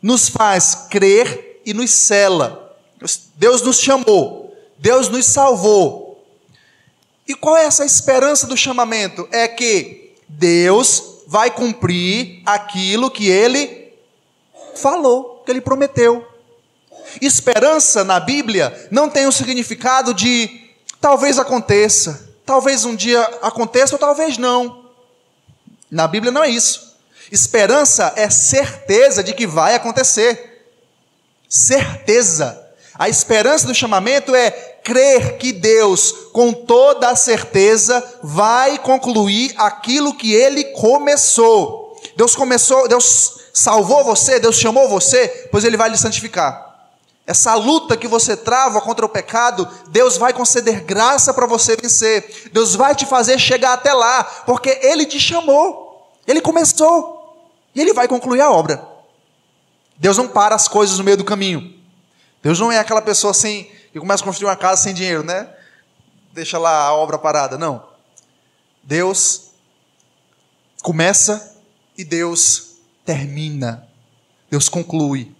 nos 0.01 0.28
faz 0.28 0.86
crer 0.91 1.61
e 1.66 1.74
nos 1.74 1.91
cela. 1.91 2.74
Deus 3.34 3.61
nos 3.61 3.80
chamou, 3.80 4.57
Deus 4.78 5.11
nos 5.11 5.26
salvou. 5.26 6.26
E 7.26 7.34
qual 7.34 7.55
é 7.55 7.66
essa 7.66 7.84
esperança 7.84 8.47
do 8.47 8.57
chamamento? 8.57 9.28
É 9.30 9.47
que 9.47 10.14
Deus 10.26 11.18
vai 11.31 11.51
cumprir 11.51 12.41
aquilo 12.47 13.11
que 13.11 13.29
ele 13.29 13.93
falou, 14.74 15.43
que 15.45 15.53
ele 15.53 15.61
prometeu. 15.61 16.26
Esperança 17.20 18.03
na 18.03 18.18
Bíblia 18.18 18.89
não 18.91 19.11
tem 19.11 19.26
o 19.26 19.33
significado 19.33 20.14
de 20.14 20.70
talvez 20.99 21.39
aconteça, 21.39 22.31
talvez 22.47 22.87
um 22.87 22.97
dia 22.97 23.20
aconteça 23.43 23.95
ou 23.95 23.99
talvez 23.99 24.39
não. 24.39 24.87
Na 25.91 26.09
Bíblia 26.09 26.33
não 26.33 26.43
é 26.43 26.49
isso. 26.49 26.97
Esperança 27.31 28.14
é 28.16 28.31
certeza 28.31 29.22
de 29.22 29.35
que 29.35 29.47
vai 29.47 29.74
acontecer. 29.74 30.66
Certeza. 31.47 32.59
A 32.95 33.07
esperança 33.11 33.66
do 33.66 33.74
chamamento 33.74 34.35
é 34.35 34.68
crer 34.89 35.36
que 35.36 35.53
Deus, 35.53 36.12
com 36.32 36.51
toda 36.51 37.11
a 37.11 37.14
certeza, 37.14 38.03
vai 38.22 38.78
concluir 38.78 39.53
aquilo 39.59 40.14
que 40.14 40.32
ele 40.32 40.64
começou. 40.72 41.95
Deus 42.16 42.34
começou, 42.34 42.89
Deus 42.89 43.51
salvou 43.53 44.03
você, 44.03 44.41
Deus 44.41 44.57
chamou 44.57 44.89
você, 44.89 45.28
pois 45.53 45.62
ele 45.62 45.76
vai 45.76 45.91
lhe 45.91 45.99
santificar. 45.99 46.89
Essa 47.26 47.55
luta 47.55 47.99
que 47.99 48.09
você 48.09 48.34
trava 48.34 48.80
contra 48.80 49.05
o 49.05 49.09
pecado, 49.11 49.68
Deus 49.89 50.16
vai 50.16 50.32
conceder 50.32 50.80
graça 50.80 51.34
para 51.34 51.47
você 51.47 51.76
vencer. 51.76 52.49
Deus 52.51 52.74
vai 52.74 52.95
te 52.95 53.05
fazer 53.05 53.39
chegar 53.39 53.74
até 53.74 53.93
lá, 53.93 54.24
porque 54.47 54.80
Ele 54.82 55.05
te 55.05 55.20
chamou, 55.20 56.11
Ele 56.26 56.41
começou, 56.41 57.47
e 57.74 57.80
Ele 57.82 57.93
vai 57.93 58.09
concluir 58.09 58.41
a 58.41 58.51
obra. 58.51 58.82
Deus 59.99 60.16
não 60.16 60.28
para 60.28 60.55
as 60.55 60.66
coisas 60.66 60.97
no 60.97 61.05
meio 61.05 61.18
do 61.18 61.24
caminho. 61.24 61.74
Deus 62.43 62.59
não 62.59 62.72
é 62.72 62.78
aquela 62.78 63.03
pessoa 63.03 63.32
assim 63.32 63.68
que 63.99 64.07
começa 64.07 64.22
a 64.22 64.26
construir 64.26 64.49
uma 64.49 64.57
casa 64.57 64.82
sem 64.82 64.94
dinheiro, 64.94 65.22
né? 65.22 65.49
Deixa 66.32 66.59
lá 66.59 66.84
a 66.84 66.94
obra 66.94 67.18
parada. 67.18 67.59
Não. 67.59 67.86
Deus 68.82 69.51
começa 70.82 71.57
e 71.96 72.05
Deus 72.05 72.76
termina. 73.05 73.86
Deus 74.51 74.68
conclui. 74.68 75.34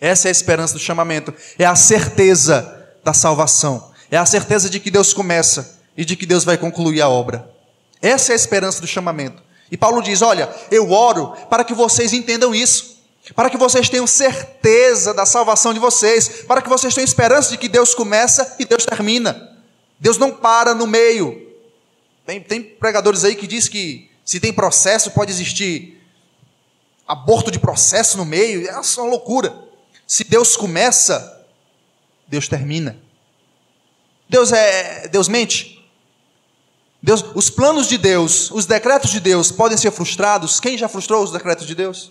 Essa 0.00 0.28
é 0.28 0.30
a 0.30 0.32
esperança 0.32 0.74
do 0.74 0.80
chamamento, 0.80 1.32
é 1.58 1.64
a 1.64 1.74
certeza 1.74 2.94
da 3.02 3.14
salvação, 3.14 3.90
é 4.10 4.18
a 4.18 4.26
certeza 4.26 4.68
de 4.68 4.78
que 4.78 4.90
Deus 4.90 5.14
começa 5.14 5.80
e 5.96 6.04
de 6.04 6.14
que 6.14 6.26
Deus 6.26 6.44
vai 6.44 6.58
concluir 6.58 7.00
a 7.00 7.08
obra. 7.08 7.48
Essa 8.02 8.32
é 8.32 8.34
a 8.34 8.36
esperança 8.36 8.80
do 8.80 8.86
chamamento. 8.86 9.42
E 9.70 9.76
Paulo 9.76 10.02
diz: 10.02 10.20
Olha, 10.20 10.54
eu 10.70 10.90
oro 10.90 11.32
para 11.48 11.64
que 11.64 11.72
vocês 11.72 12.12
entendam 12.12 12.54
isso, 12.54 12.93
para 13.32 13.48
que 13.48 13.56
vocês 13.56 13.88
tenham 13.88 14.06
certeza 14.06 15.14
da 15.14 15.24
salvação 15.24 15.72
de 15.72 15.80
vocês, 15.80 16.42
para 16.42 16.60
que 16.60 16.68
vocês 16.68 16.94
tenham 16.94 17.04
esperança 17.04 17.50
de 17.50 17.58
que 17.58 17.68
Deus 17.68 17.94
começa 17.94 18.56
e 18.58 18.64
Deus 18.64 18.84
termina. 18.84 19.56
Deus 19.98 20.18
não 20.18 20.30
para 20.30 20.74
no 20.74 20.86
meio. 20.86 21.54
Tem, 22.26 22.40
tem 22.40 22.62
pregadores 22.62 23.24
aí 23.24 23.34
que 23.34 23.46
diz 23.46 23.68
que 23.68 24.10
se 24.24 24.40
tem 24.40 24.52
processo 24.52 25.10
pode 25.10 25.30
existir 25.30 26.02
aborto 27.06 27.50
de 27.50 27.58
processo 27.58 28.16
no 28.16 28.24
meio, 28.24 28.68
é 28.68 28.72
uma 28.72 29.10
loucura. 29.10 29.54
Se 30.06 30.24
Deus 30.24 30.56
começa, 30.56 31.46
Deus 32.26 32.48
termina. 32.48 32.98
Deus 34.28 34.52
é 34.52 35.08
Deus 35.08 35.28
mente. 35.28 35.82
Deus, 37.02 37.22
os 37.34 37.50
planos 37.50 37.86
de 37.86 37.98
Deus, 37.98 38.50
os 38.50 38.64
decretos 38.64 39.10
de 39.10 39.20
Deus 39.20 39.52
podem 39.52 39.76
ser 39.76 39.90
frustrados. 39.90 40.58
Quem 40.58 40.78
já 40.78 40.88
frustrou 40.88 41.22
os 41.22 41.30
decretos 41.30 41.66
de 41.66 41.74
Deus? 41.74 42.10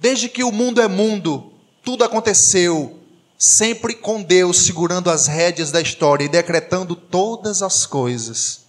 Desde 0.00 0.30
que 0.30 0.42
o 0.42 0.50
mundo 0.50 0.80
é 0.80 0.88
mundo, 0.88 1.52
tudo 1.84 2.02
aconteceu 2.02 2.98
sempre 3.36 3.92
com 3.94 4.22
Deus 4.22 4.64
segurando 4.64 5.10
as 5.10 5.26
rédeas 5.26 5.70
da 5.70 5.78
história 5.78 6.24
e 6.24 6.28
decretando 6.28 6.96
todas 6.96 7.62
as 7.62 7.84
coisas. 7.84 8.60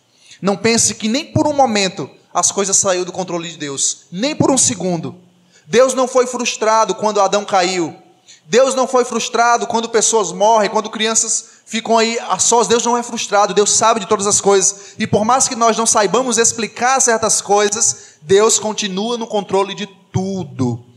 Não 0.42 0.58
pense 0.58 0.94
que 0.94 1.08
nem 1.08 1.32
por 1.32 1.48
um 1.48 1.54
momento 1.54 2.10
as 2.34 2.52
coisas 2.52 2.76
saíram 2.76 3.06
do 3.06 3.14
controle 3.14 3.50
de 3.50 3.58
Deus, 3.58 4.08
nem 4.12 4.36
por 4.36 4.52
um 4.52 4.58
segundo. 4.58 5.16
Deus 5.66 5.94
não 5.94 6.06
foi 6.06 6.28
frustrado 6.28 6.96
quando 6.96 7.22
Adão 7.22 7.46
caiu. 7.46 7.96
Deus 8.46 8.76
não 8.76 8.86
foi 8.86 9.06
frustrado 9.06 9.66
quando 9.68 9.88
pessoas 9.88 10.34
morrem, 10.34 10.70
quando 10.70 10.90
crianças 10.90 11.46
ficam 11.66 11.98
aí 11.98 12.20
a 12.28 12.40
sós. 12.40 12.68
Deus 12.68 12.84
não 12.84 12.98
é 12.98 13.04
frustrado, 13.04 13.54
Deus 13.54 13.72
sabe 13.72 14.02
de 14.02 14.06
todas 14.06 14.28
as 14.28 14.42
coisas. 14.42 14.96
E 15.00 15.08
por 15.08 15.24
mais 15.24 15.48
que 15.48 15.56
nós 15.56 15.78
não 15.78 15.86
saibamos 15.86 16.38
explicar 16.38 17.00
certas 17.00 17.40
coisas, 17.40 18.16
Deus 18.22 18.60
continua 18.60 19.18
no 19.18 19.28
controle 19.28 19.74
de 19.74 19.88
tudo. 20.12 20.91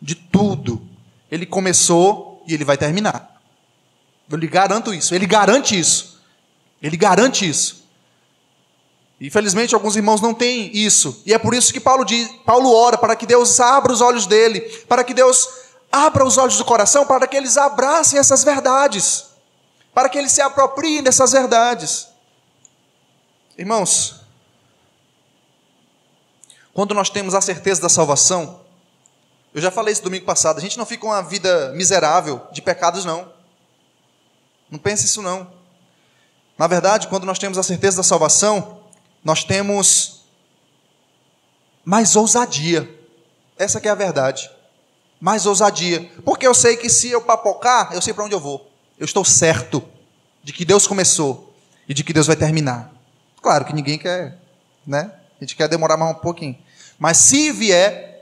De 0.00 0.14
tudo. 0.14 0.80
Ele 1.30 1.46
começou 1.46 2.42
e 2.46 2.54
ele 2.54 2.64
vai 2.64 2.76
terminar. 2.76 3.40
Eu 4.30 4.36
lhe 4.36 4.46
garanto 4.46 4.92
isso. 4.92 5.14
Ele 5.14 5.26
garante 5.26 5.78
isso. 5.78 6.20
Ele 6.82 6.96
garante 6.96 7.48
isso. 7.48 7.78
Infelizmente, 9.20 9.74
alguns 9.74 9.96
irmãos 9.96 10.20
não 10.20 10.32
têm 10.32 10.70
isso. 10.76 11.22
E 11.26 11.34
é 11.34 11.38
por 11.38 11.52
isso 11.52 11.72
que 11.72 11.80
Paulo, 11.80 12.04
diz, 12.04 12.30
Paulo 12.44 12.72
ora 12.72 12.96
para 12.96 13.16
que 13.16 13.26
Deus 13.26 13.58
abra 13.58 13.92
os 13.92 14.00
olhos 14.00 14.26
dele, 14.26 14.60
para 14.88 15.02
que 15.02 15.12
Deus 15.12 15.48
abra 15.90 16.24
os 16.24 16.38
olhos 16.38 16.56
do 16.56 16.64
coração, 16.64 17.04
para 17.04 17.26
que 17.26 17.36
eles 17.36 17.56
abracem 17.56 18.18
essas 18.18 18.44
verdades, 18.44 19.24
para 19.92 20.08
que 20.08 20.18
eles 20.18 20.30
se 20.30 20.40
apropriem 20.40 21.02
dessas 21.02 21.32
verdades. 21.32 22.06
Irmãos, 23.56 24.20
quando 26.72 26.94
nós 26.94 27.10
temos 27.10 27.34
a 27.34 27.40
certeza 27.40 27.82
da 27.82 27.88
salvação, 27.88 28.60
eu 29.54 29.62
já 29.62 29.70
falei 29.70 29.92
isso 29.92 30.02
domingo 30.02 30.24
passado, 30.24 30.58
a 30.58 30.60
gente 30.60 30.78
não 30.78 30.86
fica 30.86 31.06
uma 31.06 31.22
vida 31.22 31.72
miserável 31.72 32.46
de 32.52 32.60
pecados, 32.62 33.04
não. 33.04 33.32
Não 34.70 34.78
pense 34.78 35.06
isso, 35.06 35.22
não. 35.22 35.50
Na 36.58 36.66
verdade, 36.66 37.08
quando 37.08 37.24
nós 37.24 37.38
temos 37.38 37.56
a 37.56 37.62
certeza 37.62 37.98
da 37.98 38.02
salvação, 38.02 38.80
nós 39.24 39.44
temos 39.44 40.24
mais 41.84 42.16
ousadia. 42.16 42.88
Essa 43.56 43.78
é 43.78 43.88
a 43.88 43.94
verdade. 43.94 44.50
Mais 45.20 45.46
ousadia. 45.46 46.10
Porque 46.24 46.46
eu 46.46 46.52
sei 46.52 46.76
que 46.76 46.90
se 46.90 47.10
eu 47.10 47.22
papocar, 47.22 47.92
eu 47.92 48.02
sei 48.02 48.12
para 48.12 48.24
onde 48.24 48.34
eu 48.34 48.40
vou. 48.40 48.70
Eu 48.98 49.04
estou 49.04 49.24
certo 49.24 49.82
de 50.42 50.52
que 50.52 50.64
Deus 50.64 50.86
começou 50.86 51.54
e 51.88 51.94
de 51.94 52.04
que 52.04 52.12
Deus 52.12 52.26
vai 52.26 52.36
terminar. 52.36 52.92
Claro 53.40 53.64
que 53.64 53.72
ninguém 53.72 53.98
quer, 53.98 54.36
né? 54.86 55.12
A 55.40 55.44
gente 55.44 55.56
quer 55.56 55.68
demorar 55.68 55.96
mais 55.96 56.16
um 56.16 56.20
pouquinho. 56.20 56.58
Mas 56.98 57.18
se 57.18 57.52
vier, 57.52 58.17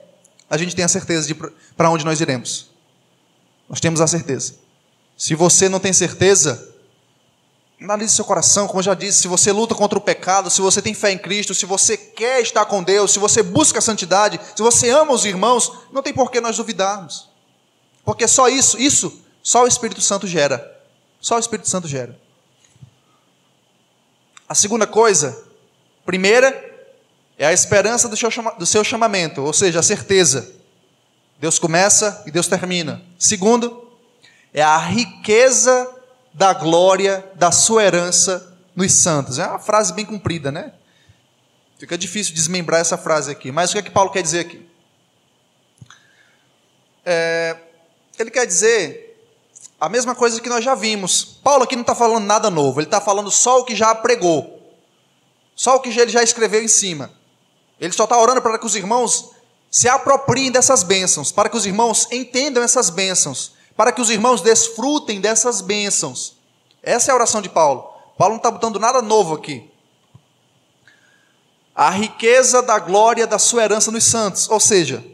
a 0.48 0.56
gente 0.56 0.74
tem 0.74 0.84
a 0.84 0.88
certeza 0.88 1.26
de 1.26 1.34
para 1.34 1.90
onde 1.90 2.04
nós 2.04 2.20
iremos. 2.20 2.70
Nós 3.68 3.80
temos 3.80 4.00
a 4.00 4.06
certeza. 4.06 4.54
Se 5.16 5.34
você 5.34 5.68
não 5.68 5.80
tem 5.80 5.92
certeza, 5.92 6.76
Analise 7.80 8.14
seu 8.14 8.24
coração, 8.24 8.66
como 8.66 8.78
eu 8.78 8.84
já 8.84 8.94
disse, 8.94 9.20
se 9.20 9.28
você 9.28 9.52
luta 9.52 9.74
contra 9.74 9.98
o 9.98 10.00
pecado, 10.00 10.48
se 10.48 10.62
você 10.62 10.80
tem 10.80 10.94
fé 10.94 11.10
em 11.10 11.18
Cristo, 11.18 11.54
se 11.54 11.66
você 11.66 11.94
quer 11.94 12.40
estar 12.40 12.64
com 12.64 12.82
Deus, 12.82 13.12
se 13.12 13.18
você 13.18 13.42
busca 13.42 13.80
a 13.80 13.82
santidade, 13.82 14.40
se 14.54 14.62
você 14.62 14.88
ama 14.88 15.12
os 15.12 15.26
irmãos, 15.26 15.70
não 15.92 16.02
tem 16.02 16.12
por 16.12 16.30
que 16.30 16.40
nós 16.40 16.56
duvidarmos. 16.56 17.28
Porque 18.02 18.26
só 18.26 18.48
isso, 18.48 18.80
isso, 18.80 19.20
só 19.42 19.64
o 19.64 19.66
Espírito 19.66 20.00
Santo 20.00 20.26
gera. 20.26 20.74
Só 21.20 21.36
o 21.36 21.38
Espírito 21.38 21.68
Santo 21.68 21.86
gera. 21.86 22.18
A 24.48 24.54
segunda 24.54 24.86
coisa, 24.86 25.44
primeira, 26.06 26.65
é 27.38 27.46
a 27.46 27.52
esperança 27.52 28.08
do 28.08 28.66
seu, 28.66 28.82
chamamento, 28.82 29.42
ou 29.42 29.52
seja, 29.52 29.80
a 29.80 29.82
certeza. 29.82 30.54
Deus 31.38 31.58
começa 31.58 32.22
e 32.26 32.30
Deus 32.30 32.46
termina. 32.46 33.02
Segundo, 33.18 33.90
é 34.54 34.62
a 34.62 34.78
riqueza 34.78 35.94
da 36.32 36.54
glória 36.54 37.24
da 37.34 37.52
sua 37.52 37.84
herança 37.84 38.56
nos 38.74 38.92
santos. 38.92 39.38
É 39.38 39.46
uma 39.46 39.58
frase 39.58 39.92
bem 39.92 40.04
comprida, 40.04 40.50
né? 40.50 40.72
Fica 41.78 41.98
difícil 41.98 42.34
desmembrar 42.34 42.80
essa 42.80 42.96
frase 42.96 43.30
aqui. 43.30 43.52
Mas 43.52 43.70
o 43.70 43.74
que 43.74 43.78
é 43.80 43.82
que 43.82 43.90
Paulo 43.90 44.10
quer 44.10 44.22
dizer 44.22 44.40
aqui? 44.40 44.66
É, 47.04 47.56
ele 48.18 48.30
quer 48.30 48.46
dizer 48.46 49.06
a 49.78 49.90
mesma 49.90 50.14
coisa 50.14 50.40
que 50.40 50.48
nós 50.48 50.64
já 50.64 50.74
vimos. 50.74 51.22
Paulo 51.22 51.64
aqui 51.64 51.76
não 51.76 51.82
está 51.82 51.94
falando 51.94 52.24
nada 52.24 52.48
novo, 52.48 52.80
ele 52.80 52.86
está 52.86 53.00
falando 53.00 53.30
só 53.30 53.60
o 53.60 53.64
que 53.64 53.76
já 53.76 53.94
pregou, 53.94 54.74
só 55.54 55.76
o 55.76 55.80
que 55.80 55.90
ele 55.90 56.10
já 56.10 56.22
escreveu 56.22 56.62
em 56.62 56.68
cima. 56.68 57.10
Ele 57.80 57.92
só 57.92 58.04
está 58.04 58.18
orando 58.18 58.40
para 58.40 58.58
que 58.58 58.66
os 58.66 58.74
irmãos 58.74 59.30
se 59.70 59.88
apropriem 59.88 60.50
dessas 60.50 60.82
bênçãos, 60.82 61.30
para 61.30 61.48
que 61.48 61.56
os 61.56 61.66
irmãos 61.66 62.08
entendam 62.10 62.62
essas 62.62 62.88
bênçãos, 62.88 63.52
para 63.76 63.92
que 63.92 64.00
os 64.00 64.10
irmãos 64.10 64.40
desfrutem 64.40 65.20
dessas 65.20 65.60
bênçãos. 65.60 66.36
Essa 66.82 67.10
é 67.10 67.12
a 67.12 67.16
oração 67.16 67.42
de 67.42 67.48
Paulo. 67.48 67.90
Paulo 68.16 68.34
não 68.34 68.38
está 68.38 68.50
botando 68.50 68.78
nada 68.78 69.02
novo 69.02 69.34
aqui. 69.34 69.68
A 71.74 71.90
riqueza 71.90 72.62
da 72.62 72.78
glória 72.78 73.26
da 73.26 73.38
sua 73.38 73.64
herança 73.64 73.90
nos 73.90 74.04
santos. 74.04 74.48
Ou 74.48 74.58
seja, 74.58 75.04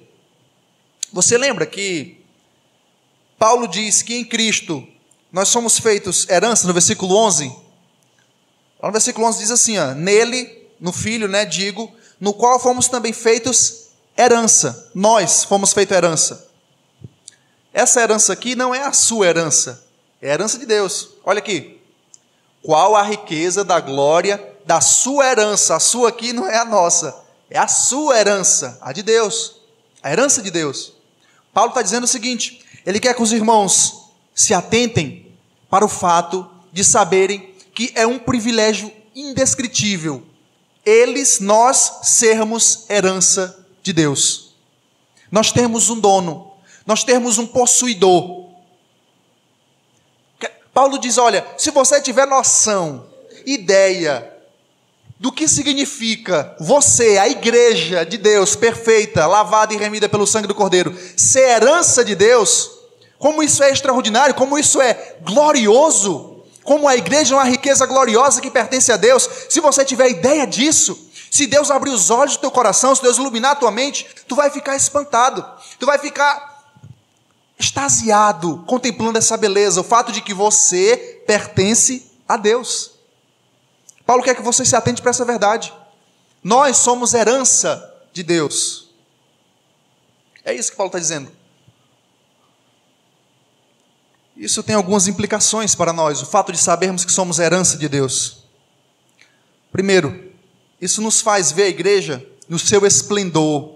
você 1.12 1.36
lembra 1.36 1.66
que 1.66 2.24
Paulo 3.36 3.66
diz 3.66 4.02
que 4.02 4.14
em 4.14 4.24
Cristo 4.24 4.86
nós 5.32 5.48
somos 5.48 5.78
feitos 5.78 6.28
herança, 6.28 6.66
no 6.66 6.72
versículo 6.72 7.16
11? 7.16 7.62
no 8.80 8.92
versículo 8.92 9.26
11 9.26 9.38
diz 9.38 9.50
assim: 9.50 9.78
ó, 9.78 9.94
Nele, 9.94 10.68
no 10.80 10.92
Filho, 10.92 11.26
né, 11.28 11.44
digo, 11.44 11.92
no 12.22 12.32
qual 12.32 12.60
fomos 12.60 12.86
também 12.86 13.12
feitos 13.12 13.88
herança. 14.16 14.88
Nós 14.94 15.42
fomos 15.42 15.72
feitos 15.72 15.96
herança. 15.96 16.48
Essa 17.74 18.00
herança 18.00 18.32
aqui 18.32 18.54
não 18.54 18.72
é 18.72 18.84
a 18.84 18.92
sua 18.92 19.26
herança, 19.26 19.84
é 20.20 20.30
a 20.30 20.34
herança 20.34 20.56
de 20.56 20.64
Deus. 20.64 21.08
Olha 21.24 21.40
aqui. 21.40 21.80
Qual 22.62 22.94
a 22.94 23.02
riqueza 23.02 23.64
da 23.64 23.80
glória 23.80 24.40
da 24.64 24.80
sua 24.80 25.26
herança? 25.26 25.74
A 25.74 25.80
sua 25.80 26.10
aqui 26.10 26.32
não 26.32 26.46
é 26.46 26.58
a 26.58 26.64
nossa, 26.64 27.12
é 27.50 27.58
a 27.58 27.66
sua 27.66 28.16
herança, 28.16 28.78
a 28.80 28.92
de 28.92 29.02
Deus, 29.02 29.56
a 30.00 30.12
herança 30.12 30.40
de 30.40 30.52
Deus. 30.52 30.92
Paulo 31.52 31.70
está 31.70 31.82
dizendo 31.82 32.04
o 32.04 32.06
seguinte: 32.06 32.64
ele 32.86 33.00
quer 33.00 33.16
que 33.16 33.22
os 33.22 33.32
irmãos 33.32 34.12
se 34.32 34.54
atentem 34.54 35.26
para 35.68 35.84
o 35.84 35.88
fato 35.88 36.48
de 36.72 36.84
saberem 36.84 37.52
que 37.74 37.90
é 37.96 38.06
um 38.06 38.20
privilégio 38.20 38.92
indescritível 39.12 40.24
eles, 40.84 41.40
nós, 41.40 42.00
sermos 42.02 42.86
herança 42.88 43.66
de 43.82 43.92
Deus. 43.92 44.54
Nós 45.30 45.50
temos 45.52 45.90
um 45.90 45.98
dono, 45.98 46.52
nós 46.86 47.04
temos 47.04 47.38
um 47.38 47.46
possuidor. 47.46 48.50
Paulo 50.74 50.98
diz: 50.98 51.18
olha, 51.18 51.46
se 51.56 51.70
você 51.70 52.00
tiver 52.00 52.26
noção, 52.26 53.06
ideia 53.46 54.30
do 55.18 55.30
que 55.30 55.46
significa 55.46 56.56
você, 56.58 57.16
a 57.16 57.28
igreja 57.28 58.04
de 58.04 58.18
Deus, 58.18 58.56
perfeita, 58.56 59.24
lavada 59.26 59.72
e 59.72 59.76
remida 59.76 60.08
pelo 60.08 60.26
sangue 60.26 60.48
do 60.48 60.54
Cordeiro, 60.54 60.98
ser 61.16 61.48
herança 61.48 62.04
de 62.04 62.16
Deus, 62.16 62.70
como 63.18 63.40
isso 63.40 63.62
é 63.62 63.70
extraordinário, 63.70 64.34
como 64.34 64.58
isso 64.58 64.80
é 64.80 65.16
glorioso, 65.22 66.31
como 66.62 66.88
a 66.88 66.96
igreja 66.96 67.34
é 67.34 67.38
uma 67.38 67.44
riqueza 67.44 67.86
gloriosa 67.86 68.40
que 68.40 68.50
pertence 68.50 68.92
a 68.92 68.96
Deus. 68.96 69.28
Se 69.48 69.60
você 69.60 69.84
tiver 69.84 70.10
ideia 70.10 70.46
disso, 70.46 71.10
se 71.30 71.46
Deus 71.46 71.70
abrir 71.70 71.90
os 71.90 72.10
olhos 72.10 72.36
do 72.36 72.40
teu 72.40 72.50
coração, 72.50 72.94
se 72.94 73.02
Deus 73.02 73.16
iluminar 73.16 73.52
a 73.52 73.56
tua 73.56 73.70
mente, 73.70 74.06
tu 74.28 74.34
vai 74.34 74.50
ficar 74.50 74.76
espantado, 74.76 75.44
tu 75.78 75.86
vai 75.86 75.98
ficar 75.98 76.52
extasiado 77.58 78.64
contemplando 78.66 79.18
essa 79.18 79.36
beleza, 79.36 79.80
o 79.80 79.84
fato 79.84 80.12
de 80.12 80.20
que 80.20 80.34
você 80.34 81.22
pertence 81.26 82.10
a 82.28 82.36
Deus. 82.36 82.92
Paulo 84.04 84.22
quer 84.22 84.34
que 84.34 84.42
você 84.42 84.64
se 84.64 84.76
atente 84.76 85.00
para 85.00 85.10
essa 85.10 85.24
verdade. 85.24 85.72
Nós 86.42 86.76
somos 86.76 87.14
herança 87.14 87.90
de 88.12 88.22
Deus. 88.22 88.88
É 90.44 90.52
isso 90.52 90.70
que 90.70 90.76
Paulo 90.76 90.88
está 90.88 90.98
dizendo. 90.98 91.30
Isso 94.36 94.62
tem 94.62 94.74
algumas 94.74 95.06
implicações 95.06 95.74
para 95.74 95.92
nós, 95.92 96.22
o 96.22 96.26
fato 96.26 96.52
de 96.52 96.58
sabermos 96.58 97.04
que 97.04 97.12
somos 97.12 97.38
herança 97.38 97.76
de 97.76 97.88
Deus. 97.88 98.44
Primeiro, 99.70 100.32
isso 100.80 101.00
nos 101.00 101.20
faz 101.20 101.52
ver 101.52 101.64
a 101.64 101.68
igreja 101.68 102.26
no 102.48 102.58
seu 102.58 102.84
esplendor, 102.86 103.74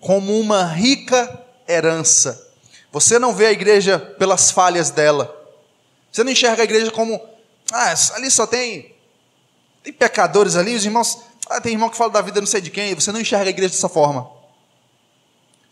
como 0.00 0.38
uma 0.38 0.64
rica 0.64 1.44
herança. 1.68 2.50
Você 2.90 3.18
não 3.18 3.34
vê 3.34 3.46
a 3.46 3.52
igreja 3.52 3.98
pelas 3.98 4.50
falhas 4.50 4.90
dela. 4.90 5.34
Você 6.10 6.22
não 6.22 6.32
enxerga 6.32 6.62
a 6.62 6.64
igreja 6.64 6.90
como, 6.90 7.20
ah, 7.72 7.94
ali 8.14 8.30
só 8.30 8.46
tem 8.46 8.92
tem 9.82 9.92
pecadores 9.92 10.56
ali, 10.56 10.74
os 10.74 10.84
irmãos. 10.84 11.18
Ah, 11.48 11.60
tem 11.60 11.72
irmão 11.72 11.90
que 11.90 11.96
fala 11.96 12.10
da 12.10 12.22
vida 12.22 12.40
não 12.40 12.46
sei 12.46 12.60
de 12.60 12.70
quem. 12.70 12.94
Você 12.94 13.10
não 13.10 13.20
enxerga 13.20 13.46
a 13.46 13.50
igreja 13.50 13.74
dessa 13.74 13.88
forma. 13.88 14.30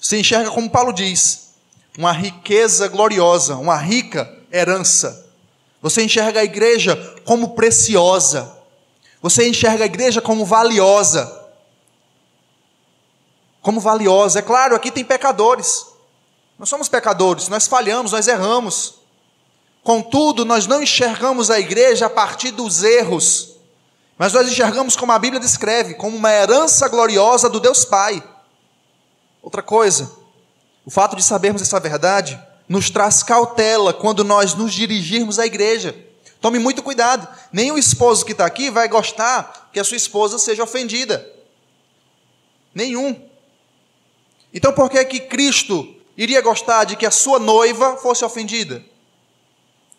Você 0.00 0.18
enxerga 0.18 0.50
como 0.50 0.68
Paulo 0.68 0.92
diz, 0.92 1.49
uma 1.96 2.12
riqueza 2.12 2.88
gloriosa, 2.88 3.56
uma 3.56 3.76
rica 3.76 4.30
herança. 4.52 5.26
Você 5.82 6.02
enxerga 6.02 6.40
a 6.40 6.44
igreja 6.44 6.96
como 7.24 7.54
preciosa. 7.54 8.56
Você 9.22 9.48
enxerga 9.48 9.84
a 9.84 9.86
igreja 9.86 10.20
como 10.20 10.44
valiosa. 10.44 11.48
Como 13.62 13.80
valiosa. 13.80 14.38
É 14.38 14.42
claro, 14.42 14.74
aqui 14.74 14.90
tem 14.90 15.04
pecadores. 15.04 15.86
Nós 16.58 16.68
somos 16.68 16.88
pecadores, 16.88 17.48
nós 17.48 17.66
falhamos, 17.66 18.12
nós 18.12 18.28
erramos. 18.28 18.94
Contudo, 19.82 20.44
nós 20.44 20.66
não 20.66 20.82
enxergamos 20.82 21.50
a 21.50 21.58
igreja 21.58 22.06
a 22.06 22.10
partir 22.10 22.50
dos 22.50 22.82
erros 22.82 23.50
mas 24.20 24.34
nós 24.34 24.46
enxergamos 24.50 24.96
como 24.96 25.12
a 25.12 25.18
Bíblia 25.18 25.40
descreve, 25.40 25.94
como 25.94 26.14
uma 26.14 26.30
herança 26.30 26.86
gloriosa 26.88 27.48
do 27.48 27.58
Deus 27.58 27.86
Pai. 27.86 28.22
Outra 29.40 29.62
coisa, 29.62 30.12
o 30.84 30.90
fato 30.90 31.16
de 31.16 31.22
sabermos 31.22 31.62
essa 31.62 31.78
verdade 31.78 32.40
nos 32.68 32.88
traz 32.88 33.22
cautela 33.22 33.92
quando 33.92 34.24
nós 34.24 34.54
nos 34.54 34.72
dirigirmos 34.72 35.38
à 35.38 35.46
igreja. 35.46 35.94
Tome 36.40 36.58
muito 36.58 36.82
cuidado. 36.82 37.28
Nem 37.52 37.70
o 37.70 37.78
esposo 37.78 38.24
que 38.24 38.32
está 38.32 38.46
aqui 38.46 38.70
vai 38.70 38.88
gostar 38.88 39.70
que 39.72 39.80
a 39.80 39.84
sua 39.84 39.96
esposa 39.96 40.38
seja 40.38 40.62
ofendida. 40.62 41.28
Nenhum. 42.74 43.28
Então 44.54 44.72
por 44.72 44.88
que 44.88 45.04
que 45.04 45.20
Cristo 45.20 45.96
iria 46.16 46.40
gostar 46.40 46.84
de 46.84 46.96
que 46.96 47.06
a 47.06 47.10
sua 47.10 47.38
noiva 47.38 47.96
fosse 47.96 48.24
ofendida? 48.24 48.82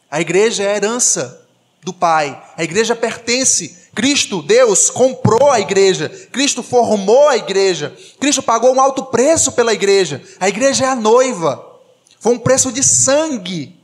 A 0.09 0.19
igreja 0.19 0.63
é 0.63 0.73
a 0.73 0.75
herança 0.75 1.47
do 1.83 1.93
Pai. 1.93 2.41
A 2.57 2.63
igreja 2.63 2.95
pertence 2.95 3.80
Cristo, 3.93 4.41
Deus, 4.41 4.89
comprou 4.89 5.51
a 5.51 5.59
igreja, 5.59 6.09
Cristo 6.31 6.63
formou 6.63 7.27
a 7.27 7.37
igreja, 7.37 7.95
Cristo 8.19 8.41
pagou 8.41 8.73
um 8.73 8.79
alto 8.79 9.05
preço 9.05 9.51
pela 9.51 9.73
igreja. 9.73 10.23
A 10.39 10.47
igreja 10.47 10.85
é 10.85 10.87
a 10.87 10.95
noiva, 10.95 11.79
foi 12.19 12.33
um 12.33 12.39
preço 12.39 12.71
de 12.71 12.83
sangue. 12.83 13.77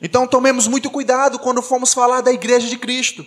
Então 0.00 0.26
tomemos 0.26 0.66
muito 0.66 0.90
cuidado 0.90 1.38
quando 1.38 1.62
formos 1.62 1.94
falar 1.94 2.20
da 2.20 2.32
igreja 2.32 2.68
de 2.68 2.76
Cristo. 2.76 3.24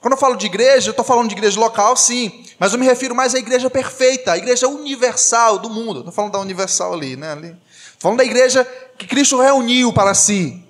Quando 0.00 0.12
eu 0.12 0.18
falo 0.18 0.36
de 0.36 0.46
igreja, 0.46 0.88
eu 0.88 0.92
estou 0.92 1.04
falando 1.04 1.28
de 1.28 1.34
igreja 1.34 1.58
local, 1.58 1.96
sim, 1.96 2.44
mas 2.58 2.72
eu 2.72 2.78
me 2.78 2.86
refiro 2.86 3.14
mais 3.14 3.34
à 3.34 3.38
igreja 3.38 3.68
perfeita, 3.68 4.32
à 4.32 4.38
igreja 4.38 4.68
universal 4.68 5.58
do 5.58 5.68
mundo. 5.68 5.98
Estou 5.98 6.12
falando 6.12 6.32
da 6.32 6.38
universal 6.38 6.94
ali, 6.94 7.16
né? 7.16 7.32
Ali. 7.32 7.56
Falando 7.98 8.18
da 8.18 8.24
igreja 8.24 8.64
que 8.96 9.06
Cristo 9.06 9.40
reuniu 9.40 9.92
para 9.92 10.14
si. 10.14 10.65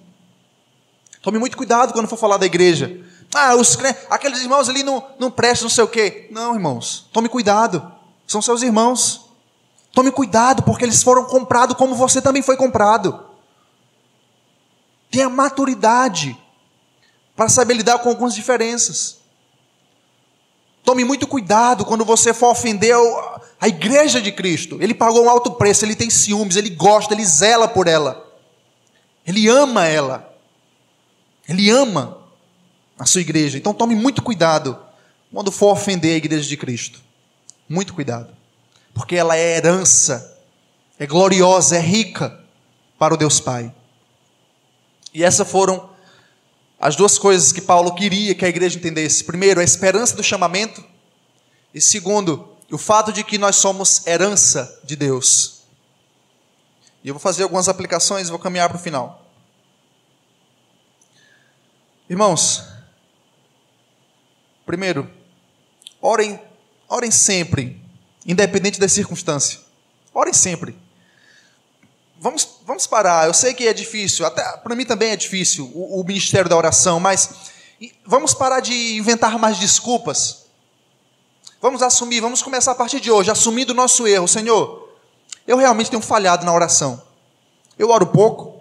Tome 1.27 1.41
muito 1.41 1.57
cuidado 1.57 1.93
quando 1.93 2.07
for 2.07 2.17
falar 2.17 2.37
da 2.37 2.47
igreja. 2.47 3.01
Ah, 3.35 3.57
os, 3.57 3.77
aqueles 4.09 4.43
irmãos 4.43 4.69
ali 4.69 4.85
não, 4.85 5.05
não 5.19 5.29
prestam 5.29 5.65
não 5.65 5.75
sei 5.75 5.83
o 5.83 5.89
quê. 5.89 6.29
Não, 6.31 6.55
irmãos, 6.55 7.09
tome 7.13 7.29
cuidado. 7.29 7.93
São 8.29 8.41
seus 8.41 8.63
irmãos. 8.63 9.29
Tome 9.93 10.13
cuidado, 10.13 10.63
porque 10.63 10.85
eles 10.85 11.03
foram 11.03 11.25
comprados 11.25 11.77
como 11.77 11.97
você 11.97 12.23
também 12.23 12.43
foi 12.43 12.57
comprado. 12.57 13.27
Tenha 15.11 15.29
maturidade 15.29 16.39
para 17.35 17.49
saber 17.49 17.75
lidar 17.75 17.99
com 17.99 18.09
algumas 18.09 18.33
diferenças. 18.33 19.19
Tome 20.85 21.03
muito 21.03 21.27
cuidado 21.27 21.85
quando 21.85 22.05
você 22.05 22.33
for 22.33 22.53
ofender 22.53 22.95
a 23.61 23.67
igreja 23.67 24.23
de 24.23 24.31
Cristo. 24.31 24.79
Ele 24.81 24.95
pagou 24.95 25.25
um 25.25 25.29
alto 25.29 25.51
preço, 25.55 25.85
ele 25.85 25.97
tem 25.97 26.09
ciúmes, 26.09 26.55
ele 26.55 26.71
gosta, 26.71 27.15
ele 27.15 27.25
zela 27.25 27.67
por 27.67 27.89
ela. 27.89 28.33
Ele 29.27 29.49
ama 29.49 29.87
ela. 29.87 30.36
Ele 31.49 31.71
ama 31.71 32.19
a 32.99 33.05
sua 33.05 33.21
igreja. 33.21 33.59
Então 33.59 33.75
tome 33.75 33.95
muito 33.95 34.23
cuidado 34.23 34.79
quando 35.33 35.53
for 35.53 35.73
ofender 35.73 36.15
a 36.15 36.17
igreja 36.17 36.49
de 36.49 36.57
Cristo. 36.57 37.01
Muito 37.69 37.95
cuidado. 37.95 38.35
Porque 38.95 39.17
ela 39.17 39.37
é 39.37 39.57
herança, 39.57 40.39
é 40.99 41.07
gloriosa, 41.07 41.77
é 41.77 41.81
rica 41.81 42.41
para 42.99 43.15
o 43.15 43.17
Deus 43.17 43.41
Pai. 43.41 43.73
E 45.13 45.23
essas 45.23 45.51
foram 45.51 45.91
as 46.79 46.97
duas 46.97 47.19
coisas 47.19 47.53
que 47.53 47.61
Paulo 47.61 47.95
queria 47.95 48.35
que 48.35 48.45
a 48.45 48.49
igreja 48.49 48.79
entendesse. 48.79 49.25
Primeiro, 49.25 49.61
a 49.61 49.65
esperança 49.65 50.17
do 50.17 50.23
chamamento. 50.23 50.83
E 51.75 51.81
segundo, 51.81 52.49
o 52.71 52.79
fato 52.79 53.13
de 53.13 53.23
que 53.23 53.39
nós 53.39 53.57
somos 53.57 54.07
herança 54.07 54.81
de 54.85 54.97
Deus. 54.97 55.63
E 57.05 57.09
eu 57.09 57.15
vou 57.15 57.21
fazer 57.21 57.43
algumas 57.43 57.69
aplicações 57.69 58.29
e 58.29 58.31
vou 58.31 58.39
caminhar 58.39 58.69
para 58.69 58.79
o 58.79 58.81
final. 58.81 59.26
Irmãos, 62.09 62.63
primeiro, 64.65 65.11
orem, 66.01 66.41
orem 66.89 67.11
sempre, 67.11 67.83
independente 68.25 68.79
da 68.79 68.89
circunstância. 68.89 69.61
Orem 70.15 70.33
sempre. 70.33 70.77
Vamos, 72.19 72.61
vamos 72.65 72.87
parar. 72.87 73.27
Eu 73.27 73.35
sei 73.35 73.55
que 73.55 73.67
é 73.67 73.73
difícil, 73.73 74.25
até 74.25 74.43
para 74.59 74.75
mim 74.77 74.85
também 74.85 75.11
é 75.11 75.17
difícil 75.17 75.71
o, 75.75 76.01
o 76.01 76.05
ministério 76.05 76.49
da 76.49 76.57
oração, 76.57 77.01
mas 77.01 77.31
vamos 78.05 78.33
parar 78.33 78.61
de 78.61 78.97
inventar 78.97 79.39
mais 79.39 79.59
desculpas. 79.59 80.47
Vamos 81.61 81.83
assumir, 81.83 82.21
vamos 82.21 82.43
começar 82.43 82.73
a 82.73 82.77
partir 82.77 83.01
de 83.01 83.11
hoje, 83.11 83.31
assumindo 83.31 83.73
o 83.73 83.77
nosso 83.77 84.07
erro. 84.07 84.29
Senhor, 84.29 84.93
eu 85.47 85.57
realmente 85.57 85.91
tenho 85.91 86.03
falhado 86.03 86.45
na 86.45 86.53
oração. 86.53 87.03
Eu 87.79 87.91
oro 87.91 88.07
pouco, 88.07 88.56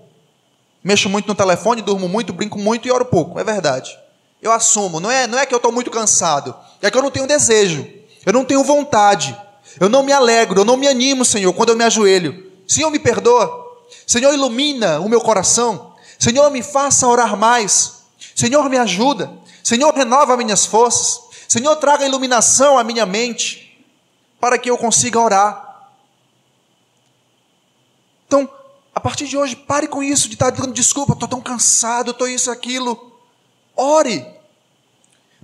Mexo 0.85 1.09
muito 1.09 1.27
no 1.27 1.33
telefone, 1.33 1.81
durmo 1.81 2.07
muito, 2.07 2.31
brinco 2.31 2.59
muito 2.59 2.87
e 2.87 2.91
oro 2.91 3.05
pouco. 3.05 3.39
É 3.39 3.43
verdade. 3.43 3.97
Eu 4.39 4.51
assumo. 4.51 4.99
Não 4.99 5.09
é, 5.09 5.25
não 5.25 5.39
é 5.39 5.43
que 5.43 5.51
eu 5.51 5.57
estou 5.57 5.71
muito 5.71 5.89
cansado. 5.89 6.55
É 6.79 6.91
que 6.91 6.97
eu 6.97 7.01
não 7.01 7.09
tenho 7.09 7.25
desejo. 7.25 7.87
Eu 8.23 8.31
não 8.31 8.45
tenho 8.45 8.63
vontade. 8.63 9.35
Eu 9.79 9.89
não 9.89 10.03
me 10.03 10.11
alegro. 10.11 10.61
Eu 10.61 10.63
não 10.63 10.77
me 10.77 10.87
animo, 10.87 11.25
Senhor, 11.25 11.51
quando 11.53 11.69
eu 11.69 11.75
me 11.75 11.83
ajoelho. 11.83 12.51
Senhor, 12.67 12.91
me 12.91 12.99
perdoa. 12.99 13.65
Senhor, 14.05 14.31
ilumina 14.31 14.99
o 14.99 15.09
meu 15.09 15.19
coração. 15.19 15.95
Senhor, 16.19 16.51
me 16.51 16.61
faça 16.61 17.07
orar 17.07 17.35
mais. 17.35 18.03
Senhor, 18.35 18.69
me 18.69 18.77
ajuda. 18.77 19.33
Senhor, 19.63 19.91
renova 19.91 20.37
minhas 20.37 20.67
forças. 20.67 21.19
Senhor, 21.47 21.75
traga 21.77 22.05
iluminação 22.05 22.77
à 22.77 22.83
minha 22.83 23.07
mente 23.07 23.83
para 24.39 24.59
que 24.59 24.69
eu 24.69 24.77
consiga 24.77 25.19
orar. 25.19 25.89
Então, 28.27 28.47
a 28.95 28.99
partir 29.01 29.27
de 29.27 29.37
hoje, 29.37 29.57
pare 29.57 29.89
com 29.89 30.01
isso 30.01 30.29
de 30.29 30.35
estar 30.35 30.49
dando 30.51 30.73
desculpa, 30.73 31.11
estou 31.11 31.27
tão 31.27 31.41
cansado, 31.41 32.11
estou 32.11 32.29
isso, 32.29 32.49
aquilo. 32.49 33.11
Ore. 33.75 34.25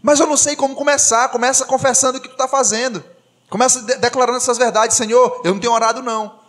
Mas 0.02 0.22
eu 0.22 0.26
não 0.26 0.38
sei 0.38 0.56
como 0.56 0.74
começar. 0.74 1.28
Começa 1.28 1.66
confessando 1.66 2.18
o 2.18 2.22
que 2.22 2.30
tu 2.30 2.32
está 2.32 2.48
fazendo. 2.48 3.04
Começa 3.50 3.82
de 3.82 3.96
declarando 3.98 4.38
essas 4.38 4.58
verdades. 4.58 4.96
Senhor, 4.96 5.42
eu 5.44 5.54
não 5.54 5.60
tenho 5.60 5.74
orado, 5.74 6.02
não. 6.02 6.40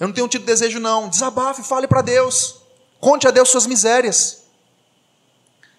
Eu 0.00 0.08
não 0.08 0.14
tenho 0.14 0.26
tido 0.28 0.46
desejo, 0.46 0.80
não. 0.80 1.10
Desabafe, 1.10 1.62
fale 1.62 1.86
para 1.86 2.00
Deus. 2.00 2.56
Conte 2.98 3.28
a 3.28 3.30
Deus 3.30 3.50
suas 3.50 3.66
misérias. 3.66 4.44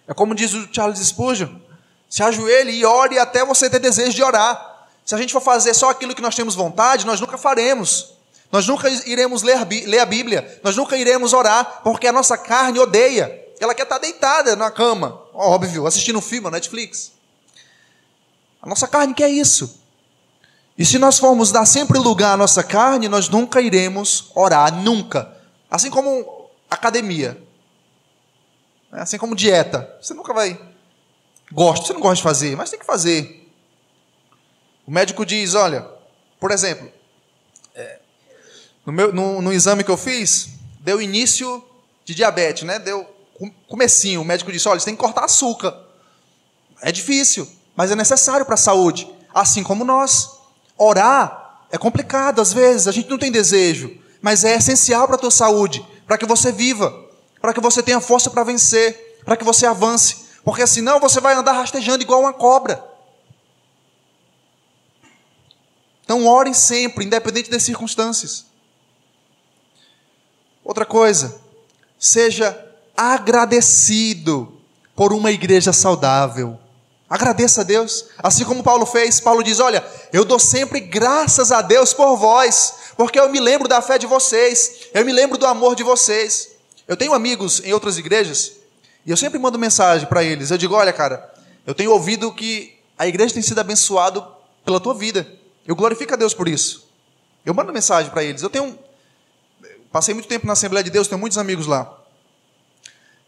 É 0.08 0.14
como 0.14 0.36
diz 0.36 0.54
o 0.54 0.70
Charles 0.72 1.00
Spurgeon. 1.00 1.60
Se 2.08 2.22
ajoelhe 2.22 2.74
e 2.74 2.86
ore 2.86 3.18
até 3.18 3.44
você 3.44 3.68
ter 3.68 3.80
desejo 3.80 4.14
de 4.14 4.22
orar. 4.22 4.88
Se 5.04 5.16
a 5.16 5.18
gente 5.18 5.34
for 5.34 5.42
fazer 5.42 5.74
só 5.74 5.90
aquilo 5.90 6.14
que 6.14 6.22
nós 6.22 6.36
temos 6.36 6.54
vontade, 6.54 7.06
nós 7.06 7.20
nunca 7.20 7.38
faremos. 7.38 8.21
Nós 8.52 8.68
nunca 8.68 8.90
iremos 8.90 9.44
ler, 9.44 9.66
ler 9.88 10.00
a 10.00 10.06
Bíblia, 10.06 10.60
nós 10.64 10.76
nunca 10.76 10.98
iremos 10.98 11.32
orar, 11.32 11.82
porque 11.84 12.08
a 12.08 12.12
nossa 12.12 12.38
carne 12.38 12.80
odeia. 12.80 13.40
Ela 13.60 13.76
quer 13.76 13.84
estar 13.84 14.00
deitada 14.00 14.56
na 14.56 14.72
cama, 14.72 15.22
óbvio, 15.34 15.86
assistindo 15.86 16.18
um 16.18 16.22
filme, 16.22 16.50
Netflix. 16.50 17.14
A 18.62 18.68
nossa 18.68 18.88
carne 18.88 19.14
quer 19.14 19.30
isso. 19.30 19.80
E 20.78 20.86
se 20.86 20.98
nós 20.98 21.20
formos 21.20 21.52
dar 21.52 21.66
sempre 21.66 22.00
lugar 22.00 22.34
à 22.34 22.38
nossa 22.38 22.64
carne, 22.64 23.08
nós 23.08 23.30
nunca 23.30 23.62
iremos 23.62 24.32
orar, 24.34 24.74
nunca. 24.74 25.32
Assim 25.70 25.90
como 25.90 26.50
academia, 26.70 27.42
né? 28.92 29.02
assim 29.02 29.18
como 29.18 29.36
dieta. 29.36 29.96
Você 30.02 30.14
nunca 30.14 30.34
vai. 30.34 30.60
Gosta, 31.52 31.86
você 31.86 31.94
não 31.94 32.02
gosta 32.02 32.16
de 32.16 32.24
fazer, 32.24 32.56
mas 32.56 32.70
tem 32.70 32.80
que 32.80 32.86
fazer. 32.86 33.48
O 34.88 34.92
médico 34.92 35.26
diz: 35.26 35.54
olha, 35.54 35.88
por 36.40 36.52
exemplo, 36.52 36.88
é, 36.88 37.01
no, 38.86 38.92
meu, 38.92 39.14
no, 39.14 39.42
no 39.42 39.54
exame 39.54 39.84
que 39.84 39.92
eu 39.92 39.98
fiz, 39.98 40.50
deu 40.80 41.02
início 41.02 41.64
de 42.04 42.16
diabetes, 42.16 42.64
né? 42.64 42.80
Deu 42.80 43.08
comecinho. 43.68 44.22
O 44.22 44.26
médico 44.26 44.52
disse: 44.52 44.68
olha, 44.68 44.80
você 44.80 44.86
tem 44.86 44.96
que 44.96 45.02
cortar 45.02 45.26
açúcar. 45.26 45.78
É 46.82 46.92
difícil, 46.92 47.48
mas 47.76 47.92
é 47.92 47.96
necessário 47.96 48.46
para 48.46 48.56
a 48.56 48.58
saúde. 48.58 49.08
Assim 49.34 49.64
como 49.64 49.84
nós. 49.84 50.40
Orar 50.78 51.66
é 51.72 51.78
complicado 51.78 52.42
às 52.42 52.52
vezes, 52.52 52.88
a 52.88 52.92
gente 52.92 53.10
não 53.10 53.18
tem 53.18 53.32
desejo, 53.32 53.96
mas 54.22 54.44
é 54.44 54.56
essencial 54.56 55.08
para 55.08 55.16
a 55.16 55.20
tua 55.20 55.32
saúde, 55.32 55.86
para 56.06 56.18
que 56.18 56.26
você 56.26 56.52
viva, 56.52 56.94
para 57.40 57.54
que 57.54 57.62
você 57.62 57.82
tenha 57.82 58.02
força 58.02 58.30
para 58.30 58.44
vencer, 58.44 59.20
para 59.24 59.38
que 59.38 59.44
você 59.44 59.66
avance, 59.66 60.26
porque 60.44 60.66
senão 60.66 61.00
você 61.00 61.22
vai 61.22 61.34
andar 61.34 61.54
rastejando 61.54 62.04
igual 62.04 62.22
uma 62.22 62.34
cobra. 62.34 62.84
Então 66.04 66.26
orem 66.26 66.54
sempre, 66.54 67.06
independente 67.06 67.50
das 67.50 67.64
circunstâncias. 67.64 68.51
Outra 70.72 70.86
coisa, 70.86 71.38
seja 72.00 72.58
agradecido 72.96 74.58
por 74.96 75.12
uma 75.12 75.30
igreja 75.30 75.74
saudável. 75.74 76.58
Agradeça 77.10 77.60
a 77.60 77.64
Deus. 77.66 78.06
Assim 78.20 78.46
como 78.46 78.64
Paulo 78.64 78.86
fez, 78.86 79.20
Paulo 79.20 79.44
diz: 79.44 79.60
Olha, 79.60 79.86
eu 80.14 80.24
dou 80.24 80.40
sempre 80.40 80.80
graças 80.80 81.52
a 81.52 81.62
Deus 81.62 81.94
por 81.94 82.16
vós, 82.16 82.74
porque 82.96 83.20
eu 83.20 83.30
me 83.30 83.42
lembro 83.42 83.68
da 83.68 83.82
fé 83.82 83.98
de 83.98 84.08
vocês, 84.08 84.88
eu 84.94 85.04
me 85.04 85.12
lembro 85.12 85.38
do 85.38 85.46
amor 85.46 85.76
de 85.76 85.84
vocês. 85.84 86.52
Eu 86.88 86.96
tenho 86.96 87.14
amigos 87.14 87.62
em 87.66 87.74
outras 87.74 87.98
igrejas, 87.98 88.54
e 89.06 89.12
eu 89.12 89.18
sempre 89.18 89.38
mando 89.38 89.60
mensagem 89.60 90.08
para 90.08 90.24
eles. 90.24 90.52
Eu 90.52 90.58
digo: 90.58 90.74
Olha, 90.74 90.94
cara, 90.94 91.34
eu 91.68 91.76
tenho 91.76 91.92
ouvido 91.92 92.32
que 92.32 92.80
a 92.98 93.06
igreja 93.06 93.34
tem 93.34 93.44
sido 93.44 93.60
abençoada 93.60 94.26
pela 94.64 94.80
tua 94.80 94.94
vida. 94.94 95.28
Eu 95.68 95.76
glorifico 95.76 96.14
a 96.14 96.16
Deus 96.16 96.34
por 96.34 96.48
isso. 96.48 96.88
Eu 97.46 97.54
mando 97.54 97.74
mensagem 97.74 98.10
para 98.10 98.24
eles. 98.24 98.42
Eu 98.42 98.50
tenho. 98.50 98.80
Passei 99.92 100.14
muito 100.14 100.28
tempo 100.28 100.48
na 100.48 100.54
Assembleia 100.54 100.84
de 100.84 100.90
Deus, 100.90 101.08
tenho 101.08 101.20
muitos 101.20 101.38
amigos 101.38 101.68
lá. 101.68 102.02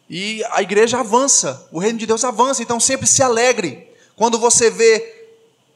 E 0.09 0.43
a 0.51 0.61
igreja 0.61 0.99
avança, 0.99 1.67
o 1.71 1.79
reino 1.79 1.97
de 1.97 2.05
Deus 2.05 2.23
avança, 2.23 2.61
então 2.61 2.79
sempre 2.79 3.07
se 3.07 3.21
alegre 3.21 3.91
quando 4.15 4.37
você 4.37 4.69
vê 4.69 5.27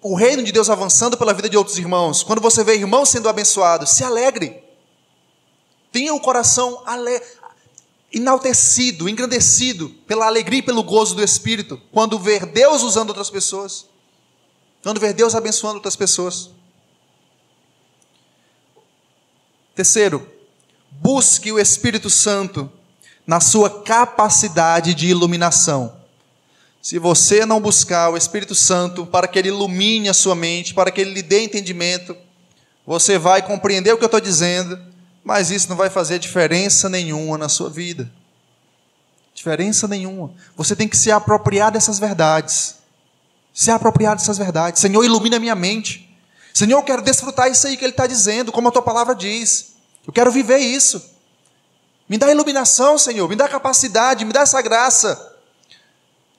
o 0.01 0.15
reino 0.15 0.43
de 0.43 0.51
Deus 0.51 0.69
avançando 0.69 1.17
pela 1.17 1.33
vida 1.33 1.49
de 1.49 1.57
outros 1.57 1.77
irmãos, 1.77 2.23
quando 2.23 2.41
você 2.41 2.63
vê 2.63 2.75
irmãos 2.75 3.09
sendo 3.09 3.27
abençoados, 3.27 3.89
se 3.89 4.03
alegre. 4.03 4.63
Tenha 5.91 6.13
o 6.13 6.19
coração 6.19 6.81
ale... 6.85 7.21
enaltecido, 8.13 9.09
engrandecido 9.09 9.89
pela 10.07 10.27
alegria 10.27 10.59
e 10.59 10.63
pelo 10.63 10.83
gozo 10.83 11.15
do 11.15 11.23
Espírito, 11.23 11.81
quando 11.91 12.19
ver 12.19 12.45
Deus 12.45 12.83
usando 12.83 13.09
outras 13.09 13.29
pessoas, 13.29 13.88
quando 14.83 14.99
ver 14.99 15.13
Deus 15.13 15.35
abençoando 15.35 15.75
outras 15.75 15.95
pessoas. 15.95 16.51
Terceiro, 19.75 20.36
busque 20.91 21.51
o 21.51 21.59
Espírito 21.59 22.09
Santo 22.09 22.71
na 23.25 23.39
sua 23.39 23.81
capacidade 23.83 24.93
de 24.93 25.07
iluminação. 25.07 25.95
Se 26.81 26.97
você 26.97 27.45
não 27.45 27.59
buscar 27.59 28.09
o 28.09 28.17
Espírito 28.17 28.55
Santo 28.55 29.05
para 29.05 29.27
que 29.27 29.38
ele 29.38 29.49
ilumine 29.49 30.07
a 30.07 30.13
sua 30.13 30.35
mente, 30.35 30.73
para 30.73 30.89
que 30.89 31.01
ele 31.01 31.13
lhe 31.13 31.21
dê 31.21 31.43
entendimento, 31.43 32.15
você 32.85 33.17
vai 33.17 33.41
compreender 33.41 33.91
o 33.91 33.97
que 33.97 34.03
eu 34.03 34.07
estou 34.07 34.21
dizendo, 34.21 34.79
mas 35.21 35.51
isso 35.51 35.67
não 35.67 35.75
vai 35.75 35.89
fazer 35.89 36.19
diferença 36.19 36.88
nenhuma 36.88 37.38
na 37.38 37.49
sua 37.49 37.69
vida. 37.69 38.09
Diferença 39.35 39.88
nenhuma. 39.88 40.31
Você 40.55 40.75
tem 40.75 40.88
que 40.88 40.95
se 40.95 41.11
apropriar 41.11 41.71
dessas 41.71 41.99
verdades. 41.99 42.75
Se 43.53 43.69
apropriar 43.69 44.15
dessas 44.15 44.38
verdades. 44.38 44.79
Senhor, 44.79 45.03
ilumina 45.03 45.35
a 45.35 45.39
minha 45.39 45.55
mente. 45.55 46.09
Senhor, 46.53 46.79
eu 46.79 46.83
quero 46.83 47.01
desfrutar 47.01 47.51
isso 47.51 47.67
aí 47.67 47.75
que 47.75 47.83
Ele 47.83 47.91
está 47.91 48.07
dizendo, 48.07 48.51
como 48.51 48.69
a 48.69 48.71
tua 48.71 48.81
palavra 48.81 49.13
diz. 49.13 49.73
Eu 50.08 50.14
quero 50.14 50.32
viver 50.32 50.60
isso. 50.60 51.16
Me 52.08 52.18
dá 52.18 52.32
iluminação, 52.32 52.97
Senhor, 52.97 53.28
me 53.28 53.36
dá 53.36 53.49
capacidade, 53.49 54.24
me 54.24 54.32
dá 54.32 54.39
essa 54.41 54.62
graça. 54.62 55.36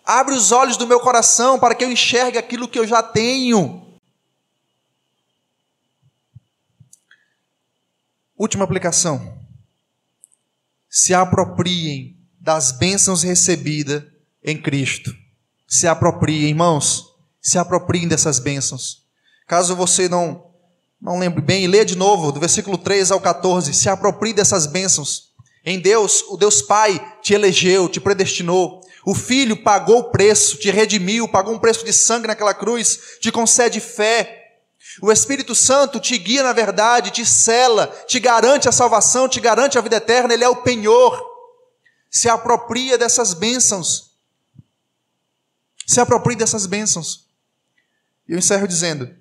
Abre 0.03 0.35
os 0.35 0.51
olhos 0.51 0.79
do 0.79 0.87
meu 0.87 0.99
coração 0.99 1.61
para 1.61 1.75
que 1.75 1.85
eu 1.85 1.93
enxergue 1.93 2.39
aquilo 2.39 2.67
que 2.67 2.79
eu 2.79 2.87
já 2.87 3.03
tenho. 3.03 3.87
Última 8.35 8.65
aplicação. 8.65 9.39
Se 10.89 11.13
apropriem 11.13 12.17
das 12.41 12.73
bênçãos 12.73 13.23
recebidas 13.23 14.03
em 14.43 14.57
Cristo. 14.57 15.13
Se 15.67 15.87
apropriem, 15.87 16.49
irmãos. 16.49 17.05
Se 17.43 17.59
apropriem 17.59 18.09
dessas 18.09 18.39
bênçãos. 18.39 19.07
Caso 19.47 19.77
você 19.77 20.09
não 20.09 20.48
não 21.01 21.19
lembre 21.19 21.41
bem, 21.41 21.67
lê 21.67 21.85
de 21.85 21.97
novo, 21.97 22.33
do 22.33 22.41
versículo 22.41 22.77
3 22.77 23.13
ao 23.13 23.21
14. 23.21 23.73
Se 23.73 23.89
aproprie 23.89 24.33
dessas 24.33 24.67
bênçãos. 24.67 25.29
Em 25.65 25.79
Deus, 25.79 26.25
o 26.29 26.37
Deus 26.37 26.61
Pai 26.61 27.01
te 27.23 27.35
elegeu, 27.35 27.89
te 27.89 28.01
predestinou. 28.01 28.81
O 29.05 29.15
Filho 29.15 29.63
pagou 29.63 29.99
o 29.99 30.11
preço, 30.11 30.57
te 30.57 30.71
redimiu, 30.71 31.29
pagou 31.29 31.55
um 31.55 31.59
preço 31.59 31.85
de 31.85 31.93
sangue 31.93 32.27
naquela 32.27 32.53
cruz, 32.53 32.99
te 33.21 33.31
concede 33.31 33.81
fé. 33.81 34.35
O 35.01 35.13
Espírito 35.13 35.55
Santo 35.55 36.01
te 36.01 36.19
guia 36.19 36.43
na 36.43 36.53
verdade, 36.53 37.11
te 37.11 37.25
cela, 37.25 37.87
te 38.07 38.19
garante 38.19 38.69
a 38.69 38.73
salvação, 38.73 39.29
te 39.29 39.41
garante 39.41 39.79
a 39.79 39.81
vida 39.81 39.97
eterna, 39.97 40.35
ele 40.35 40.45
é 40.45 40.49
o 40.49 40.63
penhor. 40.63 41.23
Se 42.11 42.29
apropria 42.29 42.99
dessas 42.99 43.35
bênçãos. 43.35 44.13
Se 45.87 46.01
aproprie 46.01 46.37
dessas 46.37 46.67
bênçãos. 46.67 47.27
E 48.29 48.33
eu 48.33 48.39
encerro 48.39 48.67
dizendo: 48.67 49.18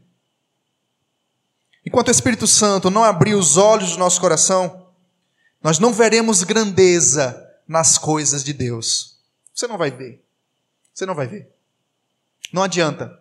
enquanto 1.87 2.09
o 2.09 2.11
Espírito 2.11 2.45
Santo 2.45 2.89
não 2.89 3.01
abrir 3.01 3.33
os 3.33 3.55
olhos 3.55 3.93
do 3.93 3.97
nosso 3.97 4.19
coração, 4.19 4.87
nós 5.63 5.79
não 5.79 5.93
veremos 5.93 6.43
grandeza 6.43 7.41
nas 7.65 7.97
coisas 7.97 8.43
de 8.43 8.51
Deus. 8.51 9.17
Você 9.53 9.67
não 9.67 9.77
vai 9.77 9.89
ver. 9.89 10.21
Você 10.93 11.05
não 11.05 11.15
vai 11.15 11.27
ver. 11.27 11.47
Não 12.51 12.61
adianta. 12.61 13.17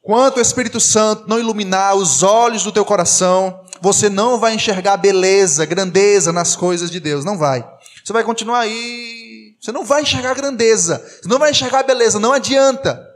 Quanto 0.00 0.38
o 0.38 0.40
Espírito 0.40 0.80
Santo 0.80 1.28
não 1.28 1.38
iluminar 1.38 1.94
os 1.94 2.22
olhos 2.22 2.62
do 2.64 2.72
teu 2.72 2.86
coração, 2.86 3.62
você 3.82 4.08
não 4.08 4.38
vai 4.38 4.54
enxergar 4.54 4.96
beleza, 4.96 5.66
grandeza 5.66 6.32
nas 6.32 6.56
coisas 6.56 6.90
de 6.90 6.98
Deus. 6.98 7.22
Não 7.22 7.36
vai. 7.36 7.70
Você 8.02 8.14
vai 8.14 8.24
continuar 8.24 8.60
aí. 8.60 9.56
Você 9.60 9.72
não 9.72 9.84
vai 9.84 10.02
enxergar 10.02 10.34
grandeza. 10.34 10.98
Você 11.20 11.28
não 11.28 11.38
vai 11.38 11.50
enxergar 11.50 11.82
beleza. 11.82 12.18
Não 12.18 12.32
adianta. 12.32 13.06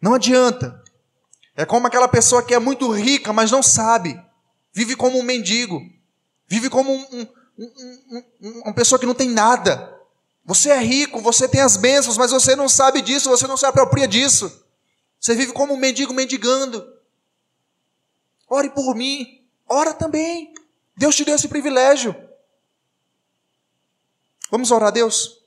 Não 0.00 0.14
adianta. 0.14 0.79
É 1.60 1.66
como 1.66 1.86
aquela 1.86 2.08
pessoa 2.08 2.42
que 2.42 2.54
é 2.54 2.58
muito 2.58 2.90
rica, 2.90 3.34
mas 3.34 3.50
não 3.50 3.62
sabe. 3.62 4.18
Vive 4.72 4.96
como 4.96 5.18
um 5.18 5.22
mendigo. 5.22 5.78
Vive 6.48 6.70
como 6.70 6.90
um, 6.90 7.28
um, 7.58 8.24
um, 8.40 8.60
uma 8.64 8.72
pessoa 8.72 8.98
que 8.98 9.04
não 9.04 9.12
tem 9.12 9.28
nada. 9.28 9.94
Você 10.42 10.70
é 10.70 10.78
rico, 10.78 11.20
você 11.20 11.46
tem 11.46 11.60
as 11.60 11.76
bênçãos, 11.76 12.16
mas 12.16 12.30
você 12.30 12.56
não 12.56 12.66
sabe 12.66 13.02
disso, 13.02 13.28
você 13.28 13.46
não 13.46 13.58
se 13.58 13.66
apropria 13.66 14.08
disso. 14.08 14.64
Você 15.20 15.34
vive 15.34 15.52
como 15.52 15.74
um 15.74 15.76
mendigo 15.76 16.14
mendigando. 16.14 16.82
Ore 18.48 18.70
por 18.70 18.94
mim, 18.94 19.46
ora 19.68 19.92
também. 19.92 20.54
Deus 20.96 21.14
te 21.14 21.26
deu 21.26 21.34
esse 21.34 21.46
privilégio. 21.46 22.16
Vamos 24.50 24.70
orar 24.70 24.88
a 24.88 24.92
Deus? 24.92 25.39